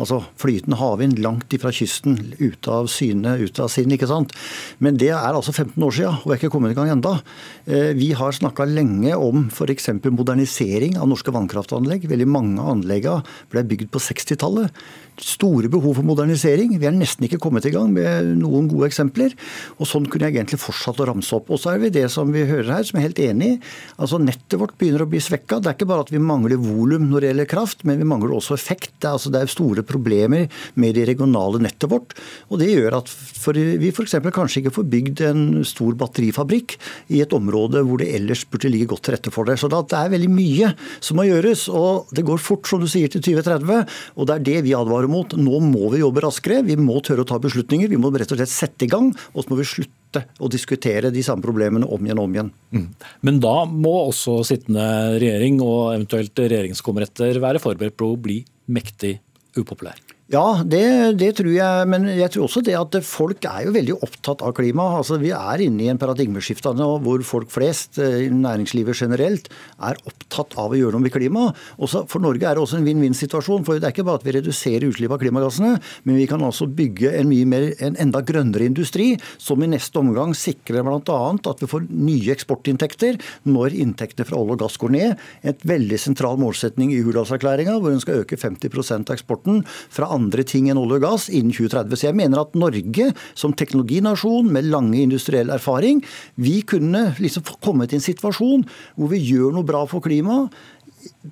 Altså 0.00 0.22
flytende 0.40 0.78
havvind 0.80 1.18
langt 1.20 1.52
ifra 1.52 1.68
kysten, 1.74 2.14
ute 2.40 2.72
av 2.72 2.86
syne, 2.88 3.34
ute 3.42 3.60
av 3.60 3.68
sinn. 3.68 3.92
ikke 3.92 4.08
sant? 4.08 4.32
Men 4.80 4.96
det 4.96 5.10
er 5.12 5.36
altså 5.36 5.52
15 5.52 5.76
år 5.84 5.96
siden, 5.98 6.20
og 6.22 6.30
vi 6.30 6.32
er 6.32 6.40
ikke 6.40 6.52
kommet 6.54 6.72
i 6.72 6.78
gang 6.78 6.94
enda. 6.94 7.18
Eh, 7.66 7.92
vi 7.94 8.12
har 8.12 8.32
snakka 8.32 8.64
lenge 8.66 9.14
om 9.14 9.46
f.eks. 9.46 9.88
modernisering 10.10 10.96
av 10.98 11.06
norske 11.10 11.30
vannkraftanlegg. 11.34 12.08
Veldig 12.10 12.26
mange 12.26 12.58
av 12.58 12.74
anleggene 12.74 13.22
ble 13.52 13.62
bygd 13.70 13.92
på 13.94 14.02
60-tallet 14.02 14.82
store 15.22 15.68
behov 15.70 15.98
for 15.98 16.06
modernisering. 16.08 16.72
Vi 16.80 16.88
er 16.88 16.94
nesten 16.96 17.26
ikke 17.26 17.38
kommet 17.42 17.66
i 17.68 17.72
gang 17.74 17.92
med 17.94 18.32
noen 18.40 18.66
gode 18.70 18.88
eksempler. 18.88 19.34
Og 19.78 19.86
sånn 19.86 20.08
kunne 20.10 20.26
jeg 20.26 20.38
egentlig 20.38 20.58
fortsatt 20.62 21.02
å 21.04 21.06
ramse 21.10 21.36
opp. 21.36 21.52
Og 21.52 21.60
så 21.62 21.74
er 21.74 21.82
vi 21.84 21.92
det 21.94 22.06
som 22.10 22.32
vi 22.34 22.46
hører 22.48 22.72
her, 22.78 22.86
som 22.88 22.98
er 22.98 23.06
helt 23.06 23.20
enig 23.22 23.50
i. 23.52 23.58
Altså 24.02 24.18
Nettet 24.22 24.58
vårt 24.58 24.74
begynner 24.80 25.04
å 25.04 25.10
bli 25.12 25.20
svekka. 25.22 25.60
Det 25.60 25.70
er 25.70 25.76
ikke 25.76 25.90
bare 25.92 26.06
at 26.06 26.12
vi 26.14 26.22
mangler 26.22 26.58
volum 26.58 27.06
når 27.10 27.22
det 27.22 27.30
gjelder 27.30 27.50
kraft, 27.52 27.86
men 27.86 28.00
vi 28.00 28.08
mangler 28.08 28.34
også 28.38 28.56
effekt. 28.56 28.96
Det 28.98 29.10
er, 29.10 29.18
altså, 29.20 29.30
det 29.34 29.44
er 29.44 29.52
store 29.52 29.86
problemer 29.86 30.48
med 30.80 30.96
det 30.98 31.06
regionale 31.12 31.60
nettet 31.62 31.90
vårt. 31.92 32.16
Og 32.50 32.58
det 32.62 32.72
gjør 32.72 32.98
at 33.02 33.12
for 33.12 33.54
vi 33.54 33.92
f.eks. 33.92 34.18
kanskje 34.32 34.64
ikke 34.64 34.76
får 34.80 34.90
bygd 34.96 35.24
en 35.28 35.46
stor 35.68 35.94
batterifabrikk 36.00 36.78
i 37.12 37.22
et 37.22 37.36
område 37.36 37.51
hvor 37.52 38.00
det 38.00 38.10
ellers 38.16 38.44
burde 38.48 38.70
ligge 38.72 38.90
godt 38.92 39.04
til 39.06 39.16
rette 39.16 39.32
for 39.34 39.48
det. 39.48 39.58
Så 39.60 39.70
det 39.72 39.80
er 39.98 40.12
veldig 40.12 40.30
mye 40.32 40.72
som 41.00 41.18
må 41.18 41.26
gjøres. 41.28 41.66
Og 41.72 42.12
det 42.14 42.26
går 42.28 42.42
fort, 42.42 42.68
som 42.68 42.82
du 42.82 42.88
sier, 42.90 43.10
til 43.12 43.22
2030. 43.24 43.82
Og 44.16 44.28
det 44.28 44.36
er 44.36 44.46
det 44.48 44.58
vi 44.68 44.76
advarer 44.76 45.10
mot. 45.10 45.36
Nå 45.38 45.62
må 45.64 45.92
vi 45.94 46.02
jobbe 46.02 46.24
raskere, 46.24 46.62
vi 46.66 46.78
må 46.80 47.00
tørre 47.04 47.26
å 47.26 47.28
ta 47.28 47.40
beslutninger. 47.42 47.90
Vi 47.92 48.00
må 48.00 48.12
rett 48.14 48.32
og 48.34 48.40
slett 48.40 48.52
sette 48.52 48.86
i 48.86 48.92
gang, 48.92 49.12
og 49.32 49.44
så 49.44 49.52
må 49.52 49.60
vi 49.60 49.68
slutte 49.68 50.24
å 50.42 50.50
diskutere 50.52 51.12
de 51.12 51.24
samme 51.24 51.44
problemene 51.44 51.88
om 51.88 52.04
igjen 52.04 52.20
og 52.20 52.28
om 52.28 52.34
igjen. 52.36 52.54
Mm. 52.76 52.88
Men 53.28 53.42
da 53.42 53.56
må 53.68 53.94
også 54.08 54.42
sittende 54.46 54.86
regjering 55.16 55.60
og 55.64 55.94
eventuelt 55.94 56.44
regjering 56.44 56.76
som 56.76 56.90
kommer 56.90 57.08
etter 57.08 57.40
være 57.42 57.62
forberedt 57.62 57.96
på 58.00 58.12
å 58.12 58.20
bli 58.20 58.42
mektig 58.72 59.16
upopulær? 59.56 60.11
Ja, 60.30 60.62
det, 60.62 61.18
det, 61.18 61.32
tror 61.40 61.50
jeg. 61.50 61.86
Men 61.90 62.06
jeg 62.06 62.30
tror 62.32 62.46
også 62.46 62.62
det 62.64 62.76
at 62.78 62.94
folk 63.04 63.42
er 63.48 63.66
jo 63.66 63.74
veldig 63.74 63.96
opptatt 64.06 64.44
av 64.46 64.54
klima. 64.54 64.86
Altså, 65.00 65.18
vi 65.20 65.32
er 65.34 65.64
inne 65.64 65.82
i 65.82 65.88
en 65.90 65.98
paradigmeskifte 66.00 66.70
hvor 66.72 67.24
folk 67.26 67.50
flest, 67.52 67.98
eh, 68.00 68.30
næringslivet 68.30 68.96
generelt, 69.02 69.50
er 69.82 69.98
opptatt 70.06 70.54
av 70.60 70.72
å 70.72 70.78
gjøre 70.78 70.94
noe 70.94 71.04
med 71.04 71.12
klima. 71.12 71.48
For 71.76 72.22
Norge 72.22 72.46
er 72.46 72.54
det 72.54 72.62
også 72.62 72.78
en 72.78 72.86
vinn-vinn-situasjon. 72.86 73.66
for 73.66 73.80
Det 73.80 73.88
er 73.88 73.94
ikke 73.96 74.06
bare 74.06 74.22
at 74.22 74.26
vi 74.28 74.36
reduserer 74.38 74.86
utslipp 74.88 75.12
av 75.12 75.20
klimagassene, 75.20 75.72
men 76.04 76.16
vi 76.16 76.28
kan 76.30 76.40
altså 76.40 76.70
bygge 76.70 77.12
en, 77.18 77.34
mer, 77.48 77.74
en 77.82 77.98
enda 77.98 78.22
grønnere 78.22 78.64
industri, 78.70 79.18
som 79.38 79.60
i 79.62 79.66
neste 79.66 79.98
omgang 79.98 80.32
sikrer 80.38 80.86
bl.a. 80.86 81.18
at 81.34 81.60
vi 81.60 81.66
får 81.66 81.90
nye 81.90 82.32
eksportinntekter 82.32 83.18
når 83.44 83.74
inntektene 83.74 84.28
fra 84.28 84.38
olje 84.38 84.56
og 84.56 84.64
gass 84.64 84.78
går 84.78 84.94
ned. 84.96 85.28
Et 85.42 85.66
veldig 85.66 85.98
sentral 85.98 86.38
målsetning 86.40 86.94
i 86.94 87.02
Hurdalserklæringa, 87.02 87.80
hvor 87.82 87.92
en 87.92 88.00
skal 88.00 88.22
øke 88.22 88.38
50 88.38 89.02
av 89.02 89.16
eksporten 89.18 89.64
fra 89.90 90.11
andre 90.12 90.44
ting 90.48 90.68
enn 90.70 90.80
olje 90.80 91.00
og 91.00 91.06
gass 91.06 91.28
innen 91.32 91.54
2030. 91.54 91.98
Så 91.98 92.08
jeg 92.08 92.18
mener 92.18 92.42
at 92.42 92.58
Norge 92.58 93.08
som 93.38 93.56
teknologinasjon 93.56 94.50
med 94.52 94.68
lange 94.72 95.00
industriell 95.02 95.52
erfaring, 95.54 96.02
vi 96.36 96.60
kunne 96.68 97.10
liksom 97.22 97.46
kommet 97.64 97.92
i 97.92 97.98
en 98.00 98.04
situasjon 98.04 98.66
hvor 98.96 99.12
vi 99.12 99.22
gjør 99.32 99.56
noe 99.56 99.66
bra 99.66 99.84
for 99.90 100.04
klimaet 100.04 100.52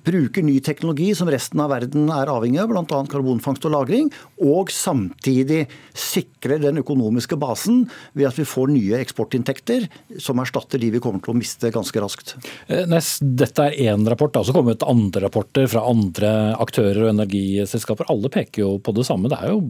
bruker 0.05 0.43
ny 0.45 0.57
teknologi 0.63 1.11
som 1.17 1.29
resten 1.31 1.61
av 1.63 1.71
verden 1.73 2.09
er 2.13 2.31
avhengig 2.31 2.61
av, 2.63 2.71
bl.a. 2.71 3.01
karbonfangst 3.11 3.65
og 3.69 3.73
-lagring, 3.75 4.11
og 4.41 4.71
samtidig 4.73 5.65
sikrer 5.93 6.61
den 6.61 6.81
økonomiske 6.81 7.37
basen 7.39 7.85
ved 8.13 8.31
at 8.31 8.39
vi 8.39 8.47
får 8.47 8.71
nye 8.73 8.99
eksportinntekter 9.01 9.87
som 10.19 10.41
erstatter 10.43 10.81
de 10.81 10.91
vi 10.91 11.03
kommer 11.03 11.23
til 11.23 11.35
å 11.35 11.39
miste 11.39 11.71
ganske 11.71 12.01
raskt. 12.01 12.35
Eh, 12.67 12.85
dette 12.85 13.69
er 13.69 13.79
én 13.91 14.07
rapport. 14.07 14.31
Det 14.31 14.39
har 14.39 14.47
også 14.47 14.57
kommet 14.57 14.83
andre 14.87 15.25
rapporter 15.27 15.67
fra 15.67 15.85
andre 15.87 16.55
aktører 16.59 17.05
og 17.05 17.15
energiselskaper. 17.15 18.09
Alle 18.09 18.29
peker 18.29 18.65
jo 18.65 18.77
på 18.79 18.95
det 18.95 19.05
samme. 19.07 19.29
Det 19.29 19.39
er 19.39 19.53
jo 19.53 19.63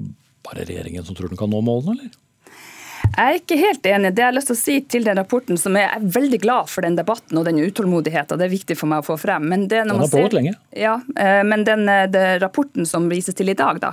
bare 0.45 0.65
regjeringen 0.65 1.05
som 1.05 1.15
tror 1.15 1.29
den 1.29 1.39
kan 1.39 1.51
nå 1.51 1.61
målene, 1.61 1.97
eller? 1.97 2.19
Jeg 3.21 3.35
er 3.35 3.37
ikke 3.37 3.57
helt 3.59 3.85
enig. 3.85 4.09
Det 4.17 4.23
jeg 4.23 4.31
har 4.31 4.33
lyst 4.33 4.49
til 4.49 4.55
å 4.55 4.59
si 4.59 4.75
til 4.89 5.03
den 5.05 5.19
rapporten, 5.19 5.57
som 5.59 5.75
jeg 5.77 5.85
er 5.85 6.05
veldig 6.15 6.39
glad 6.41 6.69
for 6.71 6.81
den 6.85 6.95
debatten 6.97 7.37
og 7.37 7.45
den 7.45 7.59
utålmodigheten, 7.61 8.39
det 8.39 8.47
er 8.47 8.53
viktig 8.53 8.77
for 8.79 8.89
meg 8.89 9.03
å 9.03 9.05
få 9.11 9.17
frem. 9.21 9.45
Men 9.51 9.67
det 9.69 9.83
den 9.83 9.93
har 9.93 10.09
pågått 10.09 10.33
lenge. 10.39 10.55
Ja, 10.73 10.95
eh, 11.21 11.41
men 11.45 11.65
den, 11.67 11.85
eh, 11.89 12.07
den, 12.09 12.39
rapporten 12.41 12.87
som 12.89 13.05
vises 13.11 13.37
til 13.37 13.51
i 13.53 13.57
dag, 13.57 13.77
da, 13.83 13.91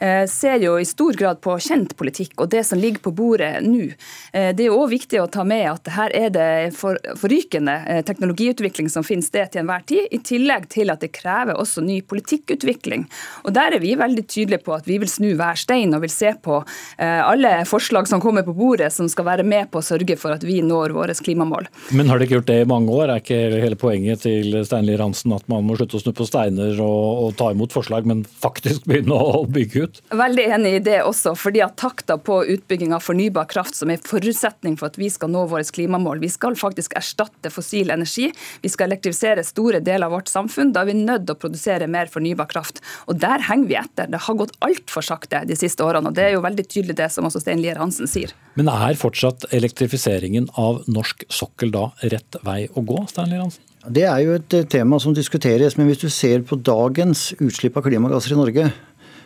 eh, 0.00 0.24
ser 0.26 0.58
jo 0.58 0.74
i 0.80 0.88
stor 0.88 1.14
grad 1.14 1.40
på 1.40 1.54
kjent 1.62 1.94
politikk 1.94 2.42
og 2.42 2.50
det 2.50 2.64
som 2.66 2.80
ligger 2.80 2.98
på 3.04 3.14
bordet 3.14 3.62
nå. 3.62 3.92
Det 4.32 4.60
er 4.60 4.70
jo 4.70 4.80
òg 4.82 4.90
viktig 4.90 5.20
å 5.20 5.30
ta 5.30 5.44
med 5.44 5.66
at 5.70 5.88
her 5.94 6.10
er 6.14 6.30
det 6.30 6.74
for, 6.74 6.96
forrykende 7.14 8.02
teknologiutvikling 8.06 8.88
som 8.90 9.04
finner 9.04 9.22
sted 9.22 9.52
til 9.52 9.62
enhver 9.62 9.84
tid, 9.86 10.08
i 10.10 10.18
tillegg 10.18 10.68
til 10.68 10.90
at 10.90 11.00
det 11.00 11.12
krever 11.12 11.54
også 11.54 11.84
ny 11.84 12.00
politikkutvikling. 12.02 13.06
Og 13.44 13.52
Der 13.54 13.74
er 13.74 13.78
vi 13.78 13.94
veldig 13.94 14.26
tydelige 14.26 14.64
på 14.64 14.74
at 14.74 14.86
vi 14.86 14.98
vil 14.98 15.08
snu 15.08 15.36
hver 15.36 15.54
stein 15.54 15.94
og 15.94 16.02
vil 16.02 16.10
se 16.10 16.32
på 16.42 16.64
alle 16.98 17.64
forslag 17.64 18.08
som 18.08 18.20
kommer 18.20 18.42
på 18.42 18.54
bordet 18.54 18.63
som 18.94 19.08
skal 19.10 19.28
være 19.28 19.46
med 19.46 19.70
på 19.72 19.80
å 19.80 19.84
sørge 19.84 20.16
for 20.20 20.34
at 20.34 20.44
vi 20.46 20.60
når 20.64 20.94
våre 20.96 21.14
klimamål. 21.14 21.68
Men 21.94 22.10
har 22.10 22.18
de 22.18 22.26
ikke 22.26 22.38
gjort 22.38 22.50
det 22.50 22.58
i 22.62 22.68
mange 22.68 22.92
år? 22.92 23.12
Er 23.12 23.22
ikke 23.22 23.60
hele 23.62 23.78
poenget 23.78 24.24
til 24.24 24.56
Steinli 24.66 24.96
Hansen 24.98 25.34
at 25.36 25.46
man 25.50 25.66
må 25.66 25.76
slutte 25.78 25.98
å 25.98 26.02
snu 26.02 26.12
på 26.16 26.26
steiner 26.28 26.78
og, 26.82 27.24
og, 27.24 27.30
ta 27.38 27.50
imot 27.54 27.74
forslag, 27.74 28.06
men 28.08 28.24
faktisk 28.24 28.86
begynne 28.90 29.16
å 29.16 29.44
bygge 29.50 29.84
ut? 29.84 30.00
Veldig 30.14 30.46
enig 30.56 30.74
i 30.78 30.82
det 30.84 31.00
også, 31.04 31.34
fordi 31.38 31.62
at 31.64 31.76
takta 31.80 32.16
på 32.18 32.40
utbygging 32.54 32.94
av 32.96 33.04
fornybar 33.04 33.48
kraft, 33.50 33.76
som 33.78 33.92
er 33.92 34.02
forutsetning 34.04 34.78
for 34.80 34.90
at 34.90 34.98
vi 35.00 35.10
skal 35.12 35.32
nå 35.32 35.46
våre 35.50 35.64
klimamål, 35.64 36.22
vi 36.22 36.30
skal 36.32 36.56
faktisk 36.58 36.94
erstatte 36.98 37.50
fossil 37.52 37.92
energi. 37.94 38.30
Vi 38.62 38.70
skal 38.72 38.90
elektrifisere 38.90 39.44
store 39.46 39.80
deler 39.84 40.08
av 40.08 40.16
vårt 40.18 40.30
samfunn. 40.30 40.72
Da 40.74 40.84
er 40.84 40.92
vi 40.92 40.98
nødt 40.98 41.26
til 41.26 41.36
å 41.36 41.40
produsere 41.40 41.88
mer 41.90 42.10
fornybar 42.12 42.50
kraft. 42.50 42.82
Og 43.08 43.18
der 43.20 43.44
henger 43.48 43.70
vi 43.70 43.78
etter. 43.80 44.10
Det 44.10 44.22
har 44.26 44.38
gått 44.38 44.56
altfor 44.64 45.04
sakte 45.04 45.44
de 45.48 45.58
siste 45.58 45.84
årene. 45.84 46.10
og 46.10 46.16
Det 46.16 46.28
er 46.28 46.36
jo 46.36 46.44
veldig 46.44 46.66
tydelig 46.68 46.98
det 47.00 47.10
som 47.12 47.28
også 47.28 47.42
Stein 47.44 47.62
Lier 47.62 47.80
Hansen 47.80 48.10
sier. 48.10 48.34
Men 48.54 48.70
er 48.70 48.98
fortsatt 48.98 49.48
elektrifiseringen 49.54 50.46
av 50.60 50.84
norsk 50.86 51.24
sokkel 51.32 51.72
da 51.74 51.88
rett 52.12 52.38
vei 52.46 52.64
å 52.70 52.84
gå, 52.86 53.00
Steinli 53.10 53.40
Hansen? 53.40 53.64
Det 53.84 54.06
er 54.08 54.20
jo 54.24 54.36
et 54.38 54.54
tema 54.72 54.96
som 55.02 55.12
diskuteres, 55.16 55.74
men 55.76 55.90
hvis 55.90 56.04
du 56.04 56.08
ser 56.08 56.44
på 56.46 56.56
dagens 56.56 57.32
utslipp 57.36 57.76
av 57.76 57.84
klimagasser 57.84 58.32
i 58.32 58.38
Norge, 58.38 58.68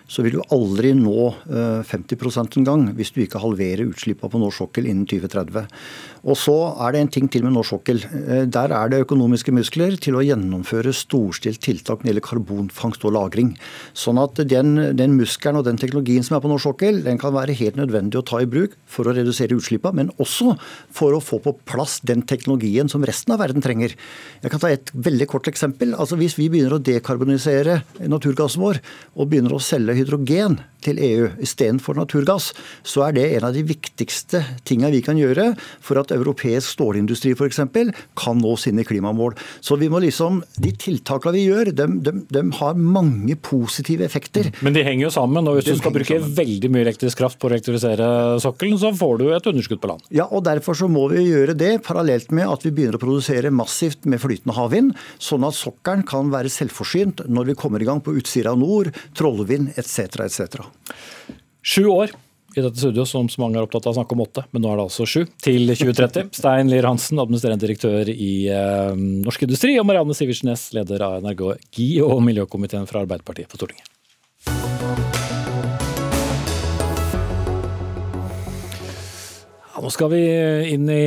så 0.09 0.25
vil 0.25 0.39
du 0.39 0.53
aldri 0.55 0.95
nå 0.97 1.29
50 1.85 2.17
eh, 2.17 2.39
engang 2.57 2.87
hvis 2.97 3.13
du 3.13 3.21
ikke 3.23 3.43
halverer 3.43 3.91
utslippene 3.91 4.33
på 4.33 4.41
norsk 4.41 4.63
sokkel 4.65 4.89
innen 4.89 5.05
2030. 5.07 5.69
Og 6.25 6.39
så 6.39 6.55
er 6.85 6.95
det 6.95 7.03
en 7.03 7.11
ting 7.15 7.29
til 7.31 7.45
med 7.47 7.55
norsk 7.55 7.77
sokkel. 7.77 8.03
Eh, 8.03 8.45
der 8.51 8.73
er 8.75 8.91
det 8.91 9.03
økonomiske 9.05 9.55
muskler 9.55 9.97
til 10.01 10.19
å 10.19 10.25
gjennomføre 10.25 10.95
storstilt 10.97 11.63
tiltak 11.65 12.01
når 12.01 12.09
det 12.09 12.13
gjelder 12.13 12.27
karbonfangst 12.29 13.05
og 13.05 13.15
-lagring. 13.15 13.55
Sånn 13.95 14.19
at 14.23 14.41
den, 14.49 14.97
den, 14.97 15.17
muskelen 15.19 15.61
og 15.61 15.65
den 15.65 15.79
teknologien 15.79 16.25
som 16.25 16.37
er 16.37 16.43
på 16.45 16.51
norsk 16.51 16.69
sokkel, 16.69 17.03
den 17.05 17.19
kan 17.19 17.35
være 17.35 17.57
helt 17.59 17.77
nødvendig 17.77 18.19
å 18.19 18.25
ta 18.27 18.41
i 18.43 18.47
bruk 18.51 18.77
for 18.87 19.07
å 19.07 19.15
redusere 19.15 19.57
utslippene, 19.57 19.95
men 19.95 20.11
også 20.19 20.57
for 20.91 21.15
å 21.15 21.23
få 21.23 21.41
på 21.43 21.55
plass 21.65 22.01
den 22.01 22.23
teknologien 22.23 22.89
som 22.89 23.05
resten 23.05 23.33
av 23.33 23.41
verden 23.41 23.63
trenger. 23.63 23.95
Jeg 24.43 24.51
kan 24.51 24.61
ta 24.61 24.71
et 24.71 24.91
veldig 24.95 25.27
kort 25.27 25.49
eksempel. 25.49 25.95
Altså 25.95 26.17
Hvis 26.19 26.39
vi 26.39 26.49
begynner 26.49 26.79
å 26.79 26.83
dekarbonisere 26.83 27.83
naturgassen 28.09 28.63
vår 28.63 28.81
og 29.15 29.29
begynner 29.29 29.55
å 29.55 29.63
selge 29.63 29.95
hydrogen 29.95 30.59
til 30.85 30.99
EU 31.03 31.29
istedenfor 31.43 31.97
naturgass, 31.99 32.53
så 32.87 33.09
er 33.09 33.17
det 33.17 33.27
en 33.37 33.49
av 33.49 33.57
de 33.57 33.65
viktigste 33.67 34.43
tingene 34.69 34.93
vi 34.95 35.03
kan 35.05 35.19
gjøre 35.19 35.53
for 35.85 36.01
at 36.01 36.13
europeisk 36.19 36.75
stålindustri 36.77 37.35
f.eks. 37.35 37.61
kan 38.19 38.41
nå 38.43 38.55
sine 38.61 38.85
klimamål. 38.87 39.37
Så 39.61 39.79
vi 39.81 39.89
må 39.91 40.01
liksom, 40.03 40.43
De 40.59 40.73
tiltakene 40.79 41.35
vi 41.35 41.47
gjør, 41.47 41.73
de, 41.77 41.87
de, 42.05 42.15
de, 42.29 42.43
har 42.59 42.79
mange 42.79 43.37
positive 43.43 44.05
effekter. 44.07 44.51
Men 44.65 44.77
de 44.77 44.85
henger 44.87 45.07
jo 45.07 45.13
sammen. 45.15 45.49
og 45.49 45.59
Hvis 45.59 45.69
de 45.69 45.77
du 45.77 45.83
skal 45.83 45.95
bruke 45.95 46.19
sammen. 46.19 46.37
veldig 46.39 46.71
mye 46.75 46.87
elektrisk 46.87 47.21
kraft 47.21 47.39
på 47.41 47.49
å 47.49 47.53
elektrifisere 47.53 48.09
sokkelen, 48.43 48.79
så 48.81 48.93
får 48.97 49.19
du 49.21 49.27
et 49.35 49.51
underskudd 49.53 49.83
på 49.83 49.93
land. 49.93 50.07
Ja, 50.15 50.29
og 50.31 50.47
Derfor 50.49 50.75
så 50.79 50.89
må 50.91 51.05
vi 51.13 51.27
gjøre 51.27 51.57
det 51.59 51.75
parallelt 51.87 52.33
med 52.35 52.49
at 52.49 52.65
vi 52.65 52.73
begynner 52.75 52.97
å 52.97 53.03
produsere 53.03 53.53
massivt 53.55 54.07
med 54.09 54.23
flytende 54.23 54.57
havvind, 54.57 54.95
sånn 55.23 55.45
at 55.47 55.57
sokkelen 55.59 56.07
kan 56.09 56.33
være 56.33 56.53
selvforsynt 56.53 57.27
når 57.29 57.53
vi 57.53 57.59
kommer 57.59 57.83
i 57.83 57.89
gang 57.89 58.01
på 58.05 58.15
Utsira 58.19 58.55
nord, 58.59 58.91
Trollvind 59.19 59.75
etc. 59.77 60.25
etc. 60.25 60.63
Sju 61.63 61.85
år 61.93 62.15
i 62.57 62.65
dette 62.65 62.81
studio, 62.81 63.05
som 63.09 63.29
så 63.29 63.43
mange 63.43 63.59
er 63.59 63.67
opptatt 63.67 63.87
av 63.87 63.93
å 63.93 63.99
snakke 63.99 64.17
om 64.17 64.25
åtte, 64.25 64.45
men 64.55 64.65
nå 64.65 64.71
er 64.73 64.81
det 64.81 64.87
altså 64.89 65.07
sju, 65.09 65.21
til 65.45 65.69
2030. 65.69 66.33
Stein 66.41 66.73
Lier 66.73 66.89
Hansen, 66.89 67.21
administrerende 67.21 67.67
direktør 67.67 68.09
i 68.13 68.33
eh, 68.53 68.95
Norsk 68.97 69.45
Industri, 69.49 69.77
og 69.81 69.87
Marianne 69.89 70.17
Sivertsen 70.17 70.55
leder 70.77 71.05
av 71.05 71.21
Energi- 71.21 72.01
og 72.05 72.25
miljøkomiteen 72.25 72.89
fra 72.89 73.05
Arbeiderpartiet 73.05 73.51
på 73.53 73.61
Stortinget. 73.61 73.98
Nå 79.83 79.91
skal 79.95 80.11
vi 80.13 80.21
inn 80.73 80.89
i 80.91 81.03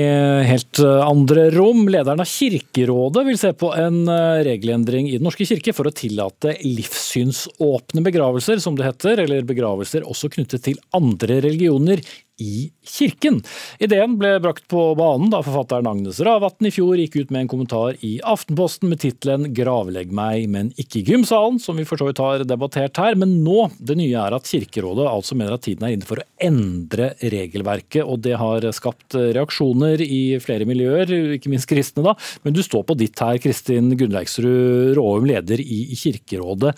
helt 0.47 0.79
andre 0.83 1.49
rom. 1.53 1.83
Lederen 1.91 2.21
av 2.23 2.29
Kirkerådet 2.29 3.25
vil 3.27 3.39
se 3.39 3.51
på 3.57 3.71
en 3.75 4.03
eh, 4.07 4.41
regelendring 4.47 5.09
i 5.09 5.17
Den 5.17 5.27
norske 5.27 5.47
kirke 5.49 5.73
for 5.75 5.89
å 5.89 5.95
tillate 5.95 6.55
livssynsåpne 6.63 8.03
begravelser, 8.05 8.61
som 8.63 8.77
det 8.77 8.87
heter, 8.87 9.23
eller 9.25 9.47
begravelser 9.47 10.07
også 10.07 10.31
knyttet 10.35 10.65
til 10.69 10.79
andre 10.97 11.41
religioner 11.43 12.03
i 12.41 12.71
kirken. 12.87 13.39
Ideen 13.79 14.17
ble 14.19 14.33
brakt 14.41 14.65
på 14.71 14.83
banen 14.97 15.29
da 15.31 15.41
forfatteren 15.45 15.89
Agnes 15.89 16.19
Ravatn 16.25 16.67
i 16.67 16.73
fjor 16.73 16.97
gikk 16.99 17.19
ut 17.19 17.33
med 17.33 17.45
en 17.45 17.51
kommentar 17.51 17.99
i 18.05 18.15
Aftenposten 18.25 18.89
med 18.89 19.01
tittelen 19.03 19.51
'Gravlegg 19.53 20.11
meg, 20.15 20.47
men 20.49 20.71
ikke 20.81 21.01
i 21.01 21.05
gymsalen', 21.11 21.61
som 21.61 21.77
vi 21.77 21.85
for 21.87 22.01
så 22.01 22.09
vidt 22.09 22.21
har 22.23 22.45
debattert 22.47 22.97
her. 23.01 23.15
Men 23.19 23.37
nå, 23.45 23.69
det 23.79 23.97
nye 23.99 24.17
er 24.17 24.35
at 24.35 24.49
Kirkerådet 24.49 25.07
altså 25.07 25.37
mener 25.37 25.55
at 25.55 25.65
tiden 25.67 25.85
er 25.87 25.95
inne 25.95 26.07
for 26.07 26.21
å 26.21 26.27
endre 26.41 27.13
regelverket, 27.21 28.03
og 28.03 28.23
det 28.25 28.35
har 28.41 28.65
skapt 28.75 29.15
reaksjoner 29.15 30.01
i 30.01 30.39
flere 30.43 30.67
miljøer, 30.69 31.13
ikke 31.37 31.51
minst 31.53 31.69
kristne, 31.69 32.05
da. 32.05 32.15
Men 32.43 32.57
du 32.57 32.63
står 32.65 32.85
på 32.87 32.97
ditt 32.97 33.19
her, 33.21 33.37
Kristin 33.41 33.93
Gunnleiksrud 33.97 34.97
Råum, 34.97 35.27
leder 35.29 35.61
i 35.61 35.83
Kirkerådet. 35.95 36.73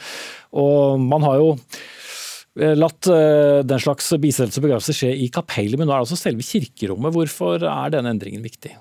Og 0.54 1.00
man 1.02 1.26
har 1.26 1.40
jo 1.40 1.50
latt 2.54 3.08
eh, 3.10 3.60
den 3.66 3.82
slags 3.82 4.12
bisettelse 4.22 4.62
og 4.62 4.68
begravelse 4.68 4.94
skje 4.96 5.14
i 5.26 5.30
kapellet, 5.34 5.78
men 5.80 5.90
nå 5.90 5.94
er 5.94 6.02
det 6.02 6.08
altså 6.08 6.20
selve 6.20 6.46
kirkerommet. 6.46 7.14
Hvorfor 7.16 7.66
er 7.66 7.94
denne 7.96 8.14
endringen 8.14 8.46
viktig? 8.46 8.76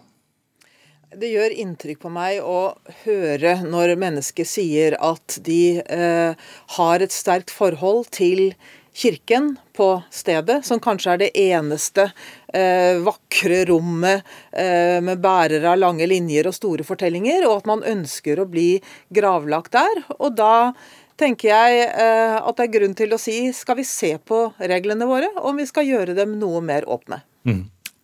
Det 1.13 1.29
gjør 1.29 1.53
inntrykk 1.61 1.99
på 2.01 2.11
meg 2.13 2.39
å 2.41 2.73
høre 3.03 3.59
når 3.67 3.99
mennesker 4.01 4.49
sier 4.49 4.97
at 4.97 5.41
de 5.45 5.81
eh, 5.85 6.47
har 6.77 7.05
et 7.05 7.13
sterkt 7.13 7.53
forhold 7.53 8.09
til 8.17 8.53
kirken 8.93 9.55
på 9.77 10.03
stedet, 10.13 10.63
som 10.69 10.81
kanskje 10.81 11.13
er 11.13 11.21
det 11.23 11.31
eneste 11.39 12.11
eh, 12.53 13.01
vakre 13.05 13.63
rommet 13.69 14.25
eh, 14.53 15.01
med 15.05 15.21
bærere 15.25 15.73
av 15.73 15.81
lange 15.81 16.09
linjer 16.09 16.49
og 16.49 16.57
store 16.57 16.85
fortellinger, 16.85 17.47
og 17.49 17.63
at 17.63 17.71
man 17.71 17.85
ønsker 17.89 18.41
å 18.41 18.49
bli 18.49 18.77
gravlagt 19.13 19.73
der. 19.77 20.03
Og 20.19 20.37
da 20.37 20.73
tenker 21.21 21.53
jeg 21.53 21.85
eh, 21.89 22.39
at 22.39 22.59
det 22.59 22.67
er 22.67 22.75
grunn 22.79 22.97
til 22.99 23.15
å 23.15 23.21
si 23.21 23.37
skal 23.57 23.79
vi 23.79 23.87
se 23.89 24.15
på 24.19 24.45
reglene 24.59 25.09
våre, 25.09 25.31
om 25.43 25.61
vi 25.61 25.69
skal 25.69 25.89
gjøre 25.89 26.17
dem 26.19 26.37
noe 26.41 26.63
mer 26.65 26.87
åpne. 26.91 27.23
Mm. 27.49 27.63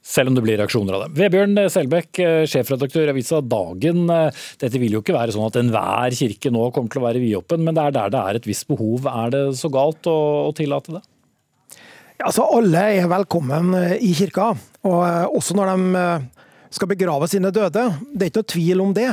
Selv 0.09 0.31
om 0.31 0.38
det 0.38 0.44
blir 0.44 0.57
reaksjoner 0.57 0.97
av 0.97 1.05
det. 1.05 1.18
Vebjørn 1.18 1.59
Selbekk, 1.73 2.11
eh, 2.25 2.44
sjefredaktør 2.49 3.11
i 3.11 3.12
avisa 3.12 3.42
Dagen. 3.44 4.07
Eh, 4.09 4.47
dette 4.62 4.81
vil 4.81 4.97
jo 4.97 5.03
ikke 5.03 5.16
være 5.16 5.35
sånn 5.35 5.49
at 5.49 5.61
enhver 5.61 6.16
kirke 6.16 6.53
nå 6.55 6.71
kommer 6.73 6.92
til 6.92 7.03
å 7.03 7.07
være 7.09 7.23
vidåpen, 7.25 7.64
men 7.64 7.77
det 7.77 7.85
er 7.85 7.97
der 7.99 8.14
det 8.14 8.25
er 8.25 8.40
et 8.40 8.49
visst 8.49 8.68
behov. 8.71 9.05
Er 9.11 9.35
det 9.35 9.44
så 9.61 9.71
galt 9.73 10.09
å, 10.09 10.18
å 10.49 10.57
tillate 10.57 10.97
det? 10.97 11.05
Altså 12.25 12.49
Alle 12.51 12.81
er 12.99 13.07
velkommen 13.07 13.77
i 14.03 14.11
kirka, 14.16 14.51
og 14.83 15.37
også 15.38 15.55
når 15.55 15.68
de 15.71 16.01
skal 16.75 16.90
begrave 16.90 17.29
sine 17.31 17.53
døde. 17.55 17.85
Det 18.11 18.27
er 18.27 18.33
ikke 18.33 18.42
noe 18.42 18.53
tvil 18.55 18.83
om 18.83 18.97
det. 18.97 19.11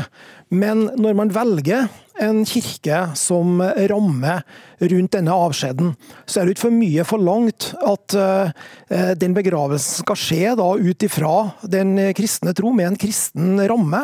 Men 0.49 0.87
når 0.97 1.19
man 1.19 1.33
velger 1.35 1.85
en 2.21 2.45
kirke 2.47 3.01
som 3.17 3.59
rammer 3.61 4.43
rundt 4.79 5.13
denne 5.15 5.33
avskjeden, 5.33 5.93
så 6.27 6.41
er 6.41 6.45
det 6.45 6.55
ikke 6.55 6.65
for 6.65 6.75
mye 6.75 7.05
forlangt 7.07 7.69
at 7.85 8.15
uh, 8.17 9.13
den 9.17 9.35
begravelsen 9.35 10.03
skal 10.03 10.19
skje 10.19 10.53
da 10.59 10.67
ut 10.75 11.05
ifra 11.07 11.33
den 11.63 11.95
kristne 12.17 12.53
tro, 12.55 12.73
med 12.75 12.91
en 12.91 12.99
kristen 12.99 13.59
ramme. 13.69 14.03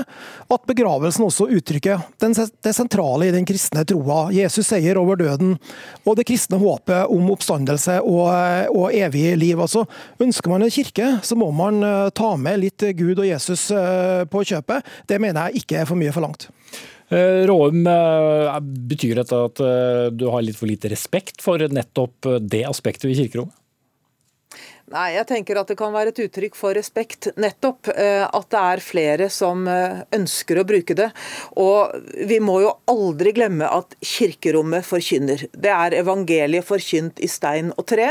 At 0.51 0.67
begravelsen 0.69 1.25
også 1.27 1.49
uttrykker 1.57 2.05
det 2.21 2.73
sentrale 2.75 3.27
i 3.27 3.33
den 3.35 3.47
kristne 3.47 3.83
troa. 3.87 4.29
Jesus 4.35 4.71
seier 4.71 4.99
over 5.01 5.19
døden, 5.19 5.57
og 6.05 6.17
det 6.19 6.27
kristne 6.29 6.59
håpet 6.61 7.11
om 7.11 7.31
oppstandelse 7.35 7.99
og, 8.01 8.31
og 8.71 8.95
evig 8.95 9.35
liv. 9.39 9.59
Altså, 9.59 9.85
ønsker 10.21 10.53
man 10.53 10.65
en 10.65 10.73
kirke, 10.73 11.17
så 11.23 11.37
må 11.39 11.51
man 11.55 11.83
uh, 11.83 12.09
ta 12.15 12.33
med 12.39 12.63
litt 12.63 12.87
Gud 12.97 13.19
og 13.19 13.27
Jesus 13.27 13.69
uh, 13.75 14.23
på 14.31 14.45
kjøpet. 14.53 14.87
Det 15.09 15.21
mener 15.21 15.49
jeg 15.49 15.63
ikke 15.65 15.81
er 15.81 15.89
for 15.89 15.99
mye 15.99 16.15
forlangt. 16.15 16.49
Eh, 17.11 17.43
Råum, 17.47 17.87
eh, 17.87 18.59
betyr 18.61 19.19
dette 19.19 19.35
at 19.35 19.59
eh, 19.59 20.05
du 20.15 20.29
har 20.31 20.45
litt 20.45 20.55
for 20.55 20.69
lite 20.69 20.87
respekt 20.93 21.43
for 21.43 21.59
nettopp 21.59 22.29
det 22.39 22.63
aspektet 22.69 23.09
ved 23.09 23.19
kirkerommet? 23.19 23.57
Nei, 24.91 25.13
jeg 25.15 25.27
tenker 25.29 25.55
at 25.55 25.69
det 25.71 25.77
kan 25.79 25.93
være 25.93 26.11
et 26.11 26.19
uttrykk 26.25 26.57
for 26.59 26.75
respekt, 26.75 27.29
nettopp. 27.39 27.87
Eh, 27.95 28.25
at 28.27 28.47
det 28.51 28.61
er 28.73 28.81
flere 28.83 29.27
som 29.31 29.63
eh, 29.71 30.01
ønsker 30.17 30.59
å 30.59 30.65
bruke 30.67 30.95
det. 30.97 31.07
Og 31.61 31.93
vi 32.27 32.41
må 32.43 32.57
jo 32.65 32.73
aldri 32.91 33.31
glemme 33.37 33.69
at 33.71 33.95
kirkerommet 34.03 34.83
forkynner. 34.83 35.45
Det 35.55 35.71
er 35.71 35.95
evangeliet 36.01 36.67
forkynt 36.67 37.21
i 37.23 37.29
stein 37.31 37.71
og 37.77 37.87
tre. 37.87 38.09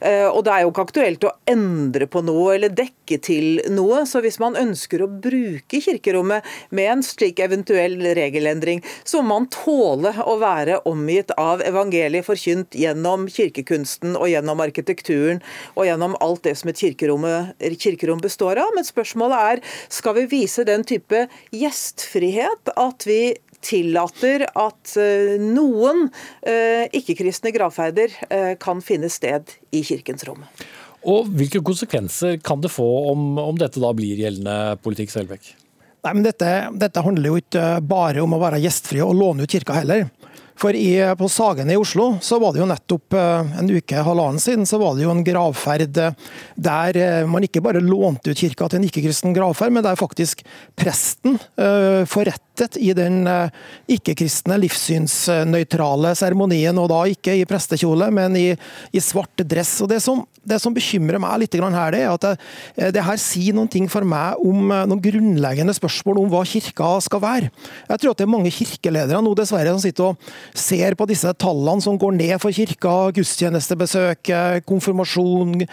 Eh, 0.00 0.24
og 0.30 0.40
det 0.46 0.54
er 0.54 0.64
jo 0.64 0.72
ikke 0.72 0.86
aktuelt 0.86 1.26
å 1.28 1.34
endre 1.52 2.08
på 2.08 2.24
noe 2.24 2.56
eller 2.56 2.72
dekke 2.72 3.20
til 3.20 3.60
noe. 3.74 4.06
Så 4.08 4.24
hvis 4.24 4.40
man 4.40 4.56
ønsker 4.56 5.04
å 5.04 5.10
bruke 5.12 5.82
kirkerommet 5.84 6.48
med 6.72 6.94
en 6.94 7.04
slik 7.04 7.44
eventuell 7.44 7.98
regelendring, 8.16 8.80
så 9.04 9.20
må 9.20 9.34
man 9.34 9.50
tåle 9.52 10.14
å 10.28 10.38
være 10.40 10.80
omgitt 10.88 11.32
av 11.40 11.60
evangeliet 11.64 12.24
forkynt 12.24 12.76
gjennom 12.76 13.28
kirkekunsten 13.32 14.16
og 14.16 14.28
gjennom 14.32 14.60
arkitekturen 14.64 15.40
og 15.76 15.86
gjennom 15.88 16.16
alt 16.22 16.44
det 16.46 16.56
som 16.60 16.70
et 16.72 16.80
kirkerom 16.80 18.22
består 18.22 18.60
av. 18.62 18.72
Men 18.76 18.86
spørsmålet 18.86 19.46
er 19.52 19.64
skal 19.92 20.16
vi 20.20 20.28
vise 20.38 20.66
den 20.68 20.86
type 20.88 21.26
gjestfrihet 21.54 22.74
at 22.78 23.08
vi 23.08 23.22
tillater 23.62 24.44
at 24.58 24.94
eh, 24.98 25.38
noen 25.40 26.08
eh, 26.42 26.88
ikke-kristne 26.98 27.52
gravferder 27.54 28.14
eh, 28.28 28.54
kan 28.60 28.82
finne 28.84 29.10
sted 29.12 29.54
i 29.70 29.84
kirkens 29.86 30.26
rom. 30.28 30.42
Og 31.08 31.30
Hvilke 31.34 31.62
konsekvenser 31.64 32.38
kan 32.44 32.62
det 32.62 32.70
få 32.70 32.86
om, 33.10 33.34
om 33.42 33.58
dette 33.58 33.82
da 33.82 33.90
blir 33.96 34.20
gjeldende 34.22 34.76
politikk, 34.82 35.14
Selbekk? 35.14 35.52
Nei, 36.02 36.12
men 36.16 36.24
dette, 36.26 36.50
dette, 36.82 37.02
handler 37.02 37.30
jo 37.30 37.38
ikke 37.38 37.66
bare 37.86 38.22
om 38.24 38.34
å 38.34 38.42
være 38.42 38.58
gjestfri 38.64 39.02
og 39.04 39.14
låne 39.14 39.46
ut 39.46 39.54
kirka 39.54 39.76
heller. 39.78 40.08
For 40.62 40.76
i, 40.78 40.94
på 41.18 41.26
Sagene 41.32 41.74
i 41.74 41.80
Oslo 41.80 42.20
så 42.22 42.38
var 42.38 42.54
det 42.54 42.62
jo 42.62 42.68
nettopp 42.70 43.16
eh, 43.18 43.54
en 43.58 43.70
uke, 43.72 44.04
halvannen 44.06 44.38
siden, 44.42 44.68
så 44.68 44.78
var 44.78 44.94
det 44.94 45.02
jo 45.02 45.10
en 45.10 45.24
gravferd 45.26 45.98
eh, 45.98 46.14
der 46.54 46.98
eh, 47.00 47.26
man 47.26 47.42
ikke 47.42 47.64
bare 47.64 47.82
lånte 47.82 48.30
ut 48.30 48.38
kirka 48.38 48.68
til 48.70 48.78
en 48.78 48.86
ikke-kristen 48.86 49.34
gravferd, 49.34 49.74
men 49.74 49.82
der 49.82 49.98
faktisk 49.98 50.44
presten 50.78 51.40
forrettet 51.58 52.51
i 52.80 52.92
den 52.96 53.22
ikke-kristne 53.90 54.58
livssynsnøytrale 54.62 56.14
seremonien, 56.18 56.78
og 56.78 56.90
da 56.92 57.02
ikke 57.10 57.36
i 57.38 57.46
prestekjole, 57.48 58.10
men 58.14 58.36
i, 58.38 58.48
i 58.92 59.02
svart 59.02 59.44
dress. 59.48 59.74
Og 59.84 59.90
det 59.92 60.00
som, 60.04 60.22
det 60.42 60.60
som, 60.62 60.72
bekymrer 60.72 61.20
meg 61.20 61.42
litt 61.42 61.56
her, 61.60 61.92
det 61.92 62.00
er 62.00 62.10
at 62.10 62.24
det, 62.24 62.92
det 62.96 63.04
her 63.04 63.20
sier 63.20 63.56
noen 63.56 63.70
ting 63.70 63.88
for 63.92 64.06
meg 64.08 64.40
om 64.40 64.70
noen 64.72 65.02
grunnleggende 65.02 65.74
spørsmål 65.76 66.22
om 66.22 66.30
hva 66.32 66.42
kirka 66.48 66.94
skal 67.04 67.22
være. 67.22 67.50
Jeg 67.90 68.00
tror 68.00 68.14
at 68.14 68.22
det 68.22 68.26
er 68.26 68.32
mange 68.32 68.52
kirkeledere 68.54 69.20
nå 69.22 69.34
dessverre 69.38 69.74
som 69.74 69.82
sitter 69.82 70.12
og 70.12 70.32
ser 70.58 70.96
på 70.98 71.06
disse 71.10 71.30
tallene 71.40 71.84
som 71.84 71.98
går 72.00 72.16
ned 72.16 72.34
for 72.42 72.54
kirka, 72.54 72.94
gudstjenestebesøk, 73.16 74.32
konfirmasjon, 74.68 75.66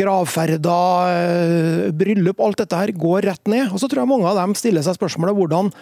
gravferder, 0.00 1.14
eh, 1.14 1.90
bryllup, 1.96 2.40
alt 2.40 2.62
dette 2.62 2.80
her 2.80 2.92
går 2.96 3.28
rett 3.30 3.50
ned. 3.50 3.70
Og 3.70 3.80
så 3.82 3.88
tror 3.90 4.04
jeg 4.04 4.12
mange 4.12 4.28
av 4.30 4.38
dem 4.40 4.56
stiller 4.58 4.84
seg 4.86 4.98
spørsmålet 4.98 5.36
hvordan 5.38 5.72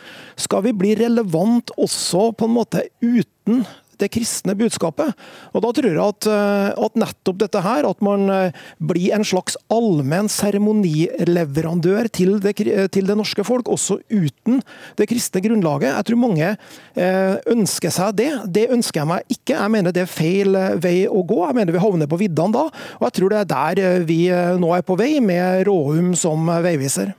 skal 0.48 0.64
vi 0.64 0.76
bli 0.76 0.94
relevant 0.96 1.74
også 1.76 2.32
på 2.38 2.48
en 2.48 2.56
måte 2.56 2.88
uten 3.04 3.66
det 3.98 4.12
kristne 4.14 4.54
budskapet. 4.54 5.10
Og 5.52 5.62
Da 5.64 5.72
tror 5.74 5.88
jeg 5.90 5.98
at, 5.98 6.26
eh, 6.30 6.84
at, 6.84 6.94
nettopp 6.94 7.40
dette 7.40 7.62
her, 7.64 7.82
at 7.88 8.00
man 8.00 8.30
eh, 8.30 8.52
blir 8.78 9.10
en 9.14 9.26
slags 9.26 9.56
allmenn 9.68 10.30
seremonileverandør 10.30 12.08
til, 12.14 12.38
til 12.38 13.10
det, 13.10 13.16
norske 13.18 13.42
folk, 13.42 13.66
også 13.66 13.98
uten 14.06 14.62
det 14.96 15.08
kristne 15.10 15.42
grunnlaget. 15.42 15.90
Jeg 15.90 16.06
tror 16.06 16.22
mange 16.22 16.52
eh, 16.94 17.34
ønsker 17.50 17.90
seg 17.90 18.14
det. 18.22 18.30
Det 18.46 18.68
ønsker 18.70 19.02
jeg 19.02 19.10
meg 19.10 19.34
ikke. 19.34 19.58
Jeg 19.58 19.74
mener 19.74 19.94
det 19.94 20.06
er 20.06 20.14
feil 20.14 20.54
vei 20.78 21.08
å 21.10 21.26
gå. 21.26 21.42
Jeg 21.48 21.58
mener 21.58 21.74
vi 21.74 21.82
havner 21.82 22.10
på 22.10 22.22
viddene 22.22 22.54
da. 22.54 22.68
Og 23.00 23.08
jeg 23.08 23.18
tror 23.18 23.34
det 23.34 23.42
er 23.42 23.52
der 23.56 24.06
vi 24.06 24.22
nå 24.62 24.72
er 24.78 24.86
på 24.86 24.96
vei, 24.98 25.18
med 25.18 25.66
Råum 25.66 26.14
som 26.14 26.46
veiviser. 26.62 27.16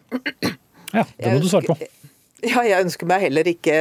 Ja, 0.95 1.03
det 1.03 1.35
må 1.35 1.43
du 1.43 1.51
svare 1.51 1.75
på. 1.75 1.98
Ja, 2.49 2.61
jeg 2.63 2.85
ønsker 2.85 3.07
meg 3.09 3.23
heller 3.25 3.47
ikke 3.49 3.75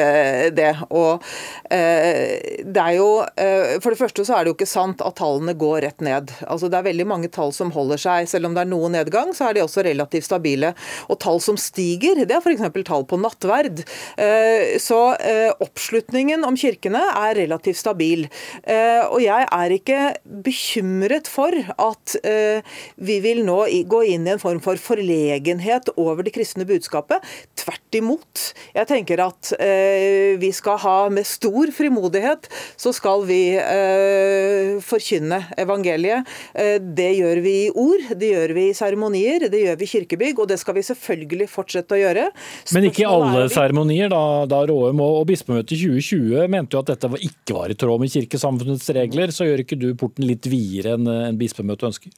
det. 0.54 0.72
Og 0.90 1.22
eh, 1.70 2.62
det 2.66 2.82
er 2.82 2.96
jo 2.96 3.08
eh, 3.38 3.76
For 3.82 3.94
det 3.94 4.00
første 4.00 4.24
så 4.26 4.34
er 4.34 4.44
det 4.44 4.52
jo 4.52 4.56
ikke 4.58 4.68
sant 4.70 5.02
at 5.04 5.18
tallene 5.20 5.54
går 5.58 5.82
rett 5.86 6.02
ned. 6.04 6.32
Altså 6.46 6.70
Det 6.70 6.80
er 6.80 6.88
veldig 6.88 7.06
mange 7.08 7.30
tall 7.34 7.52
som 7.54 7.70
holder 7.74 8.00
seg. 8.02 8.28
Selv 8.30 8.48
om 8.48 8.56
det 8.56 8.64
er 8.64 8.70
noe 8.70 8.90
nedgang, 8.92 9.30
så 9.36 9.48
er 9.48 9.58
de 9.58 9.64
også 9.64 9.84
relativt 9.86 10.26
stabile. 10.26 10.72
Og 11.06 11.20
tall 11.22 11.42
som 11.44 11.58
stiger, 11.60 12.24
det 12.24 12.34
er 12.34 12.42
f.eks. 12.42 12.64
tall 12.88 13.06
på 13.08 13.20
nattverd. 13.22 13.84
Eh, 14.18 14.76
så 14.82 15.00
eh, 15.22 15.52
oppslutningen 15.62 16.46
om 16.48 16.58
kirkene 16.58 17.04
er 17.12 17.38
relativt 17.38 17.78
stabil. 17.78 18.26
Eh, 18.64 19.04
og 19.06 19.20
jeg 19.22 19.46
er 19.46 19.76
ikke 19.76 20.02
bekymret 20.48 21.30
for 21.30 21.54
at 21.54 22.18
eh, 22.26 22.66
vi 22.98 23.20
vil 23.22 23.44
nå 23.46 23.60
gå 23.88 24.02
inn 24.14 24.26
i 24.26 24.34
en 24.34 24.42
form 24.42 24.62
for 24.64 24.80
forlegenhet 24.82 25.92
over 25.96 26.26
det 26.26 26.34
kristne 26.34 26.66
budskapet. 26.68 27.22
Tvert 27.58 27.98
imot. 28.02 28.47
Jeg 28.76 28.88
tenker 28.90 29.22
at 29.24 29.52
eh, 29.58 30.36
vi 30.40 30.50
skal 30.54 30.78
ha 30.82 30.96
med 31.12 31.26
stor 31.28 31.72
frimodighet, 31.74 32.48
så 32.78 32.92
skal 32.96 33.24
vi 33.28 33.40
eh, 33.58 34.78
forkynne 34.84 35.40
evangeliet. 35.60 36.28
Eh, 36.54 36.76
det 36.80 37.10
gjør 37.18 37.42
vi 37.44 37.54
i 37.66 37.70
ord, 37.72 38.06
det 38.18 38.32
gjør 38.34 38.54
vi 38.58 38.68
i 38.70 38.76
seremonier, 38.76 39.48
det 39.52 39.64
gjør 39.64 39.80
vi 39.80 39.88
i 39.88 39.92
kirkebygg, 39.94 40.44
og 40.44 40.52
det 40.52 40.60
skal 40.60 40.78
vi 40.78 40.86
selvfølgelig 40.86 41.50
fortsette 41.52 41.96
å 41.96 42.00
gjøre. 42.02 42.28
Men 42.76 42.88
ikke 42.90 43.04
i 43.04 43.08
alle 43.08 43.48
seremonier, 43.52 44.12
da, 44.12 44.22
da 44.50 44.62
Råum 44.68 45.02
og, 45.04 45.24
bispemøtet 45.28 45.76
i 45.76 45.82
2020 45.82 46.48
mente 46.52 46.76
jo 46.76 46.84
at 46.84 46.94
dette 46.94 47.10
ikke 47.18 47.56
var 47.56 47.72
i 47.72 47.76
tråd 47.78 48.02
med 48.02 48.14
kirkesamfunnets 48.14 48.88
regler, 48.96 49.34
så 49.34 49.48
gjør 49.48 49.64
ikke 49.64 49.80
du 49.80 49.90
porten 49.98 50.26
litt 50.28 50.48
videre 50.48 50.96
enn 50.96 51.08
en 51.08 51.38
bispemøtet 51.40 51.90
ønsker? 51.92 52.14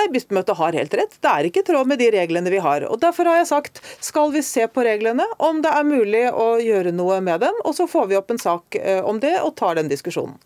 Nei, 0.00 0.08
bispemøtet 0.14 0.56
har 0.56 0.76
helt 0.78 0.94
rett. 0.96 1.16
Det 1.20 1.28
er 1.28 1.46
ikke 1.48 1.60
i 1.60 1.66
tråd 1.66 1.88
med 1.90 2.00
de 2.00 2.06
reglene 2.14 2.52
vi 2.52 2.60
har. 2.64 2.86
Og 2.88 3.00
Derfor 3.02 3.28
har 3.28 3.40
jeg 3.40 3.50
sagt 3.50 3.80
skal 4.00 4.32
vi 4.32 4.40
se 4.46 4.64
på 4.70 4.84
reglene, 4.86 5.26
om 5.36 5.60
det 5.64 5.72
er 5.76 5.84
mulig 5.84 6.22
å 6.32 6.54
gjøre 6.62 6.94
noe 6.96 7.18
med 7.24 7.42
dem. 7.44 7.58
Og 7.68 7.76
så 7.76 7.84
får 7.90 8.08
vi 8.08 8.16
opp 8.16 8.32
en 8.32 8.40
sak 8.40 8.78
eh, 8.80 9.02
om 9.04 9.20
det 9.20 9.36
og 9.42 9.52
tar 9.60 9.76
den 9.76 9.92
diskusjonen. 9.92 10.38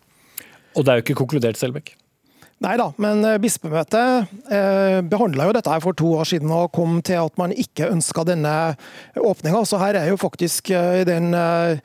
Og 0.75 0.83
det 0.83 0.91
er 0.91 0.99
jo 0.99 1.05
ikke 1.05 1.21
konkludert, 1.21 1.59
Selbekk? 1.59 1.93
Nei 2.63 2.77
da, 2.79 2.85
men 3.03 3.19
eh, 3.27 3.35
bispemøtet 3.43 4.29
eh, 4.47 5.01
behandla 5.03 5.49
jo 5.49 5.53
dette 5.57 5.71
her 5.73 5.81
for 5.83 5.95
to 5.99 6.13
år 6.15 6.27
siden 6.29 6.53
og 6.55 6.69
kom 6.71 7.01
til 7.03 7.19
at 7.19 7.33
man 7.35 7.51
ikke 7.51 7.89
ønska 7.91 8.23
denne 8.29 8.53
åpninga. 9.19 9.59
Så 9.67 9.75
her 9.81 9.97
er 9.99 10.07
jo 10.07 10.15
faktisk 10.15 10.71
eh, 10.71 11.01
i 11.01 11.07
den 11.07 11.35
eh, 11.35 11.81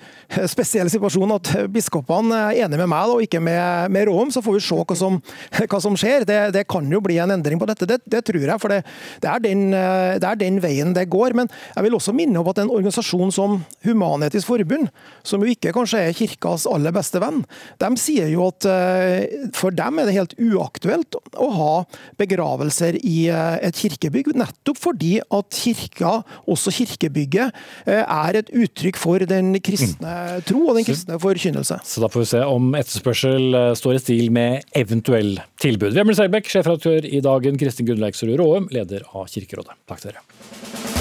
spesielle 0.46 0.92
situasjonen 0.92 1.34
at 1.40 1.50
biskopene 1.74 2.38
er 2.52 2.60
enige 2.68 2.78
med 2.84 2.90
meg 2.92 3.10
og 3.10 3.24
ikke 3.24 3.40
med, 3.42 3.90
med 3.90 4.06
Råum. 4.06 4.30
Så 4.30 4.44
får 4.46 4.60
vi 4.60 4.60
se 4.68 4.78
hva 4.78 4.98
som, 5.00 5.18
hva 5.58 5.80
som 5.82 5.98
skjer. 5.98 6.28
Det, 6.28 6.38
det, 6.54 6.62
kan 6.70 6.86
jo 6.86 7.02
bli 7.02 7.18
en 7.18 7.34
endring 7.34 7.58
på 7.58 7.66
dette, 7.66 7.90
det, 7.90 7.98
det 8.06 8.22
tror 8.30 8.46
jeg. 8.46 8.62
For 8.62 8.70
det, 8.70 8.84
er 9.26 9.42
den, 9.42 9.66
eh, 9.74 10.20
det, 10.22 10.30
er 10.30 10.38
den, 10.38 10.62
veien 10.62 10.94
det 10.94 11.08
går. 11.10 11.34
Men 11.34 11.50
jeg 11.74 11.88
vil 11.88 11.98
også 11.98 12.14
minne 12.14 12.44
om 12.44 12.52
at 12.54 12.62
en 12.62 12.70
organisasjon 12.70 13.34
som 13.34 13.58
Human-Etisk 13.88 14.46
Forbund, 14.46 14.86
som 15.26 15.42
jo 15.42 15.50
ikke 15.50 15.74
kanskje 15.74 16.06
er 16.06 16.16
kirkas 16.22 16.70
aller 16.70 16.94
beste 16.94 17.18
venn, 17.18 17.42
de 17.82 17.92
sier 17.98 18.30
jo 18.30 18.46
at 18.52 18.70
eh, 18.70 19.50
for 19.58 19.74
dem 19.74 19.98
er 19.98 20.06
det 20.06 20.18
helt 20.20 20.38
uaktuelt 20.38 20.59
uaktuelt 20.60 21.18
å 21.40 21.48
ha 21.56 21.72
begravelser 22.20 22.98
i 23.00 23.28
eh, 23.32 23.56
et 23.66 23.80
kirkebygg, 23.80 24.32
nettopp 24.38 24.80
fordi 24.80 25.16
at 25.22 25.56
kirka, 25.56 26.20
også 26.50 26.74
kirkebygget, 26.80 27.56
eh, 27.86 28.02
er 28.04 28.40
et 28.42 28.52
uttrykk 28.52 29.00
for 29.00 29.26
den 29.30 29.54
kristne 29.64 30.14
mm. 30.36 30.46
tro 30.48 30.64
og 30.68 30.80
den 30.80 30.88
kristne 30.88 31.18
forkynnelse. 31.22 31.80
Så 31.86 32.04
da 32.04 32.10
får 32.12 32.24
vi 32.24 32.30
se 32.34 32.44
om 32.46 32.72
etterspørsel 32.78 33.60
eh, 33.64 33.72
står 33.78 33.98
i 33.98 34.04
stil 34.04 34.32
med 34.34 34.70
eventuell 34.76 35.36
tilbud. 35.62 35.94
Vemel 35.96 36.18
Selbekk, 36.18 36.50
sjefredaktør 36.52 37.08
i 37.08 37.22
Dagen, 37.24 37.60
Kristin 37.60 37.88
Gunnleiksrud 37.90 38.36
Råum, 38.40 38.70
leder 38.74 39.06
av 39.14 39.28
Kirkerådet. 39.32 39.78
Takk 39.90 40.04
til 40.04 40.12
dere. 40.12 40.99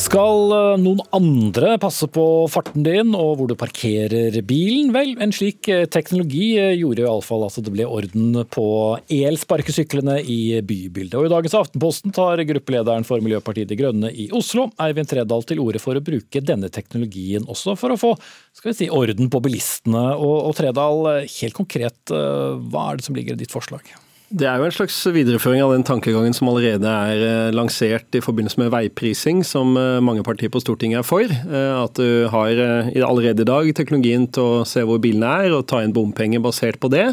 Skal 0.00 0.52
eh, 0.54 0.78
noen 0.80 1.02
andre 1.12 1.74
passe 1.80 2.06
på 2.08 2.22
farten 2.48 2.84
din 2.86 3.10
og 3.12 3.34
hvor 3.36 3.50
du 3.50 3.54
parkerer 3.58 4.38
bilen? 4.48 4.94
Vel, 4.94 5.12
en 5.20 5.34
slik 5.34 5.68
eh, 5.68 5.84
teknologi 5.92 6.54
eh, 6.56 6.72
gjorde 6.78 7.04
iallfall 7.04 7.44
at 7.44 7.58
det 7.60 7.74
ble 7.74 7.84
orden 7.84 8.40
på 8.48 8.64
elsparkesyklene 9.12 10.16
i 10.24 10.40
bybildet. 10.64 11.18
Og 11.20 11.28
I 11.28 11.32
dagens 11.34 11.58
Aftenposten 11.60 12.16
tar 12.16 12.40
gruppelederen 12.48 13.04
for 13.04 13.20
Miljøpartiet 13.20 13.68
De 13.68 13.76
Grønne 13.76 14.12
i 14.14 14.30
Oslo, 14.36 14.70
Eivind 14.80 15.10
Tredal, 15.12 15.44
til 15.44 15.60
orde 15.60 15.82
for 15.82 15.98
å 15.98 16.04
bruke 16.04 16.40
denne 16.48 16.72
teknologien 16.72 17.44
også 17.44 17.76
for 17.76 17.92
å 17.92 18.00
få 18.00 18.14
skal 18.56 18.72
vi 18.72 18.78
si, 18.80 18.92
orden 18.94 19.28
på 19.32 19.42
bilistene. 19.44 20.14
Og, 20.16 20.36
og 20.48 20.56
Tredal, 20.56 21.10
helt 21.28 21.58
konkret, 21.58 22.00
hva 22.08 22.86
er 22.88 23.00
det 23.00 23.10
som 23.10 23.18
ligger 23.18 23.36
i 23.36 23.44
ditt 23.44 23.52
forslag? 23.52 23.84
Det 24.30 24.46
er 24.46 24.60
jo 24.60 24.66
en 24.68 24.74
slags 24.74 24.94
videreføring 25.10 25.58
av 25.64 25.72
den 25.74 25.82
tankegangen 25.82 26.34
som 26.36 26.46
allerede 26.52 26.86
er 26.86 27.22
eh, 27.26 27.48
lansert 27.50 28.14
i 28.14 28.20
forbindelse 28.22 28.60
med 28.62 28.70
veiprising, 28.70 29.40
som 29.42 29.74
eh, 29.74 29.98
mange 30.06 30.22
partier 30.22 30.52
på 30.54 30.60
Stortinget 30.62 31.00
er 31.00 31.08
for. 31.08 31.26
Eh, 31.26 31.72
at 31.74 31.98
du 31.98 32.28
har 32.30 32.52
allerede 32.54 33.42
i 33.42 33.48
dag 33.48 33.72
teknologien 33.74 34.28
til 34.30 34.60
å 34.60 34.68
se 34.68 34.84
hvor 34.86 35.02
bilene 35.02 35.32
er, 35.42 35.56
og 35.56 35.66
ta 35.66 35.82
inn 35.82 35.96
bompenger 35.96 36.44
basert 36.44 36.78
på 36.78 36.92
det. 36.94 37.08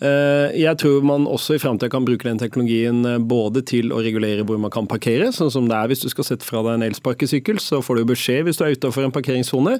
Jeg 0.00 0.78
tror 0.80 1.02
man 1.04 1.26
også 1.28 1.58
i 1.58 1.60
framtida 1.60 1.90
kan 1.92 2.06
bruke 2.08 2.24
den 2.24 2.38
teknologien 2.40 3.04
både 3.28 3.60
til 3.68 3.90
å 3.92 3.98
regulere 4.00 4.46
hvor 4.48 4.56
man 4.56 4.72
kan 4.72 4.86
parkere, 4.88 5.26
sånn 5.36 5.52
som 5.52 5.66
det 5.68 5.76
er 5.76 5.90
hvis 5.92 6.00
du 6.00 6.08
skal 6.08 6.24
sette 6.24 6.46
fra 6.46 6.62
deg 6.64 6.78
en 6.78 6.86
elsparkesykkel, 6.86 7.60
så 7.60 7.82
får 7.84 8.00
du 8.00 8.08
beskjed 8.08 8.46
hvis 8.46 8.56
du 8.56 8.64
er 8.64 8.78
utafor 8.78 9.04
en 9.04 9.12
parkeringssone. 9.12 9.74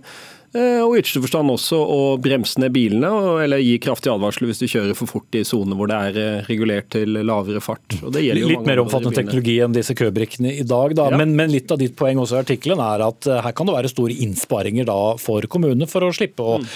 Eh, 0.51 0.81
og 0.83 0.97
i 0.97 0.99
ytterste 0.99 1.21
forstand 1.23 1.53
også 1.53 1.79
å 1.79 1.99
bremse 2.19 2.59
ned 2.59 2.73
bilene, 2.75 3.11
eller 3.45 3.61
gi 3.63 3.77
kraftig 3.83 4.11
advarsel 4.11 4.49
hvis 4.49 4.59
du 4.59 4.67
kjører 4.67 4.97
for 4.99 5.07
fort 5.07 5.37
i 5.39 5.45
soner 5.47 5.79
hvor 5.79 5.87
det 5.87 5.99
er 6.09 6.17
eh, 6.19 6.49
regulert 6.49 6.89
til 6.91 7.21
lavere 7.23 7.63
fart. 7.63 7.95
litt 8.03 8.67
mer 8.67 8.83
omfattende 8.83 9.15
teknologi 9.15 9.61
enn 9.63 9.77
disse 9.77 9.95
købrikkene 9.95 10.57
i 10.59 10.65
dag, 10.67 10.97
da. 10.99 11.07
Ja. 11.13 11.21
Men, 11.21 11.37
men, 11.39 11.53
litt 11.55 11.71
av 11.71 11.79
ditt 11.79 11.95
poeng 11.99 12.19
også 12.19 12.41
i 12.41 12.43
artikkelen 12.43 12.83
er 12.83 13.05
at 13.07 13.29
eh, 13.31 13.39
her 13.45 13.55
kan 13.55 13.71
det 13.71 13.77
være 13.77 13.93
store 13.93 14.17
innsparinger 14.27 14.89
da 14.91 14.99
for 15.23 15.47
kommunene 15.51 15.87
for 15.91 16.03
å 16.03 16.11
slippe 16.15 16.43
å 16.43 16.57
mm. 16.59 16.67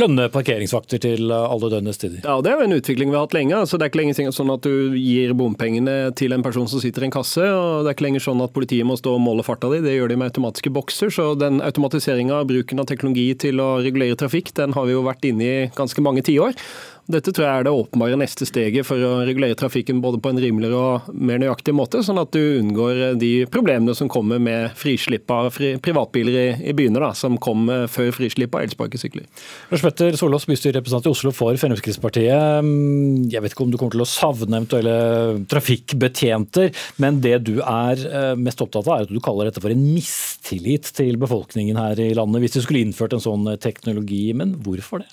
lønne 0.00 0.26
parkeringsvakter 0.34 1.04
til 1.06 1.30
alle 1.30 1.70
døgnets 1.70 2.02
tider. 2.02 2.18
Ja, 2.26 2.40
det 2.42 2.50
er 2.50 2.58
jo 2.58 2.66
en 2.66 2.78
utvikling 2.80 3.14
vi 3.14 3.18
har 3.18 3.28
hatt 3.28 3.38
lenge. 3.38 3.54
Altså, 3.62 3.78
det 3.78 3.86
er 3.86 3.92
ikke 3.92 4.02
lenger 4.02 4.34
sånn 4.34 4.52
at 4.56 4.66
du 4.66 4.98
gir 4.98 5.36
bompengene 5.38 5.96
til 6.18 6.34
en 6.34 6.42
person 6.42 6.66
som 6.70 6.82
sitter 6.82 7.06
i 7.06 7.10
en 7.12 7.14
kasse, 7.14 7.46
og 7.46 7.84
det 7.84 7.92
er 7.92 7.98
ikke 7.98 8.08
lenger 8.08 8.26
sånn 8.26 8.42
at 8.42 8.54
politiet 8.56 8.90
må 8.90 8.98
stå 8.98 9.14
og 9.14 9.22
måle 9.22 9.46
farta 9.46 9.70
di, 9.70 9.84
det 9.86 9.94
gjør 9.94 10.10
de 10.10 10.18
med 10.18 10.34
automatiske 10.34 10.74
bokser. 10.74 11.14
Så 11.14 11.30
den 11.38 11.62
automatiseringa 11.62 12.42
av 12.42 12.50
bruken 12.50 12.82
av 12.82 12.90
teknologi 12.90 13.03
teknologi 13.04 13.34
til 13.36 13.60
å 13.60 13.82
regulere 13.84 14.16
trafikk, 14.16 14.52
den 14.56 14.72
har 14.72 14.86
vi 14.86 14.94
jo 14.94 15.04
vært 15.04 15.24
inne 15.28 15.44
i 15.44 15.70
ganske 15.76 16.00
mange 16.02 16.24
tiår. 16.24 16.54
Dette 17.04 17.34
tror 17.34 17.44
jeg 17.44 17.60
er 17.60 17.66
det 17.66 17.72
åpenbare 17.76 18.16
neste 18.16 18.46
steget 18.48 18.86
for 18.88 18.96
å 19.04 19.10
regulere 19.28 19.56
trafikken 19.60 19.98
både 20.00 20.16
på 20.24 20.30
en 20.32 20.38
rimeligere 20.40 20.78
og 20.80 21.08
mer 21.12 21.40
nøyaktig 21.42 21.74
måte, 21.76 22.00
sånn 22.04 22.20
at 22.22 22.30
du 22.32 22.40
unngår 22.62 23.18
de 23.20 23.32
problemene 23.52 23.92
som 23.96 24.08
kommer 24.08 24.40
med 24.40 24.72
frislipp 24.80 25.28
av 25.34 25.50
fri, 25.52 25.74
privatbiler 25.84 26.38
i, 26.40 26.46
i 26.70 26.74
byene, 26.76 27.02
da, 27.02 27.10
som 27.18 27.36
kom 27.36 27.68
før 27.92 28.08
frislipp 28.16 28.56
av 28.56 28.64
elsparkesykler. 28.64 29.26
Lars 29.68 29.84
Petter 29.84 30.16
Solås, 30.16 30.46
bystyrerepresentant 30.48 31.10
i 31.10 31.12
Oslo 31.12 31.32
for 31.36 31.60
Fremskrittspartiet. 31.60 32.70
Jeg 33.34 33.44
vet 33.44 33.52
ikke 33.52 33.66
om 33.66 33.74
du 33.74 33.76
kommer 33.80 33.98
til 33.98 34.06
å 34.06 34.08
savne 34.08 34.62
eventuelle 34.62 35.44
trafikkbetjenter, 35.52 36.72
men 37.04 37.20
det 37.24 37.36
du 37.44 37.58
er 37.60 38.00
eh, 38.08 38.30
mest 38.40 38.64
opptatt 38.64 38.88
av, 38.88 39.02
er 39.02 39.10
at 39.10 39.12
du 39.12 39.20
kaller 39.24 39.50
dette 39.50 39.60
for 39.60 39.74
en 39.74 39.84
mistillit 39.92 40.88
til 40.96 41.20
befolkningen 41.20 41.76
her 41.80 42.00
i 42.00 42.14
landet, 42.16 42.46
hvis 42.46 42.56
du 42.56 42.62
skulle 42.64 42.80
innført 42.86 43.12
en 43.12 43.26
sånn 43.28 43.52
teknologi. 43.60 44.30
Men 44.32 44.56
hvorfor 44.64 45.04
det? 45.04 45.12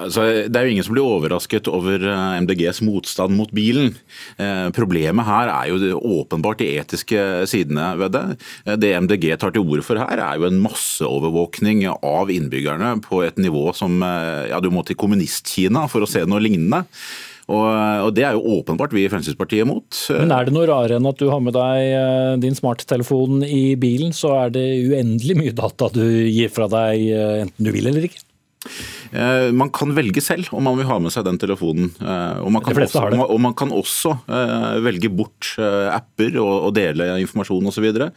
Altså, 0.00 0.24
det 0.50 0.58
er 0.58 0.66
jo 0.66 0.74
ingen 0.74 0.86
som 0.86 0.94
blir 0.94 1.06
overrasket 1.06 1.68
over 1.70 2.02
eh, 2.02 2.36
MDGs 2.44 2.80
motstand 2.86 3.34
mot 3.38 3.50
bilen. 3.54 3.92
Eh, 4.40 4.68
problemet 4.74 5.26
her 5.28 5.52
er 5.52 5.70
jo 5.70 6.00
åpenbart 6.20 6.62
de 6.62 6.70
etiske 6.80 7.20
sidene 7.50 7.92
ved 8.00 8.14
det. 8.16 8.24
Eh, 8.66 8.78
det 8.80 8.94
MDG 9.04 9.28
tar 9.40 9.54
til 9.54 9.64
orde 9.64 9.84
for 9.86 10.00
her, 10.00 10.18
er 10.18 10.40
jo 10.40 10.48
en 10.48 10.62
masseovervåkning 10.64 11.84
av 11.94 12.32
innbyggerne 12.32 12.96
på 13.04 13.22
et 13.26 13.38
nivå 13.40 13.70
som 13.76 14.02
ja, 14.04 14.58
Du 14.62 14.70
må 14.72 14.82
til 14.86 14.98
kommunist-Kina 14.98 15.84
for 15.90 16.04
å 16.04 16.08
se 16.08 16.24
noe 16.26 16.42
lignende. 16.42 16.84
Og, 17.44 17.66
og, 17.68 18.10
Det 18.16 18.24
er 18.24 18.36
jo 18.36 18.58
åpenbart 18.58 18.94
vi 18.96 19.04
i 19.04 19.10
Fremskrittspartiet 19.12 19.68
mot. 19.68 19.84
Men 20.16 20.32
Er 20.32 20.48
det 20.48 20.54
noe 20.56 20.68
rarere 20.70 20.96
enn 20.96 21.08
at 21.10 21.20
du 21.20 21.28
har 21.28 21.42
med 21.44 21.56
deg 21.56 22.40
din 22.42 22.56
smarttelefon 22.56 23.44
i 23.44 23.76
bilen, 23.80 24.14
så 24.16 24.32
er 24.46 24.54
det 24.54 24.64
uendelig 24.88 25.38
mye 25.38 25.56
data 25.56 25.90
du 25.92 26.04
gir 26.24 26.52
fra 26.52 26.70
deg 26.72 27.08
enten 27.44 27.68
du 27.68 27.72
vil 27.74 27.92
eller 27.92 28.08
ikke? 28.08 28.24
Eh, 29.14 29.52
man 29.54 29.70
kan 29.70 29.92
velge 29.94 30.22
selv 30.24 30.50
om 30.56 30.64
man 30.66 30.78
vil 30.78 30.88
ha 30.88 30.98
med 31.02 31.12
seg 31.14 31.26
den 31.28 31.38
telefonen. 31.40 31.90
Eh, 32.02 32.40
og 32.42 32.50
man 32.54 32.64
kan, 32.64 32.80
også, 32.82 33.04
og 33.22 33.40
man 33.42 33.54
kan 33.56 33.70
også 33.74 34.16
eh, 34.26 34.78
velge 34.84 35.10
bort 35.14 35.54
apper 35.54 36.38
og, 36.42 36.72
dele 36.74 37.06
informasjon 37.22 37.68
osv. 37.70 37.84
Det 37.94 38.08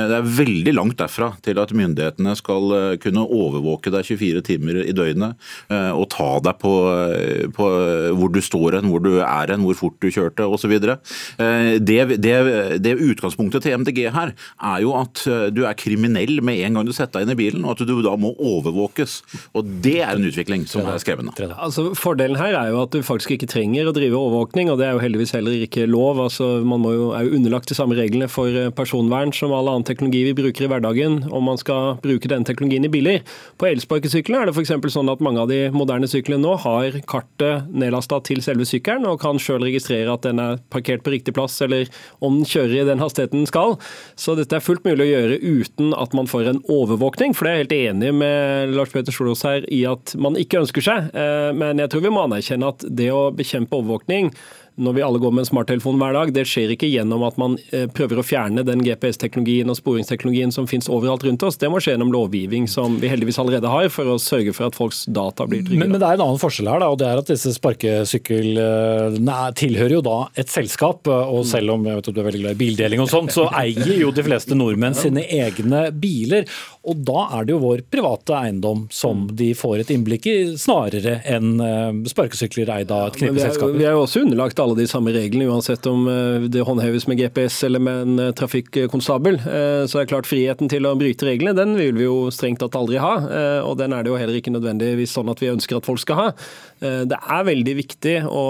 er 0.00 0.28
veldig 0.38 0.72
langt 0.72 0.96
derfra 1.00 1.32
til 1.44 1.58
at 1.60 1.72
myndighetene 1.76 2.32
skal 2.38 2.96
kunne 3.02 3.24
overvåke 3.24 3.90
deg 3.92 4.06
24 4.08 4.42
timer 4.46 4.78
i 4.86 4.94
døgnet 4.96 5.36
og 5.68 6.06
ta 6.14 6.28
deg 6.46 6.56
på, 6.62 6.72
på 7.56 7.66
hvor 8.16 8.32
du 8.32 8.38
står 8.44 8.78
hen, 8.78 8.88
hvor 8.92 9.02
du 9.04 9.18
er 9.18 9.52
hen, 9.52 9.64
hvor 9.66 9.76
fort 9.76 9.98
du 10.00 10.08
kjørte 10.14 10.46
osv. 10.46 10.72
Det, 10.78 11.98
det, 12.22 12.36
det 12.86 12.94
utgangspunktet 12.94 13.66
til 13.66 13.76
MDG 13.82 14.00
her 14.14 14.32
er 14.32 14.84
jo 14.86 14.94
at 14.96 15.26
du 15.52 15.66
er 15.66 15.76
kriminell 15.76 16.40
med 16.46 16.62
en 16.64 16.78
gang 16.78 16.88
du 16.88 16.94
setter 16.96 17.20
deg 17.20 17.26
inn 17.26 17.34
i 17.34 17.40
bilen, 17.42 17.66
og 17.66 17.76
at 17.76 17.84
du 17.88 17.96
da 18.06 18.16
må 18.20 18.32
overvåkes. 18.38 19.18
Og 19.58 19.74
Det 19.84 19.98
er 20.00 20.14
en 20.14 20.30
utvikling 20.30 20.45
som 20.70 20.86
er 20.86 21.00
skremmende. 21.02 21.34
Altså, 21.56 21.90
fordelen 21.98 22.38
her 22.38 22.54
er 22.54 22.70
jo 22.70 22.82
at 22.84 22.94
du 22.94 23.02
faktisk 23.04 23.34
ikke 23.34 23.48
trenger 23.50 23.88
å 23.88 23.94
drive 23.96 24.16
overvåkning, 24.18 24.70
og 24.70 24.78
det 24.80 24.86
er 24.86 24.94
jo 24.96 25.02
heldigvis 25.02 25.34
heller 25.36 25.56
ikke 25.66 25.86
lov. 25.90 26.20
Altså, 26.22 26.62
man 26.66 26.84
jo, 26.86 27.10
er 27.16 27.26
jo 27.26 27.36
underlagt 27.38 27.70
de 27.70 27.76
samme 27.78 27.96
reglene 27.98 28.28
for 28.30 28.50
eh, 28.50 28.70
personvern 28.74 29.34
som 29.34 29.54
all 29.56 29.70
annen 29.72 29.86
teknologi 29.86 30.22
vi 30.28 30.36
bruker 30.38 30.66
i 30.66 30.70
hverdagen, 30.70 31.18
om 31.34 31.46
man 31.50 31.60
skal 31.60 31.96
bruke 32.04 32.30
den 32.30 32.46
teknologien 32.46 32.86
i 32.86 32.92
biler. 32.92 33.24
På 33.58 33.68
elsparkesyklene 33.70 34.44
er 34.44 34.50
det 34.50 34.56
f.eks. 34.56 34.74
sånn 34.94 35.10
at 35.12 35.24
mange 35.24 35.42
av 35.42 35.50
de 35.50 35.66
moderne 35.74 36.08
syklene 36.10 36.42
nå 36.44 36.54
har 36.62 37.00
kartet 37.10 37.66
nedlasta 37.72 38.20
til 38.26 38.42
selve 38.44 38.68
sykkelen, 38.68 39.08
og 39.10 39.20
kan 39.24 39.40
sjøl 39.42 39.66
registrere 39.66 40.14
at 40.14 40.26
den 40.26 40.42
er 40.42 40.60
parkert 40.72 41.04
på 41.06 41.14
riktig 41.14 41.34
plass, 41.36 41.58
eller 41.64 41.90
om 42.20 42.40
den 42.40 42.48
kjører 42.48 42.84
i 42.84 42.88
den 42.92 43.02
hastigheten 43.02 43.42
den 43.42 43.50
skal. 43.50 43.76
Så 44.18 44.36
dette 44.38 44.58
er 44.58 44.64
fullt 44.64 44.86
mulig 44.86 45.08
å 45.08 45.10
gjøre 45.10 45.40
uten 45.42 45.92
at 45.96 46.14
man 46.16 46.30
får 46.30 46.52
en 46.52 46.62
overvåkning, 46.70 47.34
for 47.36 47.46
det 47.46 47.52
er 47.52 47.58
jeg 47.58 47.66
helt 47.66 47.76
enig 47.76 48.14
med 48.22 48.76
Lars 48.76 48.94
Peter 48.94 49.14
Solås 49.14 49.44
her 49.46 49.66
i 49.72 49.82
at 49.88 50.14
man 50.20 50.35
ikke 50.40 50.62
ønsker 50.62 50.84
seg. 50.84 51.10
Eh, 51.16 51.50
men 51.56 51.82
jeg 51.82 51.92
tror 51.92 52.06
vi 52.06 52.14
må 52.14 52.26
anerkjenne 52.26 52.70
at 52.74 52.86
det 52.86 53.10
å 53.14 53.28
bekjempe 53.34 53.78
overvåkning 53.78 54.32
når 54.76 54.92
vi 54.92 55.02
alle 55.02 55.18
går 55.18 55.32
med 55.32 55.40
en 55.40 55.48
smarttelefon 55.48 55.96
hver 56.00 56.12
dag, 56.12 56.30
det 56.36 56.44
skjer 56.48 56.74
ikke 56.74 56.88
gjennom 56.90 57.22
at 57.24 57.38
man 57.40 57.56
eh, 57.72 57.86
prøver 57.88 58.20
å 58.20 58.24
fjerne 58.26 58.64
den 58.66 58.82
GPS-teknologien 58.84 59.72
og 59.72 59.78
sporingsteknologien 59.78 60.52
som 60.52 60.68
finnes 60.68 60.90
overalt 60.92 61.24
rundt 61.24 61.44
oss. 61.48 61.56
Det 61.60 61.70
må 61.72 61.80
skje 61.80 61.94
gjennom 61.94 62.12
lovgivning 62.12 62.68
som 62.68 62.98
vi 63.00 63.08
heldigvis 63.08 63.40
allerede 63.40 63.70
har, 63.72 63.88
for 63.92 64.12
å 64.12 64.18
sørge 64.20 64.52
for 64.56 64.68
at 64.68 64.76
folks 64.76 65.06
data 65.08 65.46
blir 65.48 65.64
tryggere. 65.64 65.80
Men, 65.80 65.94
men 65.96 66.02
det 66.02 66.10
er 66.10 66.20
en 66.20 66.26
annen 66.26 66.42
forskjell 66.42 66.68
her, 66.68 66.84
da, 66.84 66.90
og 66.92 67.00
det 67.00 67.08
er 67.08 67.22
at 67.22 67.32
disse 67.32 67.54
sparkesyklene 67.56 69.38
tilhører 69.56 69.96
jo 69.96 70.02
da 70.04 70.18
et 70.36 70.52
selskap. 70.52 71.08
Og 71.08 71.48
selv 71.48 71.72
om 71.78 71.88
jeg 71.88 72.02
vet 72.02 72.12
at 72.12 72.18
du 72.18 72.20
er 72.20 72.28
veldig 72.28 72.44
glad 72.44 72.58
i 72.58 72.60
bildeling 72.60 73.04
og 73.06 73.10
sånn, 73.12 73.32
så 73.32 73.48
eier 73.56 73.96
jo 73.96 74.12
de 74.12 74.26
fleste 74.26 74.58
nordmenn 74.58 74.98
sine 74.98 75.24
egne 75.24 75.86
biler. 75.96 76.44
Og 76.86 77.00
da 77.06 77.24
er 77.34 77.46
det 77.46 77.54
jo 77.54 77.62
vår 77.64 77.82
private 77.90 78.34
eiendom 78.38 78.84
som 78.94 79.24
de 79.34 79.48
får 79.58 79.82
et 79.82 79.90
innblikk 79.90 80.28
i, 80.30 80.34
snarere 80.60 81.16
enn 81.26 81.58
eh, 81.62 81.98
sparkesykler 82.06 82.70
eid 82.76 82.92
av 82.94 83.08
et 83.08 83.18
knippeselskap. 83.18 83.74
Vi 83.74 83.86
er 83.88 83.96
jo 83.96 84.04
også 84.04 84.22
underlagt 84.22 84.62
alle 84.62 84.76
de 84.78 84.86
samme 84.90 85.14
reglene, 85.16 85.48
uansett 85.50 85.86
om 85.90 86.06
eh, 86.10 86.46
det 86.52 86.62
håndheves 86.66 87.08
med 87.10 87.18
GPS 87.18 87.58
eller 87.66 87.82
med 87.82 88.02
en 88.04 88.22
eh, 88.28 88.32
trafikkonstabel. 88.38 89.40
Så 89.42 89.98
det 89.98 90.04
er 90.04 90.12
klart 90.12 90.30
friheten 90.30 90.70
til 90.70 90.86
å 90.86 90.94
bryte 90.98 91.26
reglene, 91.26 91.56
den 91.58 91.74
vil 91.78 91.96
vi 91.98 92.06
jo 92.06 92.30
strengt 92.34 92.62
tatt 92.62 92.76
aldri 92.78 93.00
ha. 93.02 93.12
Og 93.66 93.76
den 93.80 93.94
er 93.94 94.04
det 94.04 94.10
jo 94.10 94.18
heller 94.18 94.38
ikke 94.38 94.52
nødvendigvis 94.54 95.14
sånn 95.16 95.30
at 95.32 95.40
vi 95.42 95.50
ønsker 95.50 95.78
at 95.78 95.86
folk 95.88 96.00
skal 96.02 96.18
ha. 96.20 96.26
Det 96.80 97.16
er 97.16 97.46
veldig 97.46 97.74
viktig 97.78 98.14
å 98.28 98.44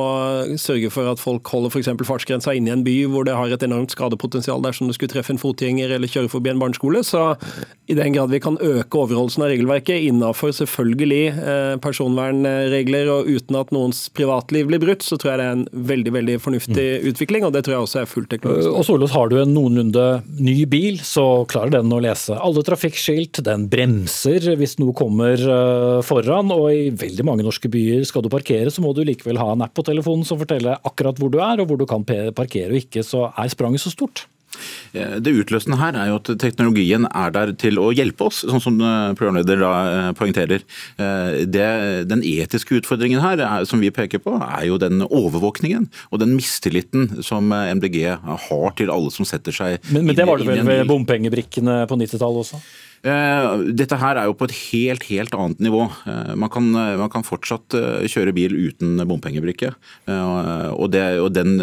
sørge 0.60 0.90
for 0.92 1.10
at 1.10 1.22
folk 1.22 1.48
holder 1.52 1.72
f.eks. 1.72 1.90
fartsgrensa 2.08 2.54
inne 2.56 2.72
i 2.72 2.74
en 2.74 2.84
by 2.86 2.96
hvor 3.12 3.26
det 3.28 3.36
har 3.36 3.52
et 3.54 3.66
enormt 3.66 3.94
skadepotensial 3.94 4.64
dersom 4.64 4.90
du 4.90 4.96
skulle 4.96 5.12
treffe 5.12 5.34
en 5.34 5.40
fotgjenger 5.40 5.94
eller 5.96 6.10
kjøre 6.10 6.32
forbi 6.32 6.52
en 6.52 6.62
barneskole. 6.62 7.04
Så 7.06 7.22
i 7.86 7.96
den 7.98 8.16
grad 8.16 8.25
vi 8.32 8.40
kan 8.42 8.58
øke 8.60 9.00
overholdelsen 9.02 9.44
av 9.44 9.52
regelverket 9.52 10.06
innenfor 10.08 10.54
selvfølgelig 10.56 11.80
personvernregler 11.84 13.10
og 13.12 13.28
uten 13.30 13.58
at 13.58 13.72
noens 13.74 14.06
privatliv 14.16 14.68
blir 14.70 14.82
brutt, 14.82 15.04
så 15.06 15.18
tror 15.20 15.32
jeg 15.32 15.40
det 15.40 15.46
er 15.46 15.56
en 15.56 15.66
veldig 15.90 16.12
veldig 16.16 16.36
fornuftig 16.42 16.86
mm. 16.86 17.06
utvikling, 17.10 17.46
og 17.46 17.54
det 17.54 17.64
tror 17.66 17.76
jeg 17.76 17.86
også 17.86 18.00
er 18.02 18.10
fullt 18.10 18.30
teknologisk. 18.32 18.70
Og 18.72 18.86
Solås, 18.88 19.14
har 19.16 19.30
du 19.30 19.38
en 19.40 19.54
noenlunde 19.54 20.06
ny 20.40 20.56
bil, 20.70 21.00
så 21.06 21.44
klarer 21.50 21.76
den 21.78 21.92
å 21.94 22.00
lese 22.02 22.36
alle 22.36 22.64
trafikkskilt. 22.66 23.42
Den 23.46 23.66
bremser 23.72 24.50
hvis 24.58 24.76
noe 24.82 24.96
kommer 24.96 25.34
eh, 25.34 25.98
foran, 26.06 26.52
og 26.54 26.68
i 26.72 26.88
veldig 26.96 27.26
mange 27.26 27.46
norske 27.46 27.70
byer 27.72 28.06
skal 28.08 28.24
du 28.24 28.30
parkere, 28.32 28.72
så 28.72 28.84
må 28.84 28.94
du 28.96 29.04
likevel 29.06 29.40
ha 29.42 29.52
en 29.54 29.66
app 29.66 29.74
på 29.76 29.86
telefonen 29.86 30.26
som 30.26 30.40
forteller 30.40 30.80
akkurat 30.86 31.20
hvor 31.20 31.32
du 31.32 31.40
er, 31.42 31.62
og 31.62 31.70
hvor 31.70 31.80
du 31.80 31.86
kan 31.88 32.06
parkere 32.06 32.72
og 32.72 32.80
ikke. 32.80 33.04
Så 33.06 33.28
er 33.30 33.52
spranget 33.52 33.84
så 33.84 33.92
stort. 33.94 34.26
Eh, 34.96 35.16
det 35.22 35.34
utløsende 35.42 35.78
her 35.80 35.96
er 35.98 36.10
jo 36.10 36.18
at 36.20 36.30
teknologien 36.42 37.06
er 37.08 37.34
der 37.34 37.52
til 37.58 37.80
å 37.82 37.90
hjelpe 37.94 38.28
oss, 38.28 38.42
sånn 38.46 38.62
som 38.62 38.80
eh, 38.80 39.12
programleder 39.18 39.60
da 39.62 39.72
eh, 39.90 40.10
poengterer. 40.16 40.64
Det, 40.96 41.66
den 42.08 42.22
etiske 42.26 42.78
utfordringen 42.78 43.20
her, 43.22 43.42
som 43.68 43.82
vi 43.82 43.90
peker 43.94 44.20
på, 44.22 44.36
er 44.42 44.66
jo 44.68 44.78
den 44.80 45.04
overvåkningen 45.04 45.86
og 46.10 46.20
den 46.22 46.34
mistilliten 46.36 47.22
som 47.26 47.52
MDG 47.52 47.98
har 48.16 48.74
til 48.78 48.92
alle 48.92 49.12
som 49.14 49.28
setter 49.28 49.54
seg 49.54 49.90
Men, 49.90 50.06
men 50.08 50.16
det 50.16 50.26
var 50.28 50.40
det 50.40 50.48
vel 50.48 50.64
ved 50.66 50.84
bompengebrikkene 50.90 51.84
på 51.90 51.98
90-tallet 52.00 52.44
også? 52.44 52.60
Eh, 53.06 53.46
dette 53.76 53.98
her 54.00 54.18
er 54.18 54.26
jo 54.26 54.34
på 54.38 54.48
et 54.48 54.54
helt 54.72 55.06
helt 55.06 55.34
annet 55.36 55.60
nivå. 55.62 55.84
Eh, 56.10 56.32
man 56.38 56.50
kan, 56.50 56.66
eh, 56.74 56.96
man 56.98 57.10
kan 57.12 57.26
fortsatt 57.26 57.76
kjøre 58.10 58.34
bil 58.34 58.54
uten 58.56 58.98
bompengebrikke. 59.06 59.72
Og, 60.06 60.86
det, 60.90 61.02
og 61.20 61.30
den, 61.34 61.56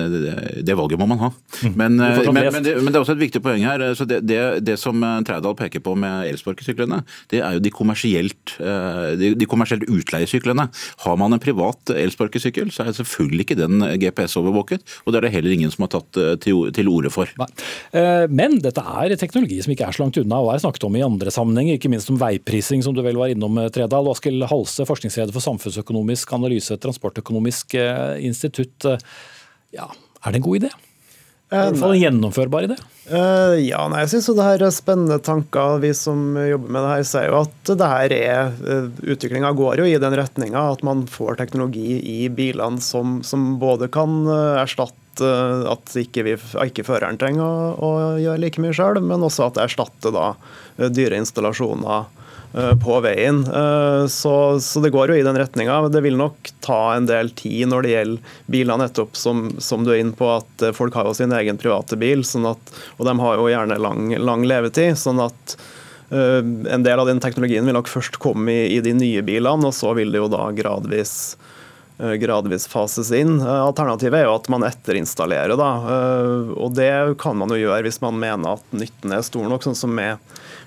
det, 0.63 0.75
valget 0.77 0.99
må 0.99 1.07
man 1.09 1.19
ha. 1.19 1.29
Mm. 1.63 1.73
Men, 1.75 1.95
men, 1.97 2.33
men, 2.33 2.63
det, 2.63 2.75
men, 2.79 2.91
det, 2.91 2.95
er 2.95 3.01
også 3.01 3.15
et 3.15 3.23
viktig 3.23 3.41
poeng 3.43 3.63
her. 3.65 3.83
Så 3.97 4.07
det, 4.07 4.21
det 4.23 4.77
som 4.79 5.03
Trædal 5.25 5.55
peker 5.57 5.83
på 5.83 5.95
med 5.99 6.29
elsparkesyklene, 6.31 7.01
det 7.31 7.41
er 7.43 7.57
jo 7.57 7.63
de 7.63 7.71
kommersielt, 7.73 8.55
de, 8.59 9.33
de 9.39 9.49
kommersielt 9.49 9.87
utleiesyklene. 9.89 10.67
Har 11.05 11.19
man 11.19 11.35
en 11.35 11.43
privat 11.43 11.93
elsparkesykkel, 11.95 12.71
så 12.73 12.85
er 12.85 12.95
selvfølgelig 12.99 13.47
ikke 13.47 13.59
den 13.59 13.83
GPS-overvåket. 14.01 14.85
Og 15.03 15.13
det 15.13 15.19
er 15.19 15.27
det 15.27 15.33
heller 15.37 15.55
ingen 15.57 15.73
som 15.73 15.87
har 15.87 15.93
tatt 15.97 16.21
til, 16.45 16.67
til 16.75 16.91
orde 16.91 17.11
for. 17.13 17.31
Nei. 17.39 17.49
Men 18.33 18.59
dette 18.63 18.83
er 18.83 19.17
teknologi 19.19 19.59
som 19.63 19.73
ikke 19.73 19.87
er 19.89 19.95
så 19.95 20.05
langt 20.05 20.19
unna 20.21 20.41
og 20.43 20.53
er 20.53 20.63
snakket 20.63 20.87
om 20.87 20.99
i 20.99 21.05
andre 21.05 21.32
sammenhenger, 21.33 21.77
ikke 21.77 21.91
minst 21.91 22.11
om 22.13 22.19
veiprising, 22.21 22.83
som 22.85 22.95
du 22.95 23.01
vel 23.05 23.19
var 23.19 23.33
innom, 23.33 23.57
Tredal. 23.73 23.93
Tredal. 23.93 24.09
Askild 24.13 24.47
Halse, 24.51 24.87
forskningsleder 24.89 25.35
for 25.35 25.43
samfunnsøkonomisk 25.43 26.33
analyse, 26.37 26.79
Transportøkonomisk 26.81 27.77
eh, 27.79 28.23
institutt. 28.25 28.87
Eh, 28.89 29.03
ja, 29.75 29.89
er 30.23 30.33
det 30.33 30.41
en 30.41 30.47
god 30.47 30.63
idé? 30.63 30.73
I 31.53 31.59
hvert 31.59 31.77
fall 31.77 31.91
en 31.93 32.01
gjennomførbar 32.01 32.65
idé? 32.65 32.75
Uh, 33.05 33.59
ja, 33.61 33.83
nei, 33.91 33.99
jeg 34.01 34.15
syns 34.15 34.31
det 34.33 34.45
her 34.47 34.63
er 34.65 34.73
spennende 34.73 35.19
tanker. 35.21 35.75
Vi 35.83 35.91
som 35.93 36.33
jobber 36.39 36.71
med 36.73 36.81
det 36.81 36.93
her, 36.95 37.03
ser 37.05 37.27
jo 37.29 37.43
at 37.43 37.73
det 37.77 37.89
her 37.91 38.15
er 38.15 38.55
Utviklinga 39.03 39.51
går 39.53 39.83
jo 39.83 39.85
i 39.85 39.99
den 40.01 40.17
retninga 40.17 40.63
at 40.71 40.81
man 40.87 41.03
får 41.11 41.37
teknologi 41.43 41.99
i 41.99 42.17
bilene 42.33 42.81
som, 42.81 43.19
som 43.27 43.59
både 43.61 43.91
kan 43.93 44.23
erstatte 44.63 45.02
at 45.21 45.93
ikke, 45.99 46.23
vi, 46.25 46.33
ikke 46.65 46.85
føreren 46.87 47.19
trenger 47.21 47.43
å, 47.43 47.69
å 47.77 47.91
gjøre 48.17 48.41
like 48.41 48.63
mye 48.63 48.73
sjøl, 48.73 48.97
men 49.05 49.25
også 49.25 49.49
at 49.49 49.59
det 49.59 49.67
erstatter 49.67 50.15
da 50.15 50.31
Eh, 50.77 50.89
dyre 50.89 51.17
installasjoner 51.21 52.03
eh, 52.53 52.73
på 52.85 52.99
veien. 53.05 53.43
Eh, 53.47 54.05
så, 54.07 54.59
så, 54.59 54.81
det 54.81 54.93
går 54.93 55.13
jo 55.13 55.19
i 55.19 55.25
den 55.25 55.37
retninga. 55.37 55.81
Det 55.93 56.01
vil 56.05 56.17
nok 56.17 56.51
ta 56.65 56.95
en 56.95 57.07
del 57.09 57.29
tid 57.37 57.69
når 57.69 57.85
det 57.85 57.93
gjelder 57.93 58.39
biler, 58.55 58.81
nettopp 58.81 59.19
som, 59.19 59.45
som, 59.61 59.85
du 59.85 59.93
er 59.93 60.01
inne 60.01 60.17
på, 60.17 60.29
at 60.33 60.67
folk 60.77 60.97
har 60.97 61.09
jo 61.09 61.15
sin 61.17 61.35
egen 61.35 61.61
private 61.61 61.99
bil, 61.99 62.25
sånn 62.27 62.49
at, 62.49 62.75
og 62.97 63.07
de 63.09 63.17
har 63.21 63.39
jo 63.39 63.49
gjerne 63.53 63.79
lang, 63.81 64.13
lang 64.17 64.45
levetid. 64.49 64.97
sånn 64.99 65.21
at 65.23 65.57
uh, 66.13 66.41
en 66.41 66.85
del 66.85 67.01
av 67.01 67.09
den 67.09 67.21
teknologien 67.23 67.65
vil 67.67 67.77
nok 67.77 67.91
først 67.91 68.19
komme 68.21 68.53
i, 68.53 68.77
i, 68.77 68.81
de 68.85 68.95
nye 68.97 69.23
bilene, 69.25 69.69
og 69.69 69.75
så 69.75 69.93
vil 69.97 70.13
det 70.13 70.21
jo 70.23 70.31
da 70.31 70.47
gradvis 70.55 71.35
gradvis 71.97 72.65
fases 72.71 73.11
inn. 73.15 73.37
Alternativet 73.41 74.21
er 74.21 74.27
jo 74.27 74.37
at 74.37 74.49
man 74.51 74.65
etterinstallerer. 74.67 75.55
Da. 75.59 75.69
Og 76.57 76.73
det 76.77 76.91
kan 77.21 77.37
man 77.39 77.53
jo 77.53 77.59
gjøre 77.61 77.85
hvis 77.87 78.01
man 78.03 78.17
mener 78.19 78.57
at 78.57 78.75
nytten 78.75 79.13
er 79.13 79.25
stor 79.25 79.45
nok, 79.51 79.65
sånn 79.65 79.77
som 79.77 79.93
med 79.93 80.21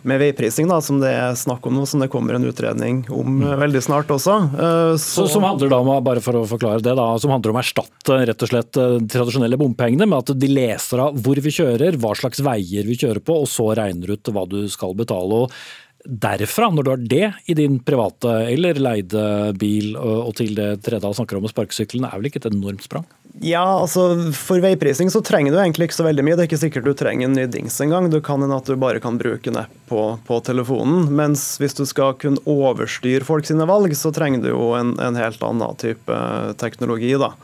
med 0.06 0.20
veiprising, 0.22 0.68
da, 0.70 0.78
som 0.84 1.00
det 1.02 1.10
er 1.10 1.34
snakk 1.38 1.64
om 1.66 1.74
nå, 1.74 1.84
som 1.88 2.02
det 2.02 2.08
kommer 2.12 2.36
en 2.36 2.46
utredning 2.46 3.00
om 3.10 3.40
mm. 3.40 3.46
veldig 3.58 3.82
snart 3.82 4.10
også. 4.14 4.36
Eh, 4.54 4.92
så, 5.02 5.26
som 5.30 5.46
handler 5.46 5.72
da 5.72 5.80
om, 5.82 5.90
bare 6.06 6.22
for 6.22 6.38
å 6.38 6.44
forklare 6.46 6.84
det 6.84 6.94
da, 6.98 7.08
som 7.22 7.32
handler 7.34 7.52
om 7.52 7.58
å 7.58 7.62
erstatte 7.64 8.20
rett 8.30 8.44
og 8.46 8.52
slett 8.52 8.78
eh, 8.80 8.98
tradisjonelle 9.16 9.58
bompengene 9.58 10.06
med 10.06 10.22
at 10.22 10.30
de 10.38 10.50
leser 10.52 11.02
av 11.02 11.18
hvor 11.24 11.40
vi 11.42 11.54
kjører, 11.58 11.98
hva 12.02 12.14
slags 12.18 12.42
veier 12.46 12.86
vi 12.86 12.98
kjører 13.00 13.22
på, 13.24 13.40
og 13.42 13.50
så 13.50 13.72
regner 13.78 14.14
ut 14.14 14.30
hva 14.30 14.46
du 14.50 14.60
skal 14.70 14.94
betale. 14.98 15.42
og 15.42 15.58
derfra, 16.06 16.70
når 16.72 16.86
du 16.86 16.90
har 16.92 17.04
det 17.12 17.28
i 17.50 17.56
din 17.58 17.78
private 17.84 18.32
eller 18.52 18.78
leide 18.80 19.52
bil, 19.60 19.94
og 19.98 20.34
til 20.38 20.54
det 20.58 20.70
Tredal 20.86 21.16
snakker 21.16 21.38
om 21.38 21.46
med 21.46 21.52
sparkesyklene, 21.52 22.10
er 22.10 22.20
vel 22.20 22.30
ikke 22.30 22.42
et 22.42 22.50
enormt 22.52 22.86
sprang? 22.86 23.06
Ja, 23.44 23.64
altså 23.82 24.32
For 24.32 24.62
veiprising 24.64 25.10
så 25.12 25.20
trenger 25.24 25.52
du 25.52 25.58
egentlig 25.60 25.90
ikke 25.90 25.98
så 25.98 26.06
veldig 26.06 26.24
mye. 26.24 26.36
Det 26.38 26.46
er 26.46 26.48
ikke 26.48 26.60
sikkert 26.62 26.86
du 26.88 26.94
trenger 26.96 27.28
en 27.28 27.36
ny 27.36 27.44
dings 27.52 27.76
engang. 27.84 28.08
Du 28.12 28.20
kan 28.24 28.40
hende 28.40 28.56
at 28.56 28.68
du 28.68 28.78
bare 28.80 29.02
kan 29.02 29.18
bruke 29.20 29.52
en 29.52 29.60
app 29.60 29.74
på, 29.90 30.04
på, 30.24 30.40
telefonen. 30.46 31.10
Mens 31.18 31.44
hvis 31.60 31.76
du 31.76 31.84
skal 31.88 32.16
kunne 32.20 32.40
overstyre 32.48 33.26
folk 33.28 33.48
sine 33.48 33.68
valg, 33.68 33.92
så 33.98 34.12
trenger 34.16 34.44
du 34.44 34.50
jo 34.54 34.72
en, 34.78 34.94
en 35.02 35.20
helt 35.20 35.44
annen 35.44 35.80
type 35.82 36.20
teknologi. 36.62 37.12
da. 37.20 37.34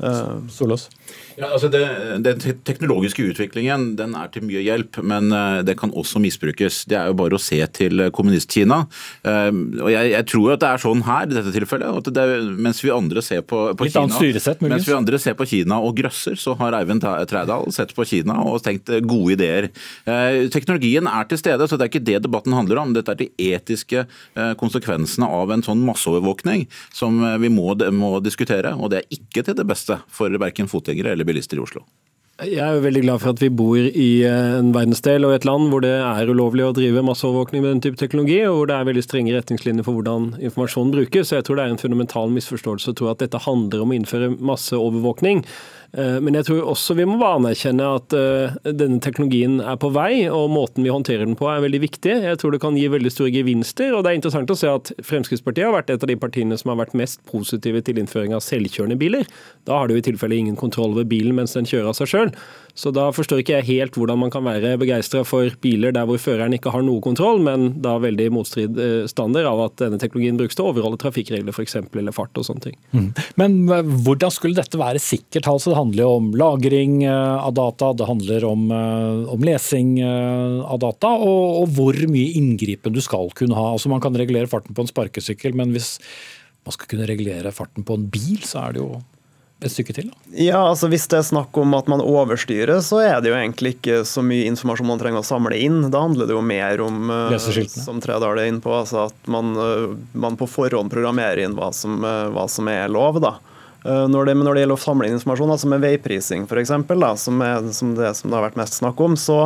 Uh, 0.00 0.44
Solås? 0.52 0.88
Ja, 1.36 1.50
altså 1.52 1.68
det, 1.68 1.82
Den 2.24 2.40
teknologiske 2.64 3.24
utviklingen 3.28 3.90
den 3.98 4.14
er 4.16 4.30
til 4.32 4.46
mye 4.48 4.62
hjelp, 4.64 4.96
men 5.04 5.28
eh, 5.36 5.60
det 5.68 5.76
kan 5.76 5.92
også 5.92 6.20
misbrukes. 6.22 6.84
Det 6.88 6.96
er 6.96 7.10
jo 7.10 7.16
bare 7.18 7.36
å 7.36 7.42
se 7.42 7.58
til 7.76 8.06
Kommunist-Kina. 8.16 8.78
Eh, 9.20 9.50
og 9.82 9.90
jeg, 9.92 10.12
jeg, 10.14 10.26
tror 10.32 10.54
at 10.54 10.62
det 10.62 10.70
er 10.70 10.82
sånn 10.86 11.04
her 11.04 11.28
i 11.28 11.34
dette 11.34 11.52
tilfellet. 11.52 12.00
at 12.00 12.08
det, 12.16 12.26
Mens 12.56 12.80
vi 12.84 12.92
andre 12.94 13.24
ser 13.24 13.44
på, 13.44 13.66
på 13.76 13.88
Kina 13.90 14.06
mens 14.66 14.88
vi 14.88 14.94
andre 14.96 15.20
ser 15.20 15.36
på 15.36 15.46
Kina 15.48 15.78
og 15.84 15.98
grøsser, 15.98 16.38
så 16.40 16.54
har 16.56 16.78
Eivind 16.78 17.04
Trædal 17.04 17.68
sett 17.74 17.92
på 17.96 18.06
Kina 18.08 18.38
og 18.46 18.62
tenkt 18.64 18.88
eh, 18.88 19.04
gode 19.04 19.36
ideer. 19.36 19.68
Teknologien 20.52 21.08
er 21.10 21.28
til 21.28 21.40
stede, 21.40 21.66
så 21.68 21.76
det 21.76 21.86
er 21.86 21.90
ikke 21.90 22.04
det 22.06 22.22
debatten 22.24 22.54
handler 22.56 22.80
om. 22.80 22.94
Dette 22.96 23.12
er 23.12 23.20
de 23.20 23.28
etiske 23.52 24.06
konsekvensene 24.60 25.28
av 25.28 25.50
en 25.52 25.64
sånn 25.64 25.82
masseovervåkning 25.84 26.64
som 26.94 27.18
vi 27.42 27.50
må, 27.52 27.74
må 27.92 28.16
diskutere. 28.24 28.72
Og 28.78 28.92
det 28.92 29.02
er 29.02 29.18
ikke 29.18 29.44
til 29.46 29.58
det 29.58 29.66
beste 29.68 29.98
for 30.12 30.32
verken 30.40 30.70
fotgjengere 30.70 31.12
eller 31.12 31.25
bilister 31.26 31.60
i 31.60 31.60
Oslo. 31.60 31.84
Jeg 32.36 32.60
er 32.60 32.74
jo 32.76 32.82
veldig 32.84 33.00
glad 33.00 33.20
for 33.22 33.32
at 33.32 33.40
vi 33.40 33.48
bor 33.48 33.78
i 33.80 34.08
eh, 34.28 34.56
en 34.58 34.74
verdensdel 34.74 35.24
og 35.24 35.30
et 35.32 35.46
land 35.48 35.70
hvor 35.72 35.80
det 35.80 35.94
er 35.94 36.28
ulovlig 36.28 36.66
å 36.66 36.74
drive 36.76 37.00
masseovervåkning 37.08 37.62
med 37.64 37.70
den 37.70 37.80
type 37.86 37.96
teknologi, 37.96 38.42
og 38.44 38.58
hvor 38.58 38.68
det 38.68 38.76
er 38.76 38.88
veldig 38.90 39.04
strenge 39.06 39.32
retningslinjer 39.32 39.86
for 39.86 39.96
hvordan 39.96 40.26
informasjonen 40.44 40.92
brukes. 40.92 41.30
Så 41.30 41.38
jeg 41.38 41.46
tror 41.48 41.56
det 41.56 41.64
er 41.64 41.72
en 41.72 41.80
fundamental 41.80 42.28
misforståelse 42.36 42.92
å 42.92 42.98
tro 43.00 43.08
at 43.08 43.24
dette 43.24 43.40
handler 43.46 43.86
om 43.86 43.94
å 43.94 43.96
innføre 43.96 44.34
masseovervåkning. 44.36 45.40
Eh, 45.96 46.18
men 46.20 46.36
jeg 46.36 46.48
tror 46.48 46.70
også 46.72 46.96
vi 46.98 47.06
må 47.08 47.16
anerkjenne 47.24 47.86
at 47.98 48.14
eh, 48.16 48.56
denne 48.68 49.00
teknologien 49.04 49.58
er 49.64 49.78
på 49.80 49.90
vei, 49.94 50.26
og 50.28 50.50
måten 50.52 50.84
vi 50.84 50.92
håndterer 50.92 51.24
den 51.24 51.38
på 51.38 51.48
er 51.50 51.62
veldig 51.64 51.80
viktig. 51.86 52.18
Jeg 52.26 52.40
tror 52.42 52.52
det 52.52 52.60
kan 52.64 52.76
gi 52.76 52.84
veldig 52.92 53.12
store 53.12 53.32
gevinster. 53.32 53.94
og 53.94 54.04
Det 54.04 54.12
er 54.12 54.20
interessant 54.20 54.52
å 54.52 54.58
se 54.58 54.70
at 54.70 54.92
Fremskrittspartiet 55.06 55.68
har 55.68 55.76
vært 55.76 55.94
et 55.94 56.04
av 56.04 56.10
de 56.10 56.18
partiene 56.20 56.58
som 56.60 56.74
har 56.74 56.82
vært 56.82 56.96
mest 56.98 57.22
positive 57.30 57.80
til 57.86 58.02
innføring 58.02 58.36
av 58.36 58.44
selvkjørende 58.44 58.98
biler. 59.00 59.24
Da 59.68 59.80
har 59.80 59.88
du 59.88 59.96
i 59.96 60.04
tilfelle 60.04 60.36
ingen 60.36 60.58
kontroll 60.58 60.92
over 60.92 61.08
bilen 61.08 61.36
mens 61.38 61.56
den 61.56 61.68
kjører 61.68 61.92
av 61.92 61.98
seg 62.00 62.12
sjøl. 62.12 62.25
Så 62.76 62.90
da 62.92 63.06
forstår 63.14 63.40
ikke 63.40 63.54
jeg 63.54 63.66
helt 63.70 63.94
hvordan 63.96 64.20
man 64.20 64.32
kan 64.32 64.44
være 64.44 64.74
begeistra 64.76 65.22
for 65.24 65.48
biler 65.64 65.94
der 65.96 66.04
hvor 66.08 66.20
føreren 66.20 66.52
ikke 66.52 66.74
har 66.74 66.84
noe 66.84 67.00
kontroll, 67.04 67.40
men 67.40 67.70
da 67.80 67.94
veldig 68.02 68.26
motstridstander 68.36 69.48
av 69.48 69.62
at 69.64 69.78
denne 69.80 70.00
teknologien 70.02 70.36
brukes 70.36 70.58
til 70.58 70.66
å 70.66 70.74
overholde 70.74 71.00
trafikkregler 71.00 71.56
f.eks. 71.56 71.78
eller 71.80 72.14
fart 72.14 72.36
og 72.36 72.44
sånne 72.44 72.66
ting. 72.68 72.76
Mm. 72.92 73.08
Men 73.40 73.56
eh, 73.72 73.94
hvordan 74.04 74.34
skulle 74.34 74.60
dette 74.60 74.80
være 74.80 75.00
sikkert? 75.00 75.48
Altså, 75.48 75.72
det 75.72 75.80
handler 75.80 76.04
jo 76.04 76.12
om 76.18 76.30
lagring 76.36 77.00
eh, 77.08 77.48
av 77.48 77.56
data, 77.56 77.94
det 77.96 78.10
handler 78.12 78.48
om, 78.50 78.68
eh, 78.68 79.24
om 79.32 79.48
lesing 79.48 79.96
av 80.04 80.76
data, 80.82 81.14
og, 81.16 81.62
og 81.62 81.76
hvor 81.78 81.96
mye 82.12 82.36
inngripen 82.36 82.92
du 82.92 83.00
skal 83.04 83.32
kunne 83.36 83.56
ha. 83.56 83.70
Altså 83.72 83.88
Man 83.88 84.04
kan 84.04 84.16
regulere 84.18 84.50
farten 84.52 84.76
på 84.76 84.84
en 84.84 84.92
sparkesykkel, 84.92 85.56
men 85.56 85.72
hvis 85.72 85.94
man 86.66 86.76
skal 86.76 86.90
kunne 86.90 87.08
regulere 87.08 87.54
farten 87.56 87.86
på 87.86 87.96
en 87.96 88.08
bil, 88.12 88.42
så 88.44 88.66
er 88.66 88.76
det 88.76 88.84
jo 88.84 88.98
et 89.64 89.72
stykke 89.72 89.94
til? 89.96 90.10
Da. 90.10 90.34
Ja, 90.36 90.60
altså 90.68 90.90
Hvis 90.92 91.06
det 91.08 91.20
er 91.20 91.26
snakk 91.26 91.56
om 91.56 91.74
at 91.78 91.88
man 91.88 92.02
overstyrer, 92.04 92.82
så 92.84 93.00
er 93.04 93.22
det 93.24 93.32
jo 93.32 93.38
egentlig 93.38 93.76
ikke 93.78 94.02
så 94.08 94.24
mye 94.24 94.48
informasjon 94.50 94.90
man 94.90 95.00
trenger 95.00 95.22
å 95.22 95.26
samle 95.26 95.56
inn. 95.56 95.86
Da 95.92 96.02
handler 96.04 96.28
det 96.28 96.36
jo 96.36 96.44
mer 96.44 96.82
om 96.84 97.10
eh, 97.12 97.36
som 97.72 98.02
Tredal 98.04 98.36
er 98.36 98.50
inne 98.50 98.60
på, 98.64 98.74
altså 98.76 99.06
at 99.06 99.32
man, 99.32 99.54
eh, 99.56 99.96
man, 100.12 100.36
på 100.36 100.48
forhånd 100.50 100.92
programmerer 100.92 101.46
inn 101.46 101.56
hva 101.56 101.70
som, 101.76 101.98
eh, 102.04 102.26
hva 102.36 102.44
som 102.52 102.68
er 102.72 102.92
lov. 102.92 103.20
da. 103.24 103.38
Når 103.86 104.26
det, 104.26 104.32
når 104.34 104.56
det, 104.56 104.62
gjelder 104.64 104.74
å 104.74 104.82
samle 104.82 105.06
inn 105.06 105.14
informasjon, 105.14 105.50
altså 105.54 105.68
med 105.70 105.84
veiprising 105.84 106.48
f.eks., 106.48 106.72
som, 107.22 107.42
er, 107.46 107.68
som 107.70 107.92
det 107.94 108.08
som 108.18 108.32
det 108.32 108.34
har 108.34 108.42
vært 108.48 108.58
mest 108.58 108.80
snakk 108.80 108.98
om, 108.98 109.14
så 109.14 109.36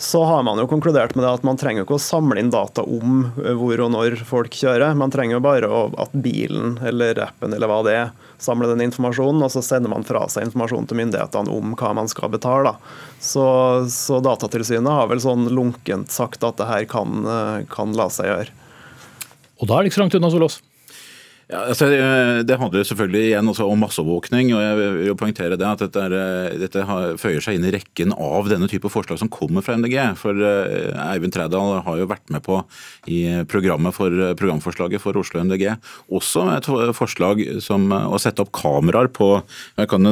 så 0.00 0.24
har 0.24 0.42
man 0.46 0.60
jo 0.62 0.68
konkludert 0.70 1.16
med 1.18 1.24
det 1.24 1.30
at 1.40 1.44
man 1.46 1.58
trenger 1.58 1.82
ikke 1.82 1.96
å 1.96 2.02
samle 2.02 2.38
inn 2.38 2.52
data 2.54 2.84
om 2.86 3.24
eh, 3.42 3.50
hvor 3.58 3.80
og 3.82 3.90
når 3.90 4.20
folk 4.28 4.54
kjører. 4.54 4.94
Man 4.94 5.10
trenger 5.10 5.36
jo 5.36 5.42
bare 5.42 5.70
at 5.98 6.14
bilen 6.14 6.76
eller 6.86 7.18
appen 7.24 7.56
eller 7.56 7.70
hva 7.70 7.80
det 7.82 7.96
er, 7.98 8.12
samler 8.38 8.70
den 8.70 8.84
informasjonen, 8.86 9.42
og 9.42 9.50
så 9.50 9.62
sender 9.66 9.90
man 9.90 10.06
fra 10.06 10.22
seg 10.30 10.46
informasjon 10.46 10.86
til 10.86 11.00
myndighetene 11.00 11.50
om 11.50 11.74
hva 11.74 11.90
man 11.98 12.10
skal 12.10 12.30
betale. 12.30 12.76
Så, 13.18 13.42
så 13.90 14.22
Datatilsynet 14.22 15.00
har 15.00 15.10
vel 15.10 15.24
sånn 15.24 15.50
lunkent 15.50 16.14
sagt 16.14 16.46
at 16.46 16.62
det 16.62 16.70
her 16.70 16.86
kan, 16.86 17.18
eh, 17.26 17.66
kan 17.74 17.98
la 17.98 18.06
seg 18.14 18.30
gjøre. 18.30 18.54
Og 19.58 19.66
da 19.66 19.80
er 19.80 19.82
det 19.82 19.90
ikke 19.90 19.98
så 19.98 20.06
langt 20.06 20.20
unna 20.20 20.30
Solås? 20.30 20.60
Ja, 21.48 21.62
altså, 21.72 21.88
det 22.44 22.58
handler 22.60 22.84
selvfølgelig 22.84 23.22
igjen 23.30 23.48
om 23.48 23.80
masseovervåkning. 23.80 24.52
og 24.52 24.60
jeg 24.60 24.78
vil 24.80 25.06
jo 25.08 25.16
poengtere 25.16 25.56
det 25.56 25.64
at 25.64 25.80
Dette, 25.80 26.02
er, 26.04 26.56
dette 26.60 26.82
føyer 27.20 27.40
seg 27.40 27.56
inn 27.56 27.64
i 27.64 27.72
rekken 27.72 28.12
av 28.12 28.50
denne 28.50 28.68
type 28.68 28.90
forslag 28.92 29.20
som 29.20 29.30
kommer 29.32 29.64
fra 29.64 29.78
MDG. 29.78 29.96
For 30.20 30.36
eh, 30.36 30.92
Eivind 31.08 31.32
Trædal 31.32 31.78
har 31.86 32.00
jo 32.02 32.08
vært 32.10 32.28
med 32.34 32.44
på 32.44 32.60
i 33.08 33.22
programmet 33.48 33.96
for 33.96 34.12
programforslaget 34.36 35.00
for 35.00 35.16
Oslo 35.16 35.40
MDG 35.46 35.70
også 36.08 36.44
et 36.54 36.68
forslag 36.96 37.40
som 37.64 37.88
å 37.92 38.18
sette 38.20 38.42
opp 38.44 38.50
kameraer 38.56 39.10
på 39.12 39.30
Jeg 39.78 39.90
kan 39.90 40.08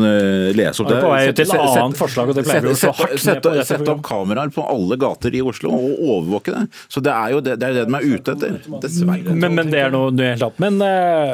lese 0.56 0.82
opp 0.82 0.90
det. 0.90 1.00
På 1.02 1.12
vei 1.12 1.20
til 1.32 1.46
et 1.46 1.54
annet 1.56 1.98
forslag, 1.98 2.30
og 2.32 2.38
det 2.38 2.44
pleier 2.46 2.66
vi 2.66 2.72
å 2.72 2.78
slå 2.80 2.92
hardt 2.96 3.26
ned 3.28 3.42
på. 3.44 3.54
Sette 3.70 3.92
opp 3.92 4.02
kameraer 4.06 4.52
på 4.54 4.64
alle 4.64 4.98
gater 5.00 5.36
i 5.36 5.42
Oslo 5.44 5.72
og 5.74 6.02
overvåke 6.16 6.54
det. 6.54 6.64
Så 6.92 7.02
det 7.04 7.14
er 7.14 7.34
jo 7.34 7.42
det, 7.44 7.56
det, 7.62 7.70
er 7.70 7.80
det 7.80 7.86
de 7.88 7.98
er 7.98 8.08
ute 8.16 8.36
etter. 8.36 8.58
Dessverre. 8.82 9.36
Men, 9.36 9.56
men 9.58 9.72
det 9.72 9.82
er 9.84 9.94
noe 9.94 10.12
helt 10.12 10.46
annet. 10.46 10.60
Men 10.62 10.80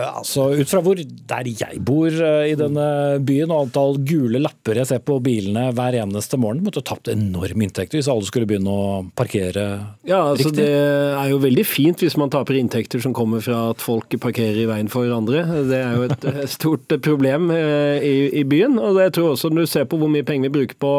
altså, 0.00 0.48
ut 0.56 0.70
fra 0.70 0.80
hvor 0.84 0.98
der 0.98 1.48
jeg 1.48 1.80
bor 1.84 2.08
eh, 2.12 2.52
i 2.52 2.56
denne 2.58 2.86
byen, 3.24 3.52
og 3.52 3.66
antall 3.66 3.98
gule 4.06 4.40
lapper 4.42 4.80
jeg 4.80 4.90
ser 4.90 5.02
på 5.04 5.18
bilene 5.24 5.68
hver 5.76 5.96
eneste 6.02 6.38
morgen, 6.40 6.62
måtte 6.64 6.82
ha 6.82 6.88
tapt 6.92 7.10
enorme 7.12 7.66
inntekter 7.66 8.00
hvis 8.00 8.10
alle 8.12 8.26
skulle 8.28 8.48
begynne 8.50 8.72
å 8.72 9.02
parkere 9.18 9.66
ja, 10.08 10.20
altså, 10.20 10.50
riktig. 10.50 10.62
Det 10.62 10.70
er 11.18 11.32
jo 11.32 11.42
veldig 11.42 11.66
fint 11.68 12.04
hvis 12.04 12.18
man 12.20 12.32
taper 12.32 12.58
inntekter 12.60 13.02
som 13.04 13.16
kommer 13.16 13.44
fra 13.44 13.60
at 13.72 13.84
folk 13.84 14.16
parkerer 14.22 14.62
i 14.64 14.68
veien 14.70 14.90
for 14.92 15.10
andre. 15.12 15.44
Det 15.68 15.82
er 15.82 15.98
jo 15.98 16.08
et 16.08 16.26
stort 16.56 16.96
problem 17.04 17.50
eh, 17.54 18.02
i, 18.02 18.16
i 18.42 18.46
byen. 18.48 18.78
og 18.80 19.00
jeg 19.02 19.16
tror 19.18 19.34
også 19.34 19.52
Når 19.52 19.66
du 19.66 19.72
ser 19.74 19.88
på 19.88 19.98
hvor 20.00 20.10
mye 20.12 20.26
penger 20.26 20.50
vi 20.50 20.60
bruker 20.60 20.78
på 20.82 20.96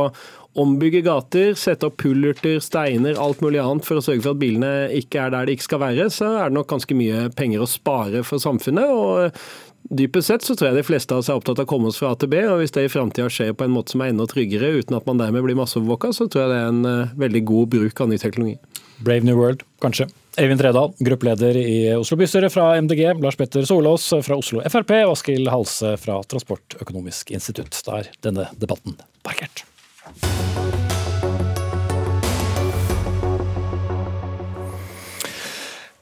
ombygge 0.60 1.02
gater, 1.06 1.54
sette 1.58 1.88
opp 1.88 1.98
pullerter, 2.04 2.60
steiner, 2.64 3.18
alt 3.20 3.42
mulig 3.42 3.62
annet 3.62 3.86
for 3.88 4.00
å 4.00 4.06
sørge 4.06 4.24
for 4.26 4.36
at 4.36 4.42
bilene 4.42 4.72
ikke 5.00 5.26
er 5.26 5.34
der 5.34 5.50
de 5.50 5.58
ikke 5.58 5.68
skal 5.68 5.82
være, 5.82 6.10
så 6.14 6.30
er 6.38 6.50
det 6.52 6.58
nok 6.60 6.70
ganske 6.70 6.98
mye 6.98 7.28
penger 7.38 7.64
å 7.64 7.70
spare 7.70 8.24
for 8.28 8.44
samfunnet. 8.44 8.90
og 8.90 9.38
Dypest 9.84 10.30
sett 10.30 10.46
så 10.48 10.56
tror 10.56 10.70
jeg 10.70 10.80
de 10.80 10.86
fleste 10.88 11.12
av 11.12 11.20
oss 11.20 11.30
er 11.30 11.38
opptatt 11.38 11.60
av 11.60 11.68
å 11.68 11.70
komme 11.70 11.90
oss 11.92 11.98
fra 12.00 12.14
A 12.14 12.18
til 12.18 12.30
B, 12.32 12.40
og 12.48 12.62
hvis 12.62 12.72
det 12.76 12.86
i 12.88 12.92
framtida 12.92 13.28
skjer 13.32 13.52
på 13.58 13.66
en 13.68 13.74
måte 13.74 13.94
som 13.94 14.04
er 14.04 14.14
enda 14.14 14.28
tryggere, 14.30 14.72
uten 14.80 14.96
at 14.96 15.10
man 15.10 15.20
dermed 15.20 15.44
blir 15.44 15.58
masseovervåka, 15.60 16.14
så 16.16 16.30
tror 16.32 16.46
jeg 16.46 16.54
det 16.54 16.60
er 16.62 16.70
en 16.72 16.88
uh, 16.88 17.16
veldig 17.20 17.44
god 17.50 17.74
bruk 17.74 18.04
av 18.06 18.14
ny 18.14 18.20
teknologi. 18.22 18.56
Brave 19.04 19.28
New 19.28 19.36
World, 19.36 19.66
kanskje. 19.84 20.08
Eivind 20.40 20.64
Tredal, 20.64 20.96
gruppeleder 21.04 21.60
i 21.60 21.76
Oslo 21.98 22.18
bystyre 22.18 22.50
fra 22.54 22.72
MDG, 22.82 23.04
Lars 23.22 23.38
Petter 23.38 23.68
Solås 23.70 24.08
fra 24.26 24.40
Oslo 24.40 24.64
Frp 24.66 24.96
og 25.04 25.14
Askild 25.18 25.52
Halse 25.54 25.94
fra 26.02 26.18
Transportøkonomisk 26.32 27.36
institutt. 27.36 27.78
Da 27.86 28.00
er 28.00 28.10
denne 28.26 28.48
debatten 28.58 28.98
parkert. 29.22 29.68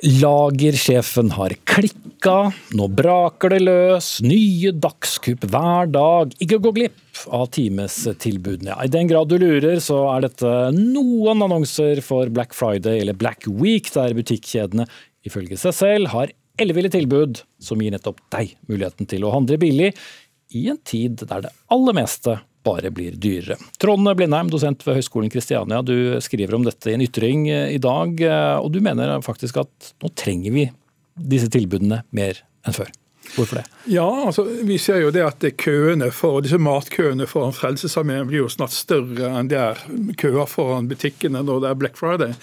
Lagersjefen 0.01 1.27
har 1.37 1.53
klikka, 1.69 2.49
nå 2.73 2.87
braker 2.89 3.53
det 3.53 3.59
løs, 3.61 4.07
nye 4.25 4.71
dagskupp 4.73 5.45
hver 5.45 5.91
dag. 5.93 6.33
Ikke 6.41 6.57
gå 6.57 6.71
glipp 6.73 7.21
av 7.29 7.51
timestilbudene. 7.53 8.79
I 8.81 8.89
den 8.89 9.11
grad 9.11 9.29
du 9.29 9.37
lurer, 9.37 9.77
så 9.77 9.99
er 10.15 10.25
dette 10.25 10.55
noen 10.73 11.45
annonser 11.45 12.01
for 12.01 12.33
Black 12.33 12.57
Friday 12.57 13.03
eller 13.03 13.13
Black 13.13 13.45
Week, 13.45 13.93
der 13.93 14.17
butikkjedene 14.17 14.87
ifølge 15.29 15.59
seg 15.61 15.77
selv 15.77 16.09
har 16.15 16.33
elleville 16.61 16.89
tilbud 16.91 17.43
som 17.61 17.81
gir 17.81 17.93
nettopp 17.93 18.23
deg 18.33 18.55
muligheten 18.69 19.09
til 19.09 19.25
å 19.25 19.35
handle 19.35 19.61
billig 19.61 19.91
i 20.57 20.65
en 20.73 20.81
tid 20.81 21.21
der 21.29 21.45
det 21.45 21.53
aller 21.71 21.95
meste 22.01 22.39
bare 22.63 22.91
blir 22.93 23.15
dyrere. 23.17 23.57
Trond 23.81 24.07
Blindheim, 24.17 24.51
dosent 24.53 24.85
ved 24.85 24.99
Høgskolen 24.99 25.31
Kristiania, 25.33 25.81
du 25.81 26.21
skriver 26.21 26.55
om 26.57 26.65
dette 26.67 26.91
i 26.91 26.95
en 26.97 27.05
ytring 27.05 27.47
eh, 27.49 27.73
i 27.75 27.81
dag, 27.81 28.21
eh, 28.21 28.57
og 28.61 28.71
du 28.73 28.81
mener 28.83 29.17
faktisk 29.25 29.63
at 29.63 29.93
nå 30.03 30.13
trenger 30.17 30.55
vi 30.55 30.67
disse 31.15 31.49
tilbudene 31.51 32.03
mer 32.15 32.43
enn 32.67 32.77
før. 32.77 32.91
Hvorfor 33.35 33.61
det? 33.61 33.65
Ja, 33.85 34.25
altså, 34.27 34.43
Vi 34.63 34.77
ser 34.77 35.01
jo 35.01 35.11
det 35.11 35.23
at 35.23 35.45
køene 35.57 36.11
for, 36.11 36.41
disse 36.43 36.59
matkøene 36.61 37.27
foran 37.29 37.55
Frelsesarmeen 37.55 38.27
blir 38.29 38.43
jo 38.43 38.49
snart 38.51 38.73
større 38.75 39.31
enn 39.39 39.49
det 39.51 39.57
er 39.57 39.79
køer 40.19 40.49
foran 40.49 40.89
butikkene 40.91 41.41
når 41.45 41.63
det 41.63 41.69
er 41.69 41.79
Black 41.79 41.97
Friday. 41.99 42.35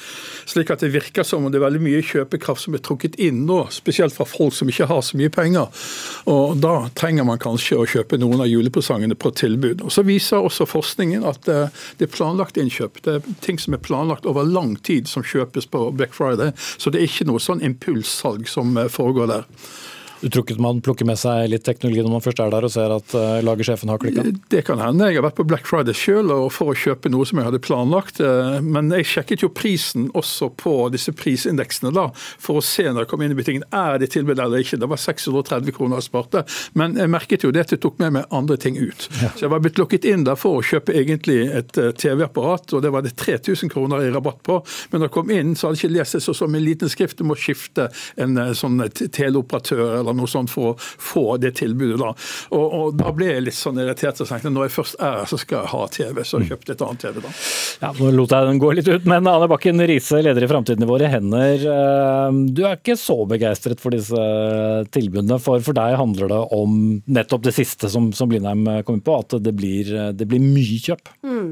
Slik 0.49 0.73
at 0.73 0.83
det 0.83 0.93
virker 0.95 1.27
som 1.27 1.45
om 1.45 1.53
det 1.53 1.61
er 1.61 1.67
veldig 1.67 1.83
mye 1.85 2.03
kjøpekraft 2.05 2.65
som 2.65 2.77
er 2.77 2.83
trukket 2.85 3.19
inn 3.23 3.45
nå, 3.49 3.61
spesielt 3.75 4.17
fra 4.17 4.27
folk 4.29 4.57
som 4.57 4.71
ikke 4.71 4.89
har 4.91 5.03
så 5.05 5.19
mye 5.21 5.33
penger. 5.33 5.69
Og 6.31 6.57
Da 6.59 6.89
trenger 6.99 7.27
man 7.29 7.41
kanskje 7.43 7.79
å 7.79 7.87
kjøpe 7.89 8.19
noen 8.19 8.43
av 8.43 8.49
julepresangene 8.51 9.15
på 9.15 9.33
tilbud. 9.37 9.85
Og 9.85 9.93
Så 9.95 10.03
viser 10.09 10.43
også 10.43 10.67
forskningen 10.69 11.27
at 11.29 11.49
eh, 11.49 11.69
det 11.99 12.09
er 12.09 12.15
planlagt 12.15 12.59
innkjøp. 12.61 13.03
Det 13.05 13.19
er 13.19 13.29
ting 13.45 13.61
som 13.61 13.77
er 13.77 13.85
planlagt 13.85 14.27
over 14.27 14.49
lang 14.49 14.77
tid 14.83 15.09
som 15.09 15.27
kjøpes 15.27 15.69
på 15.71 15.91
Black 15.97 16.17
Friday. 16.17 16.53
Så 16.79 16.91
det 16.91 17.03
er 17.03 17.11
ikke 17.11 17.29
noe 17.29 17.43
sånn 17.43 17.63
impulssalg 17.65 18.49
som 18.51 18.77
eh, 18.77 18.91
foregår 18.93 19.31
der. 19.37 19.47
Du 20.21 20.29
tror 20.29 20.43
ikke 20.43 20.59
man 20.63 20.81
plukker 20.83 21.07
med 21.07 21.19
seg 21.21 21.47
litt 21.53 21.65
teknologi 21.67 22.03
når 22.03 22.15
man 22.17 22.23
først 22.25 22.41
er 22.43 22.51
der 22.51 22.67
og 22.67 22.73
ser 22.75 22.95
at 22.95 23.15
uh, 23.15 23.39
lagersjefen 23.47 23.91
har 23.93 24.01
klikka? 24.03 24.25
Det 24.51 24.65
kan 24.67 24.81
hende. 24.83 25.11
Jeg 25.13 25.21
har 25.21 25.27
vært 25.29 25.39
på 25.39 25.47
Black 25.47 25.69
Friday 25.69 25.95
sjøl 25.95 26.33
for 26.55 26.73
å 26.73 26.77
kjøpe 26.79 27.11
noe 27.13 27.27
som 27.29 27.39
jeg 27.39 27.47
hadde 27.49 27.61
planlagt. 27.63 28.19
Uh, 28.23 28.59
men 28.65 28.91
jeg 28.97 29.07
sjekket 29.07 29.45
jo 29.45 29.51
prisen 29.55 30.09
også 30.19 30.51
på 30.59 30.75
disse 30.95 31.15
prisindeksene 31.15 31.93
da, 31.95 32.09
for 32.15 32.59
å 32.59 32.65
se 32.65 32.89
når 32.89 33.05
jeg 33.05 33.11
kom 33.13 33.23
inn 33.25 33.35
i 33.35 33.39
butikken 33.39 33.67
er 33.71 34.01
det 34.03 34.11
tilbud 34.15 34.35
eller 34.39 34.65
ikke. 34.65 34.81
Det 34.83 34.91
var 34.91 35.03
630 35.03 35.77
kroner 35.77 36.03
jeg 36.03 36.09
sparte. 36.09 36.45
Men 36.79 36.99
jeg 36.99 37.13
merket 37.15 37.47
jo 37.47 37.53
det 37.55 37.69
at 37.69 37.77
jeg 37.77 37.83
tok 37.85 38.01
med 38.03 38.17
meg 38.19 38.35
andre 38.35 38.59
ting 38.61 38.79
ut. 38.81 39.09
Ja. 39.23 39.31
Så 39.37 39.47
jeg 39.47 39.55
var 39.55 39.63
blitt 39.63 39.79
lukket 39.79 40.09
inn 40.09 40.27
der 40.27 40.39
for 40.41 40.59
å 40.59 40.67
kjøpe 40.67 40.97
egentlig 40.99 41.45
et 41.47 41.79
uh, 41.79 41.93
TV-apparat, 41.95 42.75
og 42.75 42.83
det 42.83 42.93
var 42.95 43.07
det 43.07 43.15
3000 43.23 43.71
kroner 43.73 44.09
i 44.09 44.11
rabatt 44.15 44.43
på. 44.47 44.59
Men 44.91 45.05
da 45.05 45.09
jeg 45.09 45.17
kom 45.21 45.31
inn, 45.35 45.55
så 45.55 45.69
hadde 45.69 45.79
jeg 45.79 45.87
ikke 45.87 45.99
lest 46.01 46.19
det 46.19 46.25
så 46.27 46.35
som 46.43 46.59
en 46.59 46.67
liten 46.67 46.91
skrift. 46.91 47.23
Du 47.23 47.29
må 47.29 47.39
skifte 47.39 47.89
en 48.19 48.35
sånn 48.59 48.83
teleoperatør 48.91 50.08
eller 50.09 50.21
noe 50.23 50.31
sånt 50.31 50.53
for 50.53 50.73
å 50.73 50.77
få 50.79 51.39
det 51.43 51.55
tilbudet. 51.61 51.99
Da 52.01 52.13
og, 52.57 52.65
og 52.65 52.99
da 52.99 53.13
ble 53.15 53.31
jeg 53.31 53.45
litt 53.47 53.59
sånn 53.59 53.81
irritert 53.83 54.21
og 54.23 54.31
tenkte 54.31 54.53
når 54.53 54.69
jeg 54.69 54.75
først 54.77 54.99
er 54.99 55.19
her, 55.21 55.29
så 55.31 55.39
skal 55.41 55.61
jeg 55.61 55.73
ha 55.73 55.83
TV. 55.95 56.23
Så 56.25 56.41
jeg 56.41 56.51
kjøpte 56.53 56.75
et 56.75 56.85
annet 56.87 57.05
TV 57.05 57.21
da. 57.25 57.33
Ja, 57.83 57.93
Nå 57.99 58.13
lot 58.15 58.35
jeg 58.35 58.49
den 58.49 58.63
gå 58.63 58.73
litt 58.77 58.91
ut, 58.91 59.09
men 59.09 59.29
Ane 59.31 59.49
Bakken 59.51 59.85
Riise, 59.89 60.23
leder 60.25 60.45
i 60.45 60.51
Framtiden 60.51 60.85
i 60.85 60.91
våre 60.91 61.11
hender. 61.13 61.69
Eh, 61.75 62.41
du 62.55 62.65
er 62.65 62.79
ikke 62.79 62.99
så 62.99 63.21
begeistret 63.29 63.83
for 63.83 63.95
disse 63.95 64.27
tilbudene, 64.95 65.41
for 65.43 65.63
for 65.65 65.77
deg 65.77 65.99
handler 66.01 66.31
det 66.31 66.43
om 66.57 66.77
nettopp 67.11 67.45
det 67.49 67.55
siste 67.57 67.91
som, 67.93 68.11
som 68.17 68.31
Blindheim 68.31 68.65
kom 68.87 68.99
inn 68.99 69.05
på, 69.05 69.17
at 69.19 69.39
det 69.43 69.55
blir, 69.57 69.91
det 70.17 70.29
blir 70.29 70.43
mye 70.43 70.79
kjøp. 70.85 71.11
Mm. 71.27 71.51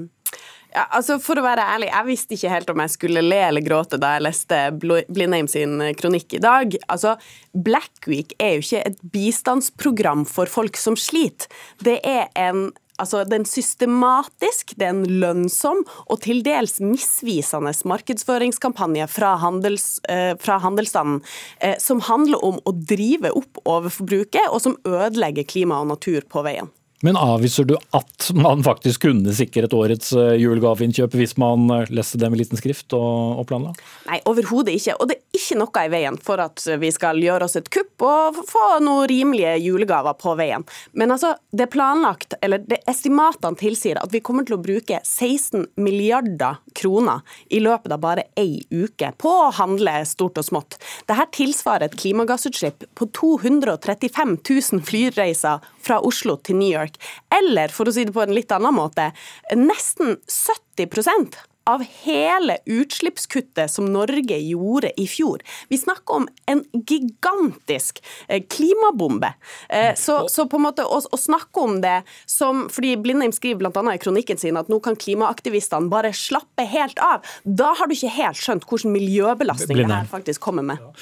Ja, 0.76 0.84
altså 0.92 1.16
For 1.22 1.40
å 1.40 1.44
være 1.44 1.64
ærlig, 1.72 1.88
jeg 1.88 2.06
visste 2.10 2.36
ikke 2.36 2.52
helt 2.52 2.70
om 2.72 2.80
jeg 2.84 2.92
skulle 2.92 3.24
le 3.24 3.38
eller 3.46 3.64
gråte 3.64 3.96
da 4.00 4.16
jeg 4.16 4.26
leste 4.26 4.58
Blindheim 4.76 5.48
sin 5.48 5.80
eh, 5.80 5.94
kronikk 5.96 6.36
i 6.36 6.42
dag. 6.44 6.76
Altså, 6.92 7.14
Black 7.56 8.04
Week 8.10 8.34
er 8.36 8.58
jo 8.58 8.64
ikke 8.66 8.82
et 8.90 8.98
bistandsprogram 9.14 10.26
for 10.28 10.52
folk 10.52 10.76
som 10.76 10.98
sliter. 11.00 11.48
Det 11.84 12.00
er 12.04 12.28
en 12.48 12.68
Altså, 12.96 13.26
den 13.28 13.42
systematisk, 13.44 14.70
det 14.80 14.86
er 14.86 14.94
en 14.94 15.18
lønnsom 15.20 15.82
og 16.06 16.16
til 16.24 16.38
dels 16.40 16.78
misvisende 16.80 17.74
markedsføringskampanje 17.92 19.04
fra, 19.12 19.34
handels, 19.42 19.98
eh, 20.08 20.32
fra 20.40 20.56
handelsstanden 20.64 21.20
eh, 21.60 21.76
som 21.76 22.00
handler 22.08 22.40
om 22.40 22.56
å 22.64 22.72
drive 22.72 23.34
opp 23.36 23.60
overforbruket, 23.68 24.48
og 24.48 24.64
som 24.64 24.78
ødelegger 24.88 25.44
klima 25.44 25.82
og 25.84 25.90
natur 25.92 26.24
på 26.24 26.46
veien. 26.48 26.72
Men 27.06 27.16
avviser 27.16 27.64
du 27.64 27.76
at 27.94 28.30
man 28.34 28.64
faktisk 28.66 29.04
kunne 29.06 29.30
sikret 29.36 29.74
årets 29.76 30.10
eh, 30.16 30.32
julegaveinnkjøp 30.42 31.12
hvis 31.14 31.36
man 31.38 31.68
eh, 31.70 31.92
leste 31.94 32.18
det 32.18 32.32
med 32.32 32.40
liten 32.40 32.58
skrift 32.58 32.96
og, 32.98 33.42
og 33.42 33.46
planla? 33.46 33.74
Nei, 34.08 34.18
overhodet 34.26 34.74
ikke. 34.74 34.96
Og 34.98 35.12
det 35.12 35.20
er 35.20 35.38
ikke 35.38 35.58
noe 35.60 35.84
i 35.86 35.92
veien 35.92 36.18
for 36.26 36.42
at 36.42 36.64
vi 36.82 36.90
skal 36.90 37.22
gjøre 37.22 37.46
oss 37.46 37.54
et 37.60 37.70
kupp 37.70 38.02
og 38.02 38.40
få 38.48 38.64
noen 38.82 39.06
rimelige 39.06 39.54
julegaver 39.62 40.18
på 40.18 40.34
veien. 40.40 40.66
Men 40.98 41.14
altså, 41.14 41.36
det 41.54 41.68
er 41.68 41.72
planlagt, 41.76 42.25
eller 42.42 42.62
det 42.68 42.80
estimatene 42.90 43.58
tilsier 43.58 44.00
at 44.00 44.12
vi 44.12 44.22
kommer 44.24 44.46
til 44.46 44.56
å 44.56 44.62
bruke 44.62 45.00
16 45.02 45.66
milliarder 45.80 46.60
kroner 46.76 47.24
i 47.48 47.60
løpet 47.62 47.94
av 47.96 48.02
bare 48.02 48.26
ei 48.38 48.60
uke 48.70 49.12
på 49.20 49.32
å 49.46 49.50
handle 49.56 49.98
stort 50.08 50.40
og 50.40 50.48
smått. 50.48 50.78
Dette 51.08 51.28
tilsvarer 51.38 51.88
et 51.88 51.98
klimagassutslipp 51.98 52.86
på 52.98 53.10
235 53.16 54.36
000 54.38 54.86
flyreiser 54.86 55.64
fra 55.86 56.00
Oslo 56.04 56.38
til 56.42 56.60
New 56.60 56.72
York. 56.72 56.98
Eller 57.32 57.72
for 57.74 57.88
å 57.88 57.94
si 57.94 58.06
det 58.06 58.14
på 58.16 58.24
en 58.24 58.34
litt 58.36 58.52
annen 58.54 58.74
måte, 58.76 59.10
nesten 59.56 60.16
70 60.26 61.55
av 61.70 61.82
hele 62.04 62.58
utslippskuttet 62.64 63.70
som 63.70 63.88
Norge 63.92 64.38
gjorde 64.38 65.00
i 65.00 65.06
fjor. 65.06 65.42
Vi 65.68 65.78
snakker 65.78 66.14
om 66.14 66.28
en 66.46 66.64
gigantisk 66.86 68.04
eh, 68.28 68.42
klimabombe. 68.50 69.32
Eh, 69.68 69.94
så, 69.96 70.28
så 70.28 70.46
på 70.46 70.56
en 70.56 70.62
måte 70.62 70.84
å, 70.86 71.00
å, 71.10 71.18
snakke 71.18 71.60
om 71.60 71.80
det 71.82 72.02
som 72.30 72.68
fordi 72.70 72.94
Blindheim 73.02 73.34
skriver 73.34 73.66
bl.a. 73.66 73.94
i 73.94 73.98
kronikken 73.98 74.38
sin 74.38 74.58
at 74.60 74.70
nå 74.70 74.78
kan 74.84 74.94
klimaaktivistene 74.96 75.90
bare 75.90 76.12
slappe 76.14 76.68
helt 76.70 77.02
av. 77.02 77.26
Da 77.42 77.72
har 77.78 77.90
du 77.90 77.96
ikke 77.96 78.14
helt 78.14 78.38
skjønt 78.38 78.68
hvilken 78.70 78.94
miljøbelastning 78.94 79.82
det 79.82 79.90
her 79.90 80.06
faktisk 80.10 80.44
kommer 80.46 80.62
med. 80.66 80.78
Ja. 80.82 80.94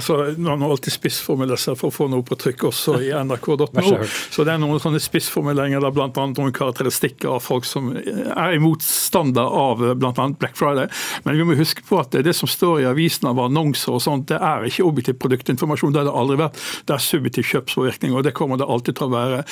Altså, 0.00 0.18
Man 0.38 0.58
må 0.58 0.72
alltid 0.74 0.96
spissformulere 0.96 1.60
seg 1.60 1.78
for 1.78 1.92
å 1.92 1.94
få 1.94 2.10
noe 2.10 2.26
på 2.26 2.38
trykk 2.38 2.66
også 2.72 2.98
i 3.06 3.12
nrk.no. 3.14 4.02
Så 4.34 4.42
det 4.42 4.56
er 4.56 4.60
noen 4.62 4.82
sånne 4.82 4.98
spissformuleringer, 5.02 5.86
bl.a. 5.94 6.10
noen 6.10 6.54
karakteristikker 6.58 7.36
av 7.38 7.46
folk 7.46 7.68
som 7.68 7.92
er 7.94 8.58
motstander 8.62 9.46
av 9.46 9.86
blant 9.94 10.07
bl.a. 10.16 10.28
Black 10.38 10.56
Friday. 10.58 10.88
Men 11.24 11.38
vi 11.38 11.46
må 11.46 11.56
huske 11.58 11.84
på 11.86 12.00
at 12.02 12.16
det 12.24 12.34
som 12.36 12.50
står 12.50 12.82
i 12.82 12.88
avisen 12.90 13.28
av 13.30 13.40
annonser 13.42 13.96
og 13.96 14.02
sånt, 14.04 14.28
det 14.32 14.40
er 14.40 14.66
ikke 14.68 14.86
objektiv 14.88 15.18
produktinformasjon. 15.22 15.94
Det 15.94 16.02
har 16.02 16.08
det 16.10 16.16
aldri 16.22 16.38
vært. 16.40 16.62
Det 16.88 16.96
er 16.96 17.04
subjektiv 17.04 17.48
kjøpspåvirkning, 17.52 18.16
og 18.16 18.24
det 18.26 18.34
kommer 18.38 18.60
det 18.60 18.68
alltid 18.68 18.98
til 18.98 19.08
å 19.08 19.14
være. 19.14 19.42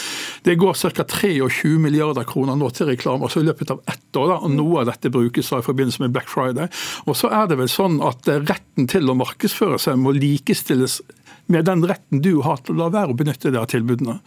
Det 0.46 0.58
går 0.60 0.80
ca. 0.96 1.06
23 1.16 1.76
milliarder 1.82 2.26
kroner 2.28 2.58
nå 2.58 2.70
til 2.74 2.90
reklame 2.90 3.26
altså 3.26 3.42
i 3.42 3.48
løpet 3.48 3.72
av 3.74 3.82
ett 3.86 4.20
år. 4.20 4.32
Da, 4.32 4.40
og 4.40 4.54
Noe 4.56 4.82
av 4.82 4.90
dette 4.90 5.12
brukes 5.12 5.52
da 5.52 5.60
i 5.60 5.66
forbindelse 5.66 6.04
med 6.04 6.14
Black 6.16 6.30
Friday. 6.32 6.70
Og 7.06 7.18
så 7.18 7.30
er 7.34 7.50
det 7.50 7.60
vel 7.60 7.70
sånn 7.70 8.00
at 8.04 8.28
retten 8.48 8.88
til 8.90 9.10
å 9.10 9.18
markedsføre 9.18 9.80
seg 9.82 10.00
må 10.00 10.14
likestilles 10.16 11.00
med 11.46 11.64
den 11.64 11.84
retten 11.86 12.22
du 12.22 12.40
har 12.42 12.58
til 12.64 12.74
å 12.74 12.78
la 12.80 12.88
være 12.92 13.14
å 13.14 13.16
benytte 13.18 13.52
deg 13.52 13.60
av 13.60 13.68
tilbudene. 13.70 14.18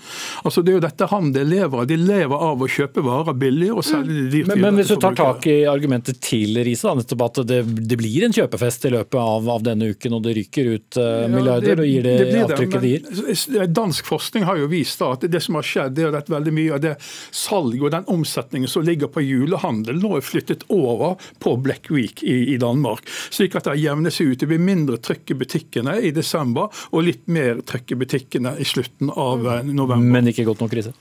Altså 0.44 0.64
Det 0.64 0.74
er 0.74 0.78
jo 0.78 0.84
dette 0.86 1.08
handel 1.12 1.50
lever 1.52 1.82
av. 1.82 1.88
De 1.90 1.98
lever 2.00 2.46
av 2.50 2.64
å 2.64 2.70
kjøpe 2.70 3.04
varer 3.04 3.36
billig 3.40 3.72
og 3.74 3.84
selge 3.86 4.14
de 4.14 4.26
dyrt. 4.34 4.52
Men, 4.52 4.62
men 4.64 4.80
hvis 4.80 4.94
du 4.94 4.96
tar 5.02 5.18
tak 5.18 5.48
i 5.52 5.58
argumentet 5.70 6.22
til 6.24 6.60
Riise, 6.64 6.94
nettopp 6.96 7.26
at 7.28 7.42
det, 7.50 7.62
det, 7.80 7.98
blir 8.00 8.28
en 8.28 8.36
kjøpefest 8.36 8.88
i 8.88 8.94
løpet 8.96 9.20
av, 9.20 9.50
av, 9.52 9.64
denne 9.66 9.92
uken, 9.92 10.16
og 10.16 10.24
det 10.26 10.36
ryker 10.38 10.72
ut 10.76 11.00
uh, 11.00 11.28
milliarder, 11.32 11.74
ja, 11.74 11.76
det, 11.76 11.84
og 11.84 11.92
gir 11.92 12.08
det, 12.08 12.16
det 12.30 12.44
avtrykket 12.46 12.86
det 12.86 12.94
gir? 12.94 13.68
Dansk 13.80 14.08
forskning 14.10 14.48
har 14.48 14.62
jo 14.62 14.70
vist 14.72 15.04
da 15.04 15.12
at 15.18 15.28
det 15.32 15.44
som 15.44 15.60
har 15.60 15.68
skjedd, 15.68 15.98
det 15.98 16.08
er 16.08 16.20
at 16.22 16.32
veldig 16.32 16.56
mye 16.56 16.78
av 16.78 16.84
det 16.86 16.96
salget 17.02 17.84
og 17.84 17.94
den 17.98 18.08
omsetningen 18.12 18.72
som 18.72 18.86
ligger 18.88 19.12
på 19.12 19.24
julehandel, 19.26 20.00
nå 20.00 20.16
er 20.18 20.26
flyttet 20.26 20.66
over 20.72 21.20
på 21.44 21.56
Black 21.60 21.92
Week 21.94 22.24
i, 22.24 22.54
i 22.54 22.58
Danmark. 22.62 23.04
Slik 23.30 23.58
at 23.60 23.68
det 23.68 23.78
jevner 23.84 24.14
seg 24.14 24.34
ut. 24.34 24.40
Det 24.40 24.50
blir 24.50 24.62
mindre 24.64 25.00
trykk 25.04 25.36
i 25.36 25.40
butikkene 25.44 26.00
i 26.06 26.14
desember. 26.16 26.72
og 26.92 27.09
litt 27.10 27.28
mer 27.32 27.62
trøkk 27.68 27.94
i 27.96 28.00
butikkene 28.04 28.56
i 28.62 28.68
slutten 28.68 29.12
av 29.12 29.46
eh, 29.46 29.64
november. 29.68 30.18
Men 30.18 30.32
ikke 30.32 30.48
godt 30.50 30.64
nok 30.64 30.74
krise? 30.74 30.96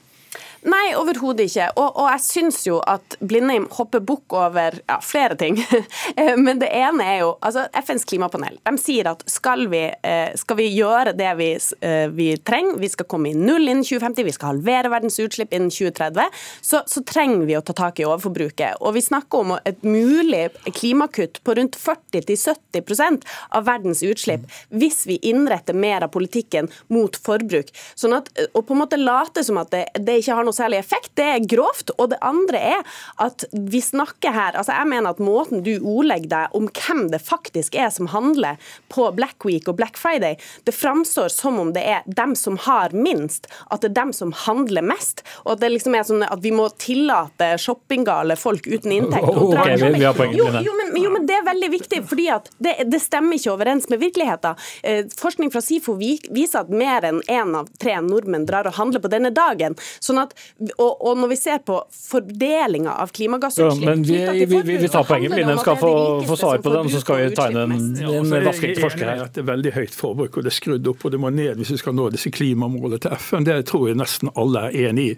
Nei, 0.69 0.93
overhodet 0.99 1.47
ikke. 1.49 1.69
Og, 1.79 1.87
og, 1.87 2.07
jeg 2.13 2.25
syns 2.25 2.61
jo 2.67 2.79
at 2.89 3.17
Blindheim 3.25 3.69
hopper 3.73 4.03
bukk 4.05 4.35
over 4.37 4.77
ja, 4.83 4.99
flere 5.05 5.37
ting. 5.39 5.57
Men 6.45 6.61
det 6.61 6.69
ene 6.75 7.07
er 7.07 7.21
jo 7.23 7.31
altså 7.45 7.67
FNs 7.79 8.05
klimapanel. 8.09 8.59
De 8.67 8.75
sier 8.81 9.09
at 9.09 9.23
skal 9.31 9.67
vi, 9.73 9.85
eh, 9.89 10.35
skal 10.39 10.59
vi 10.61 10.69
gjøre 10.75 11.15
det 11.17 11.31
vi, 11.39 11.49
eh, 11.87 12.09
vi, 12.13 12.29
trenger, 12.45 12.79
vi 12.83 12.91
skal 12.93 13.09
komme 13.09 13.33
i 13.33 13.39
null 13.39 13.65
innen 13.69 13.85
2050, 13.87 14.27
vi 14.27 14.35
skal 14.35 14.53
halvere 14.53 14.93
verdens 14.93 15.19
utslipp 15.23 15.55
innen 15.57 15.73
2030, 15.73 16.41
så, 16.61 16.83
så 16.91 17.05
trenger 17.07 17.47
vi 17.49 17.57
å 17.57 17.63
ta 17.65 17.77
tak 17.77 18.03
i 18.03 18.07
overforbruket. 18.09 18.83
Og 18.83 18.97
vi 18.99 19.05
snakker 19.05 19.45
om 19.45 19.57
et 19.59 19.87
mulig 19.87 20.45
klimakutt 20.75 21.41
på 21.47 21.57
rundt 21.59 21.79
40-70% 21.81 23.25
av 23.57 23.69
verdens 23.69 24.03
utslipp 24.05 24.45
hvis 24.75 25.05
vi 25.09 25.19
innretter 25.31 25.77
mer 25.77 26.05
av 26.05 26.13
politikken 26.13 26.69
mot 26.93 27.17
forbruk. 27.17 27.73
Sånn 27.99 28.17
at, 28.19 28.31
og 28.53 28.65
på 28.67 28.77
en 28.77 28.83
måte 28.83 29.01
late 29.01 29.45
som 29.47 29.61
at 29.63 29.73
det, 29.73 29.87
det 30.05 30.21
ikke 30.21 30.37
har 30.37 30.47
noe 30.47 30.58
særlig 30.59 30.81
effekt. 30.83 31.13
Det 31.19 31.25
er 31.25 31.47
grovt. 31.49 31.93
Og 31.99 32.11
det 32.13 32.21
andre 32.25 32.61
er 32.75 32.99
at 33.23 33.45
vi 33.53 33.81
snakker 33.83 34.35
her 34.35 34.57
altså 34.59 34.75
Jeg 34.75 34.89
mener 34.91 35.15
at 35.15 35.23
måten 35.23 35.63
du 35.67 35.75
ordlegger 35.79 36.31
deg 36.31 36.57
om 36.59 36.69
hvem 36.69 37.09
det 37.13 37.21
faktisk 37.25 37.77
er 37.79 37.91
som 37.95 38.11
handler 38.13 38.59
på 38.93 39.09
Black 39.17 39.45
Week 39.47 39.69
og 39.71 39.79
Black 39.79 39.99
Friday, 39.99 40.37
det 40.65 40.75
framstår 40.77 41.31
som 41.33 41.59
om 41.61 41.73
det 41.75 41.83
er 41.89 42.07
dem 42.07 42.35
som 42.39 42.59
har 42.67 42.95
minst, 42.95 43.49
at 43.71 43.83
det 43.83 43.91
er 43.91 43.97
dem 44.01 44.13
som 44.17 44.33
handler 44.47 44.85
mest. 44.87 45.25
Og 45.45 45.55
at 45.55 45.63
det 45.63 45.73
liksom 45.73 45.97
er 45.97 46.07
sånn 46.07 46.25
at 46.27 46.43
vi 46.45 46.53
må 46.55 46.69
tillate 46.81 47.51
shoppinggale 47.61 48.37
folk 48.39 48.67
uten 48.69 48.95
inntekt. 49.01 49.27
Okay, 49.49 49.77
vi, 49.81 49.89
vi 49.95 50.05
har 50.05 50.19
jo, 50.35 50.47
jo, 50.63 50.73
men, 50.77 50.91
jo, 51.01 51.11
men 51.15 51.25
det 51.27 51.37
er 51.39 51.45
veldig 51.47 51.69
viktig, 51.73 52.01
fordi 52.11 52.27
at 52.33 52.49
det, 52.63 52.75
det 52.91 52.99
stemmer 53.01 53.39
ikke 53.39 53.53
overens 53.55 53.87
med 53.91 54.01
virkeligheten. 54.03 54.59
Eh, 54.83 55.07
forskning 55.19 55.51
fra 55.55 55.63
SIFO 55.65 55.95
viser 55.99 56.61
at 56.61 56.73
mer 56.73 57.07
enn 57.09 57.21
én 57.27 57.49
en 57.49 57.57
av 57.57 57.69
tre 57.81 57.97
nordmenn 58.05 58.47
drar 58.49 58.69
og 58.69 58.77
handler 58.79 59.03
på 59.05 59.11
denne 59.13 59.31
dagen. 59.35 59.77
sånn 60.01 60.21
at 60.23 60.35
og, 60.79 60.93
og, 61.07 61.19
når 61.19 61.33
vi 61.33 61.37
ser 61.39 61.61
på 61.67 61.79
fordelinga 61.95 62.95
av 63.03 63.13
klimagassutslipp 63.15 63.85
ja, 63.85 63.95
men 63.95 64.05
vi, 64.07 64.19
vi, 64.47 64.61
vi, 64.67 64.77
vi 64.83 64.91
tar 64.91 65.07
poenget. 65.09 65.35
Line 65.39 65.57
skal 65.61 65.79
få, 65.81 65.93
få 66.29 66.39
svar 66.41 66.63
på 66.65 66.73
den, 66.75 66.91
så 66.93 67.03
skal 67.03 67.21
vi 67.23 67.29
tegne 67.39 67.65
en, 67.67 67.87
en 68.03 68.33
vaskeekte 68.47 68.83
forsker 68.83 69.11
her. 69.11 69.25
Det 69.35 69.43
er 69.43 69.49
veldig 69.51 69.75
høyt 69.77 69.97
forbruk, 69.97 70.39
og 70.39 70.47
det 70.47 70.53
er 70.53 70.59
skrudd 70.59 70.91
opp 70.93 71.07
og 71.07 71.15
det 71.15 71.21
må 71.23 71.33
ned 71.35 71.59
hvis 71.61 71.73
vi 71.77 71.81
skal 71.83 71.97
nå 71.97 72.09
disse 72.15 72.33
klimamålene 72.35 73.01
til 73.05 73.17
FN. 73.19 73.47
Det 73.49 73.59
tror 73.71 73.89
jeg 73.91 73.99
nesten 74.01 74.33
alle 74.39 74.69
er 74.69 74.91
enig 74.91 75.09
i. 75.13 75.17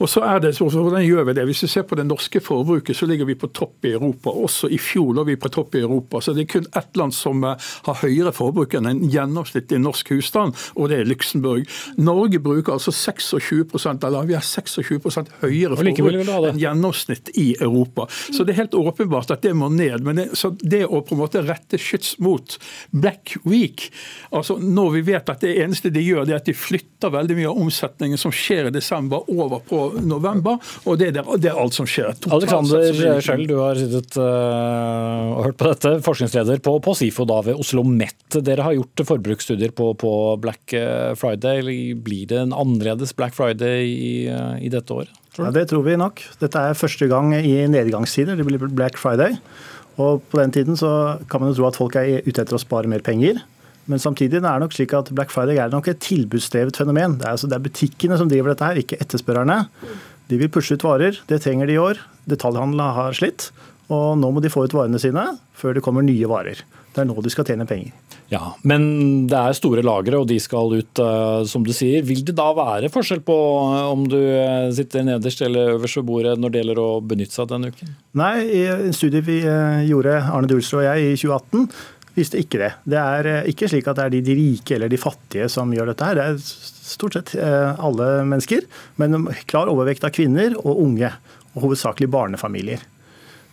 Og 0.00 0.10
så 0.10 0.24
er 0.26 0.42
det, 0.44 0.54
så, 0.58 0.68
Hvordan 0.68 1.04
gjør 1.04 1.28
vi 1.30 1.36
det? 1.38 1.46
Hvis 1.48 1.64
vi 1.66 1.70
ser 1.74 1.86
på 1.88 1.98
det 1.98 2.06
norske 2.08 2.42
forbruket, 2.44 2.96
så 2.96 3.08
ligger 3.10 3.28
vi 3.28 3.38
på 3.38 3.50
topp 3.54 3.88
i 3.88 3.94
Europa. 3.94 4.32
Også 4.32 4.70
i 4.72 4.78
fjor 4.80 5.14
lå 5.16 5.26
vi 5.28 5.38
på 5.40 5.50
topp 5.52 5.78
i 5.78 5.84
Europa. 5.84 6.20
Så 6.20 6.34
det 6.36 6.46
er 6.46 6.52
kun 6.56 6.68
ett 6.76 6.96
land 7.00 7.14
som 7.14 7.44
eh, 7.44 7.70
har 7.88 8.00
høyere 8.02 8.34
forbruk 8.34 8.76
enn 8.76 8.90
en 8.90 9.02
gjennomsnittlig 9.10 9.80
norsk 9.82 10.14
husstand, 10.14 10.56
og 10.74 10.90
det 10.90 11.00
er 11.00 11.08
Luxembourg. 11.08 11.68
Norge 11.96 12.40
bruker 12.42 12.76
altså 12.76 12.92
26 12.94 13.64
eller 14.04 14.26
vi 14.28 14.36
har 14.36 14.44
26 14.54 15.32
høyere 15.42 15.78
forbruk 15.78 16.50
enn 16.50 16.60
gjennomsnitt 16.60 17.30
i 17.40 17.50
Europa. 17.60 18.06
Så 18.10 18.44
det 18.44 18.54
er 18.54 18.64
helt 18.64 18.76
åpenbart 18.78 19.32
at 19.34 19.44
det 19.44 19.54
må 19.56 19.70
ned. 19.72 20.04
Men 20.06 20.20
det, 20.20 20.28
det 20.62 20.84
å 20.86 21.02
på 21.04 21.16
en 21.16 21.22
måte 21.24 21.42
rette 21.44 21.80
skyts 21.80 22.16
mot 22.22 22.56
Black 22.90 23.36
Week, 23.44 23.88
altså 24.34 24.58
når 24.60 24.96
vi 24.98 25.04
vet 25.12 25.32
at 25.32 25.44
det 25.44 25.54
eneste 25.64 25.92
de 25.94 26.02
gjør, 26.04 26.26
det 26.28 26.36
er 26.36 26.42
at 26.42 26.48
de 26.48 26.56
flytter 26.56 27.12
veldig 27.14 27.38
mye 27.38 27.50
av 27.50 27.60
omsetningen 27.64 28.20
som 28.20 28.34
skjer 28.34 28.70
i 28.70 28.74
desember, 28.74 29.24
over 29.34 29.62
på 29.64 29.80
november, 30.04 30.60
og 30.84 30.98
det 31.00 31.10
er, 31.12 31.22
det 31.40 31.50
er 31.50 31.60
alt 31.60 31.76
som 31.76 31.88
skjer. 31.88 32.14
Alexander 32.34 33.20
Schjell, 33.24 33.46
du 33.48 33.56
har 33.60 33.78
sittet 33.78 34.18
uh, 34.20 35.34
og 35.34 35.48
hørt 35.48 35.58
på 35.60 35.68
dette, 35.70 35.94
forskningsleder 36.04 36.62
på, 36.64 36.76
på 36.84 36.96
SIFO 36.98 37.26
da 37.28 37.40
ved 37.46 37.60
Oslo 37.60 37.84
Met. 37.86 38.38
Dere 38.44 38.66
har 38.66 38.76
gjort 38.76 39.04
forbruksstudier 39.08 39.74
på, 39.76 39.92
på 39.98 40.12
Black 40.42 40.74
eh, 40.76 41.12
Friday. 41.18 41.94
Blir 41.94 42.26
det 42.30 42.40
en 42.40 42.54
annerledes 42.56 43.14
Black 43.16 43.34
Friday 43.36 43.88
i 43.88 44.14
i 44.60 44.70
dette 44.72 44.94
året? 44.94 45.12
Ja, 45.38 45.50
Det 45.50 45.68
tror 45.70 45.82
vi 45.86 45.96
nok. 45.98 46.22
Dette 46.40 46.60
er 46.60 46.78
første 46.78 47.08
gang 47.10 47.32
i 47.34 47.66
nedgangstider. 47.70 48.36
Det 48.38 48.46
blir 48.46 48.62
Black 48.70 48.98
Friday. 49.00 49.38
Og 49.98 50.22
på 50.30 50.38
den 50.40 50.54
tiden 50.54 50.78
så 50.78 51.18
kan 51.30 51.42
man 51.42 51.50
jo 51.52 51.58
tro 51.58 51.68
at 51.68 51.78
folk 51.78 51.96
er 51.98 52.22
ute 52.26 52.40
etter 52.42 52.56
å 52.56 52.62
spare 52.62 52.90
mer 52.90 53.02
penger. 53.04 53.42
Men 53.90 54.00
samtidig 54.00 54.38
er 54.40 54.46
det 54.46 54.62
nok 54.62 54.74
slik 54.74 54.94
at 54.96 55.10
Black 55.12 55.30
Friday 55.34 55.60
er 55.60 55.72
nok 55.72 55.90
et 55.92 56.00
tilbudsdrevet 56.02 56.78
fenomen. 56.80 57.18
Det 57.20 57.26
er, 57.26 57.34
altså, 57.36 57.50
det 57.50 57.58
er 57.58 57.66
butikkene 57.66 58.18
som 58.18 58.30
driver 58.30 58.54
dette 58.54 58.64
her, 58.70 58.80
ikke 58.80 58.98
etterspørrerne. 59.02 59.58
De 60.30 60.38
vil 60.40 60.48
pushe 60.48 60.74
ut 60.74 60.86
varer. 60.86 61.18
Det 61.28 61.42
trenger 61.44 61.68
de 61.68 61.76
i 61.76 61.82
år. 61.82 62.00
Detaljhandelen 62.30 62.94
har 62.96 63.16
slitt. 63.16 63.50
Og 63.92 64.14
nå 64.16 64.30
må 64.32 64.40
de 64.40 64.52
få 64.52 64.64
ut 64.64 64.74
varene 64.74 65.00
sine 65.02 65.26
før 65.58 65.76
det 65.76 65.84
kommer 65.84 66.06
nye 66.06 66.30
varer. 66.30 66.62
Det 66.94 67.02
er 67.02 67.08
nå 67.08 67.22
de 67.24 67.30
skal 67.32 67.46
tjene 67.48 67.66
penger. 67.66 67.90
Ja, 68.30 68.52
Men 68.62 68.84
det 69.30 69.38
er 69.38 69.56
store 69.56 69.82
lagre, 69.84 70.20
og 70.22 70.28
de 70.30 70.36
skal 70.42 70.76
ut, 70.78 71.00
uh, 71.02 71.42
som 71.48 71.64
du 71.66 71.72
sier. 71.74 72.04
Vil 72.06 72.22
det 72.26 72.36
da 72.38 72.46
være 72.54 72.90
forskjell 72.92 73.24
på 73.26 73.34
uh, 73.34 73.90
om 73.90 74.06
du 74.10 74.18
uh, 74.18 74.70
sitter 74.74 75.02
nederst 75.06 75.42
eller 75.44 75.74
øverst 75.74 75.98
ved 75.98 76.06
bordet 76.08 76.36
når 76.38 76.54
det 76.54 76.62
gjelder 76.62 76.82
å 76.84 76.88
benytte 77.02 77.34
seg 77.34 77.44
av 77.48 77.50
denne 77.56 77.72
uken? 77.74 77.96
Nei, 78.20 78.36
i 78.46 78.62
en 78.70 78.94
studie 78.94 79.24
vi 79.26 79.40
gjorde, 79.88 80.20
Arne 80.22 80.50
Dulsrud 80.50 80.84
og 80.84 80.86
jeg, 80.86 81.10
i 81.10 81.18
2018 81.18 81.68
viste 82.14 82.38
ikke 82.38 82.62
det. 82.62 82.72
Det 82.94 83.02
er 83.02 83.30
ikke 83.50 83.68
slik 83.72 83.90
at 83.90 83.98
det 83.98 84.06
er 84.06 84.14
de 84.30 84.38
rike 84.38 84.76
eller 84.76 84.92
de 84.92 85.00
fattige 85.02 85.50
som 85.50 85.72
gjør 85.74 85.90
dette 85.90 86.06
her. 86.06 86.20
Det 86.20 86.26
er 86.30 86.92
stort 86.94 87.18
sett 87.18 87.34
alle 87.34 88.10
mennesker, 88.22 88.68
men 89.02 89.26
klar 89.50 89.72
overvekt 89.72 90.06
av 90.06 90.14
kvinner 90.14 90.54
og 90.62 90.78
unge. 90.86 91.10
Og 91.54 91.68
hovedsakelig 91.68 92.06
barnefamilier. 92.10 92.86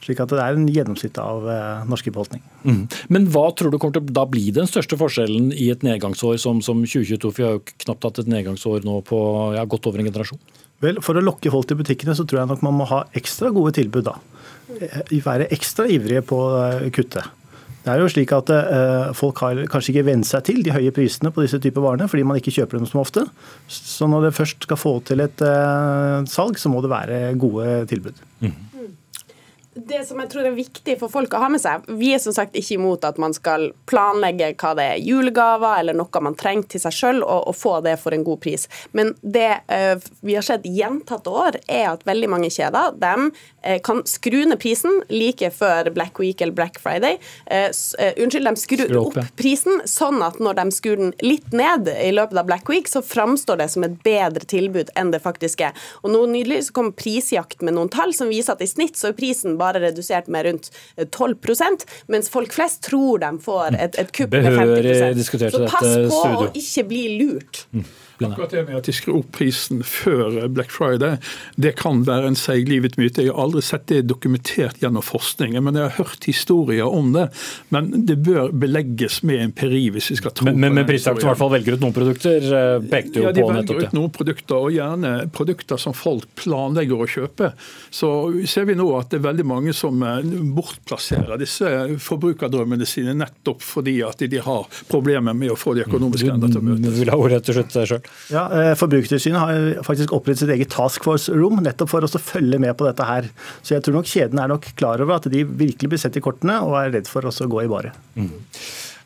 Slik 0.02 0.22
at 0.24 0.32
det 0.34 0.42
er 0.42 0.58
en 0.58 0.70
gjennomsnitt 0.72 1.18
av 1.22 1.46
eh, 1.46 1.84
norsk 1.90 2.08
befolkning. 2.10 2.42
Mm. 2.66 2.86
Men 3.14 3.28
hva 3.34 3.46
tror 3.54 3.70
du 3.74 3.78
kommer 3.78 4.00
til 4.00 4.10
da 4.10 4.26
bli 4.30 4.48
den 4.56 4.70
største 4.70 4.98
forskjellen 4.98 5.52
i 5.54 5.70
et 5.74 5.86
nedgangsår 5.86 6.40
som, 6.42 6.62
som 6.66 6.82
2022? 6.82 7.30
For 7.30 7.38
vi 7.38 7.46
har 7.46 7.60
jo 7.60 7.76
knapt 7.86 8.08
hatt 8.10 8.22
et 8.24 8.32
nedgangsår 8.34 8.88
nå 8.88 8.98
på 9.06 9.20
ja, 9.58 9.66
godt 9.70 9.92
over 9.92 10.02
en 10.02 10.10
generasjon. 10.10 10.42
Vel, 10.82 10.98
For 11.06 11.18
å 11.18 11.22
lokke 11.22 11.54
folk 11.54 11.70
til 11.70 11.78
butikkene 11.84 12.18
så 12.18 12.26
tror 12.26 12.42
jeg 12.42 12.50
nok 12.50 12.66
man 12.66 12.80
må 12.80 12.90
ha 12.90 13.04
ekstra 13.18 13.54
gode 13.54 13.76
tilbud. 13.78 14.10
da. 14.10 14.18
Eh, 14.80 15.14
være 15.22 15.52
ekstra 15.54 15.86
ivrige 15.86 16.26
på 16.26 16.42
å 16.50 16.66
kuttet. 16.90 17.30
Det 17.82 17.90
er 17.90 18.02
jo 18.02 18.10
slik 18.14 18.30
at 18.38 18.50
Folk 19.18 19.40
har 19.42 19.58
kanskje 19.66 19.90
ikke 19.90 20.06
vent 20.06 20.28
seg 20.30 20.44
til 20.46 20.60
de 20.62 20.70
høye 20.70 20.92
prisene 20.94 21.32
på 21.34 21.42
disse 21.42 21.58
typer 21.58 21.82
varene, 21.82 22.06
fordi 22.06 22.26
man 22.30 22.38
ikke 22.38 22.54
kjøper 22.54 22.78
dem 22.78 22.86
som 22.86 23.02
ofte. 23.02 23.24
Så 23.66 24.06
når 24.06 24.28
det 24.28 24.36
først 24.38 24.68
skal 24.68 24.78
få 24.78 25.00
til 25.02 25.26
et 25.26 25.42
salg, 26.30 26.62
så 26.62 26.70
må 26.70 26.84
det 26.86 26.94
være 26.94 27.18
gode 27.42 27.80
tilbud. 27.90 28.22
Mm. 28.46 28.54
Det 29.88 30.02
som 30.06 30.20
jeg 30.22 30.30
tror 30.32 30.48
er 30.48 30.56
viktig 30.56 30.96
for 31.00 31.12
folk 31.12 31.34
å 31.34 31.42
ha 31.42 31.48
med 31.52 31.62
seg 31.64 31.86
Vi 32.00 32.12
er 32.16 32.22
som 32.22 32.34
sagt 32.36 32.58
ikke 32.60 32.76
imot 32.76 33.06
at 33.08 33.20
man 33.22 33.34
skal 33.36 33.70
planlegge 33.90 34.52
hva 34.62 34.74
det 34.78 34.88
er 34.94 35.02
julegaver 35.02 35.80
eller 35.80 35.98
noe 35.98 36.22
man 36.24 36.36
trenger 36.38 36.68
til 36.74 36.84
seg 36.84 36.96
sjøl, 36.96 37.22
og, 37.24 37.48
og, 37.50 37.56
få 37.58 37.78
det 37.86 37.96
for 38.02 38.14
en 38.14 38.24
god 38.26 38.40
pris. 38.44 38.68
Men 38.96 39.14
det 39.22 39.50
uh, 39.72 39.96
vi 40.26 40.36
har 40.38 40.46
sett 40.46 40.66
gjentatte 40.68 41.32
år, 41.32 41.58
er 41.72 41.88
at 41.94 42.04
veldig 42.08 42.30
mange 42.32 42.50
kjeder 42.54 42.96
de, 43.00 43.30
uh, 43.32 43.78
kan 43.86 44.02
skru 44.10 44.44
ned 44.50 44.60
prisen 44.62 45.02
like 45.12 45.50
før 45.56 45.90
Black 45.96 46.20
Week 46.22 46.42
eller 46.42 46.56
Black 46.58 46.80
Friday. 46.82 47.18
Uh, 47.48 47.72
unnskyld, 48.22 48.50
de 48.50 48.62
skrur 48.62 48.96
opp 49.02 49.20
prisen 49.40 49.82
sånn 49.90 50.22
at 50.26 50.40
når 50.44 50.60
de 50.60 50.68
skrur 50.76 51.00
den 51.00 51.14
litt 51.24 51.56
ned 51.56 51.90
i 51.94 52.12
løpet 52.14 52.42
av 52.44 52.50
Black 52.50 52.70
Week, 52.72 52.90
så 52.92 53.04
framstår 53.06 53.62
det 53.64 53.70
som 53.74 53.88
et 53.88 53.98
bedre 54.06 54.46
tilbud 54.52 54.92
enn 55.00 55.14
det 55.16 55.24
faktisk 55.24 55.66
er. 55.70 55.78
Og 56.04 56.14
nå 56.14 56.26
Nylig 56.32 56.62
så 56.68 56.76
kom 56.76 56.92
prisjakt 56.96 57.64
med 57.66 57.76
noen 57.76 57.90
tall 57.92 58.14
som 58.16 58.30
viser 58.32 58.56
at 58.56 58.62
i 58.64 58.70
snitt 58.70 59.00
så 59.00 59.10
er 59.10 59.18
prisen 59.18 59.58
bare 59.60 59.71
redusert 59.80 60.28
med 60.28 60.46
rundt 60.46 60.72
12 61.12 61.38
mens 62.08 62.30
folk 62.30 62.54
flest 62.54 62.84
tror 62.84 63.20
de 63.20 63.32
får 63.42 63.78
et, 63.80 63.98
et 64.00 64.12
kupp 64.12 64.32
med 64.32 64.52
50% 64.52 65.50
Så 65.52 65.66
pass 65.68 65.98
på 66.12 66.22
å 66.44 66.48
ikke 66.54 66.88
bli 66.90 67.04
lurt. 67.22 67.66
Mm. 67.72 67.86
Akkurat 68.26 68.50
det 68.50 68.64
med 68.64 68.78
at 68.78 68.88
de 68.88 68.94
skrur 68.94 69.22
opp 69.22 69.32
prisen 69.36 69.82
før 69.86 70.48
Black 70.52 70.72
Friday, 70.74 71.18
det 71.62 71.74
kan 71.80 72.04
være 72.08 72.32
en 72.32 72.38
seiglivet 72.38 72.98
myte. 73.00 73.24
Jeg 73.24 73.34
har 73.34 73.42
aldri 73.42 73.64
sett 73.66 73.88
det 73.90 74.04
dokumentert 74.10 74.82
gjennom 74.82 75.04
forskning, 75.06 75.58
men 75.64 75.78
jeg 75.78 75.88
har 75.88 75.96
hørt 75.98 76.28
historier 76.30 76.88
om 76.88 77.12
det. 77.16 77.28
Men 77.74 77.90
det 78.08 78.20
bør 78.26 78.54
belegges 78.54 79.22
med 79.28 79.42
empiri 79.48 79.88
hvis 79.96 80.12
vi 80.14 80.20
skal 80.20 80.36
tro 80.36 80.48
men, 80.48 80.60
men, 80.62 80.78
men 80.78 80.90
prisjakten 80.90 81.26
i 81.26 81.30
hvert 81.32 81.42
fall 81.42 81.54
velger 81.56 81.78
ut 81.78 81.86
noen 81.86 81.96
produkter, 81.96 82.48
eh, 82.60 82.76
pekte 82.92 83.22
jo 83.22 83.28
ja, 83.28 83.34
de 83.36 83.46
på 83.46 83.56
nettopp 83.56 83.82
det. 83.82 83.90
ut 83.90 83.98
noen 83.98 84.14
produkter, 84.16 84.68
og 84.68 84.76
gjerne 84.76 85.14
produkter 85.34 85.82
som 85.82 85.96
folk 85.98 86.30
planlegger 86.40 87.02
å 87.02 87.10
kjøpe. 87.10 87.54
Så 87.94 88.12
ser 88.50 88.70
vi 88.70 88.78
nå 88.78 88.88
at 89.00 89.12
det 89.12 89.22
er 89.22 89.28
veldig 89.32 89.48
mange 89.52 89.74
som 89.76 90.02
eh, 90.06 90.32
bortplasserer 90.56 91.40
disse 91.42 91.70
forbrukerdrømmene 92.02 92.88
sine 92.90 93.16
nettopp 93.18 93.64
fordi 93.66 93.98
at 94.08 94.24
de 94.32 94.42
har 94.42 94.68
problemer 94.92 95.36
med 95.38 95.54
å 95.54 95.60
få 95.60 95.76
de 95.78 95.86
økonomiske 95.86 96.32
endene 96.34 96.54
til 96.54 96.62
å 96.62 96.68
møtes. 96.68 96.96
Du 96.96 97.02
vil 97.04 97.14
ha 97.14 97.20
ordet 97.20 97.42
til 97.48 97.60
slutt 97.60 97.78
selv? 97.78 98.12
Ja, 98.34 98.46
eh, 98.56 98.74
Forbrukertilsynet 98.80 99.42
har 99.42 99.88
faktisk 99.88 100.16
opprettet 100.18 100.46
sitt 100.46 100.56
eget 100.56 100.74
task 100.74 101.08
force-rom 101.08 101.62
nettopp 101.66 101.94
for 101.94 102.08
å 102.08 102.22
følge 102.22 102.62
med 102.62 102.78
på 102.80 102.88
dette 102.90 103.08
her. 103.08 103.32
Så 103.62 103.76
jeg 103.76 103.86
tror 103.86 104.00
nok 104.00 104.12
kjeden 104.12 104.42
er 104.42 104.52
nok 104.52 104.72
klar 104.80 105.04
over 105.04 105.20
at 105.20 105.30
de 105.32 105.44
virkelig 105.46 105.94
blir 105.94 106.02
sett 106.02 106.18
i 106.18 106.24
kortene 106.24 106.62
og 106.66 106.78
er 106.80 106.96
redd 106.98 107.12
for 107.12 107.28
å 107.28 107.52
gå 107.52 107.66
i 107.66 107.72
baret. 107.72 107.98
Mm. 108.16 108.32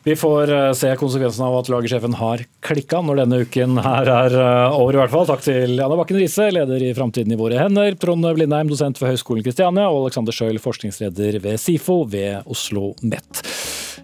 Vi 0.06 0.14
får 0.16 0.52
eh, 0.54 0.72
se 0.78 0.92
konsekvensen 1.00 1.42
av 1.48 1.56
at 1.58 1.68
lagersjefen 1.72 2.14
har 2.20 2.44
klikka 2.62 3.00
når 3.02 3.24
denne 3.24 3.40
uken 3.42 3.80
her 3.82 4.06
er 4.06 4.36
eh, 4.38 4.76
over, 4.78 4.94
i 4.94 5.00
hvert 5.00 5.10
fall. 5.10 5.26
Takk 5.26 5.42
til 5.42 5.74
Anna 5.82 5.98
Bakken 5.98 6.20
Riise, 6.20 6.46
leder 6.54 6.84
i 6.86 6.92
Framtiden 6.94 7.34
i 7.34 7.38
våre 7.40 7.58
hender, 7.58 7.96
Trond 7.98 8.28
Blindheim, 8.36 8.70
dosent 8.70 9.00
ved 9.02 9.16
Høgskolen 9.16 9.42
Kristiania, 9.42 9.88
og 9.90 10.04
Alexander 10.04 10.36
Schøil, 10.36 10.62
forskningsleder 10.62 11.40
ved 11.42 11.58
SIFO 11.58 12.04
ved 12.12 12.46
Oslo 12.46 12.92
MET. 13.02 13.42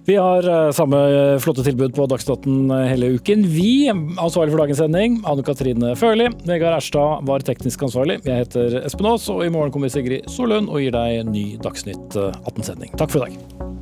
Vi 0.04 0.16
har 0.18 0.48
eh, 0.50 0.72
samme 0.74 0.98
flotte 1.42 1.62
tilbud 1.62 1.94
på 1.94 2.06
Dagsnytt 2.10 2.48
eh, 2.50 2.86
hele 2.90 3.12
uken. 3.14 3.44
Vi, 3.54 3.86
ansvarlig 3.92 4.56
for 4.56 4.64
dagens 4.64 4.82
sending, 4.82 5.20
Anne 5.22 5.44
Katrine 5.46 5.94
Førli. 5.98 6.26
Vegard 6.48 6.80
Erstad 6.80 7.22
var 7.28 7.46
teknisk 7.46 7.86
ansvarlig. 7.86 8.18
Jeg 8.26 8.42
heter 8.42 8.80
Espen 8.82 9.06
Aas, 9.12 9.28
og 9.30 9.44
i 9.46 9.52
morgen 9.54 9.70
kommer 9.74 9.92
Sigrid 9.92 10.26
Solund 10.34 10.72
og 10.72 10.82
gir 10.82 10.98
deg 10.98 11.30
ny 11.30 11.46
Dagsnytt 11.62 12.18
18-sending. 12.18 12.90
Eh, 12.90 12.98
Takk 12.98 13.14
for 13.14 13.22
i 13.22 13.30
dag. 13.30 13.81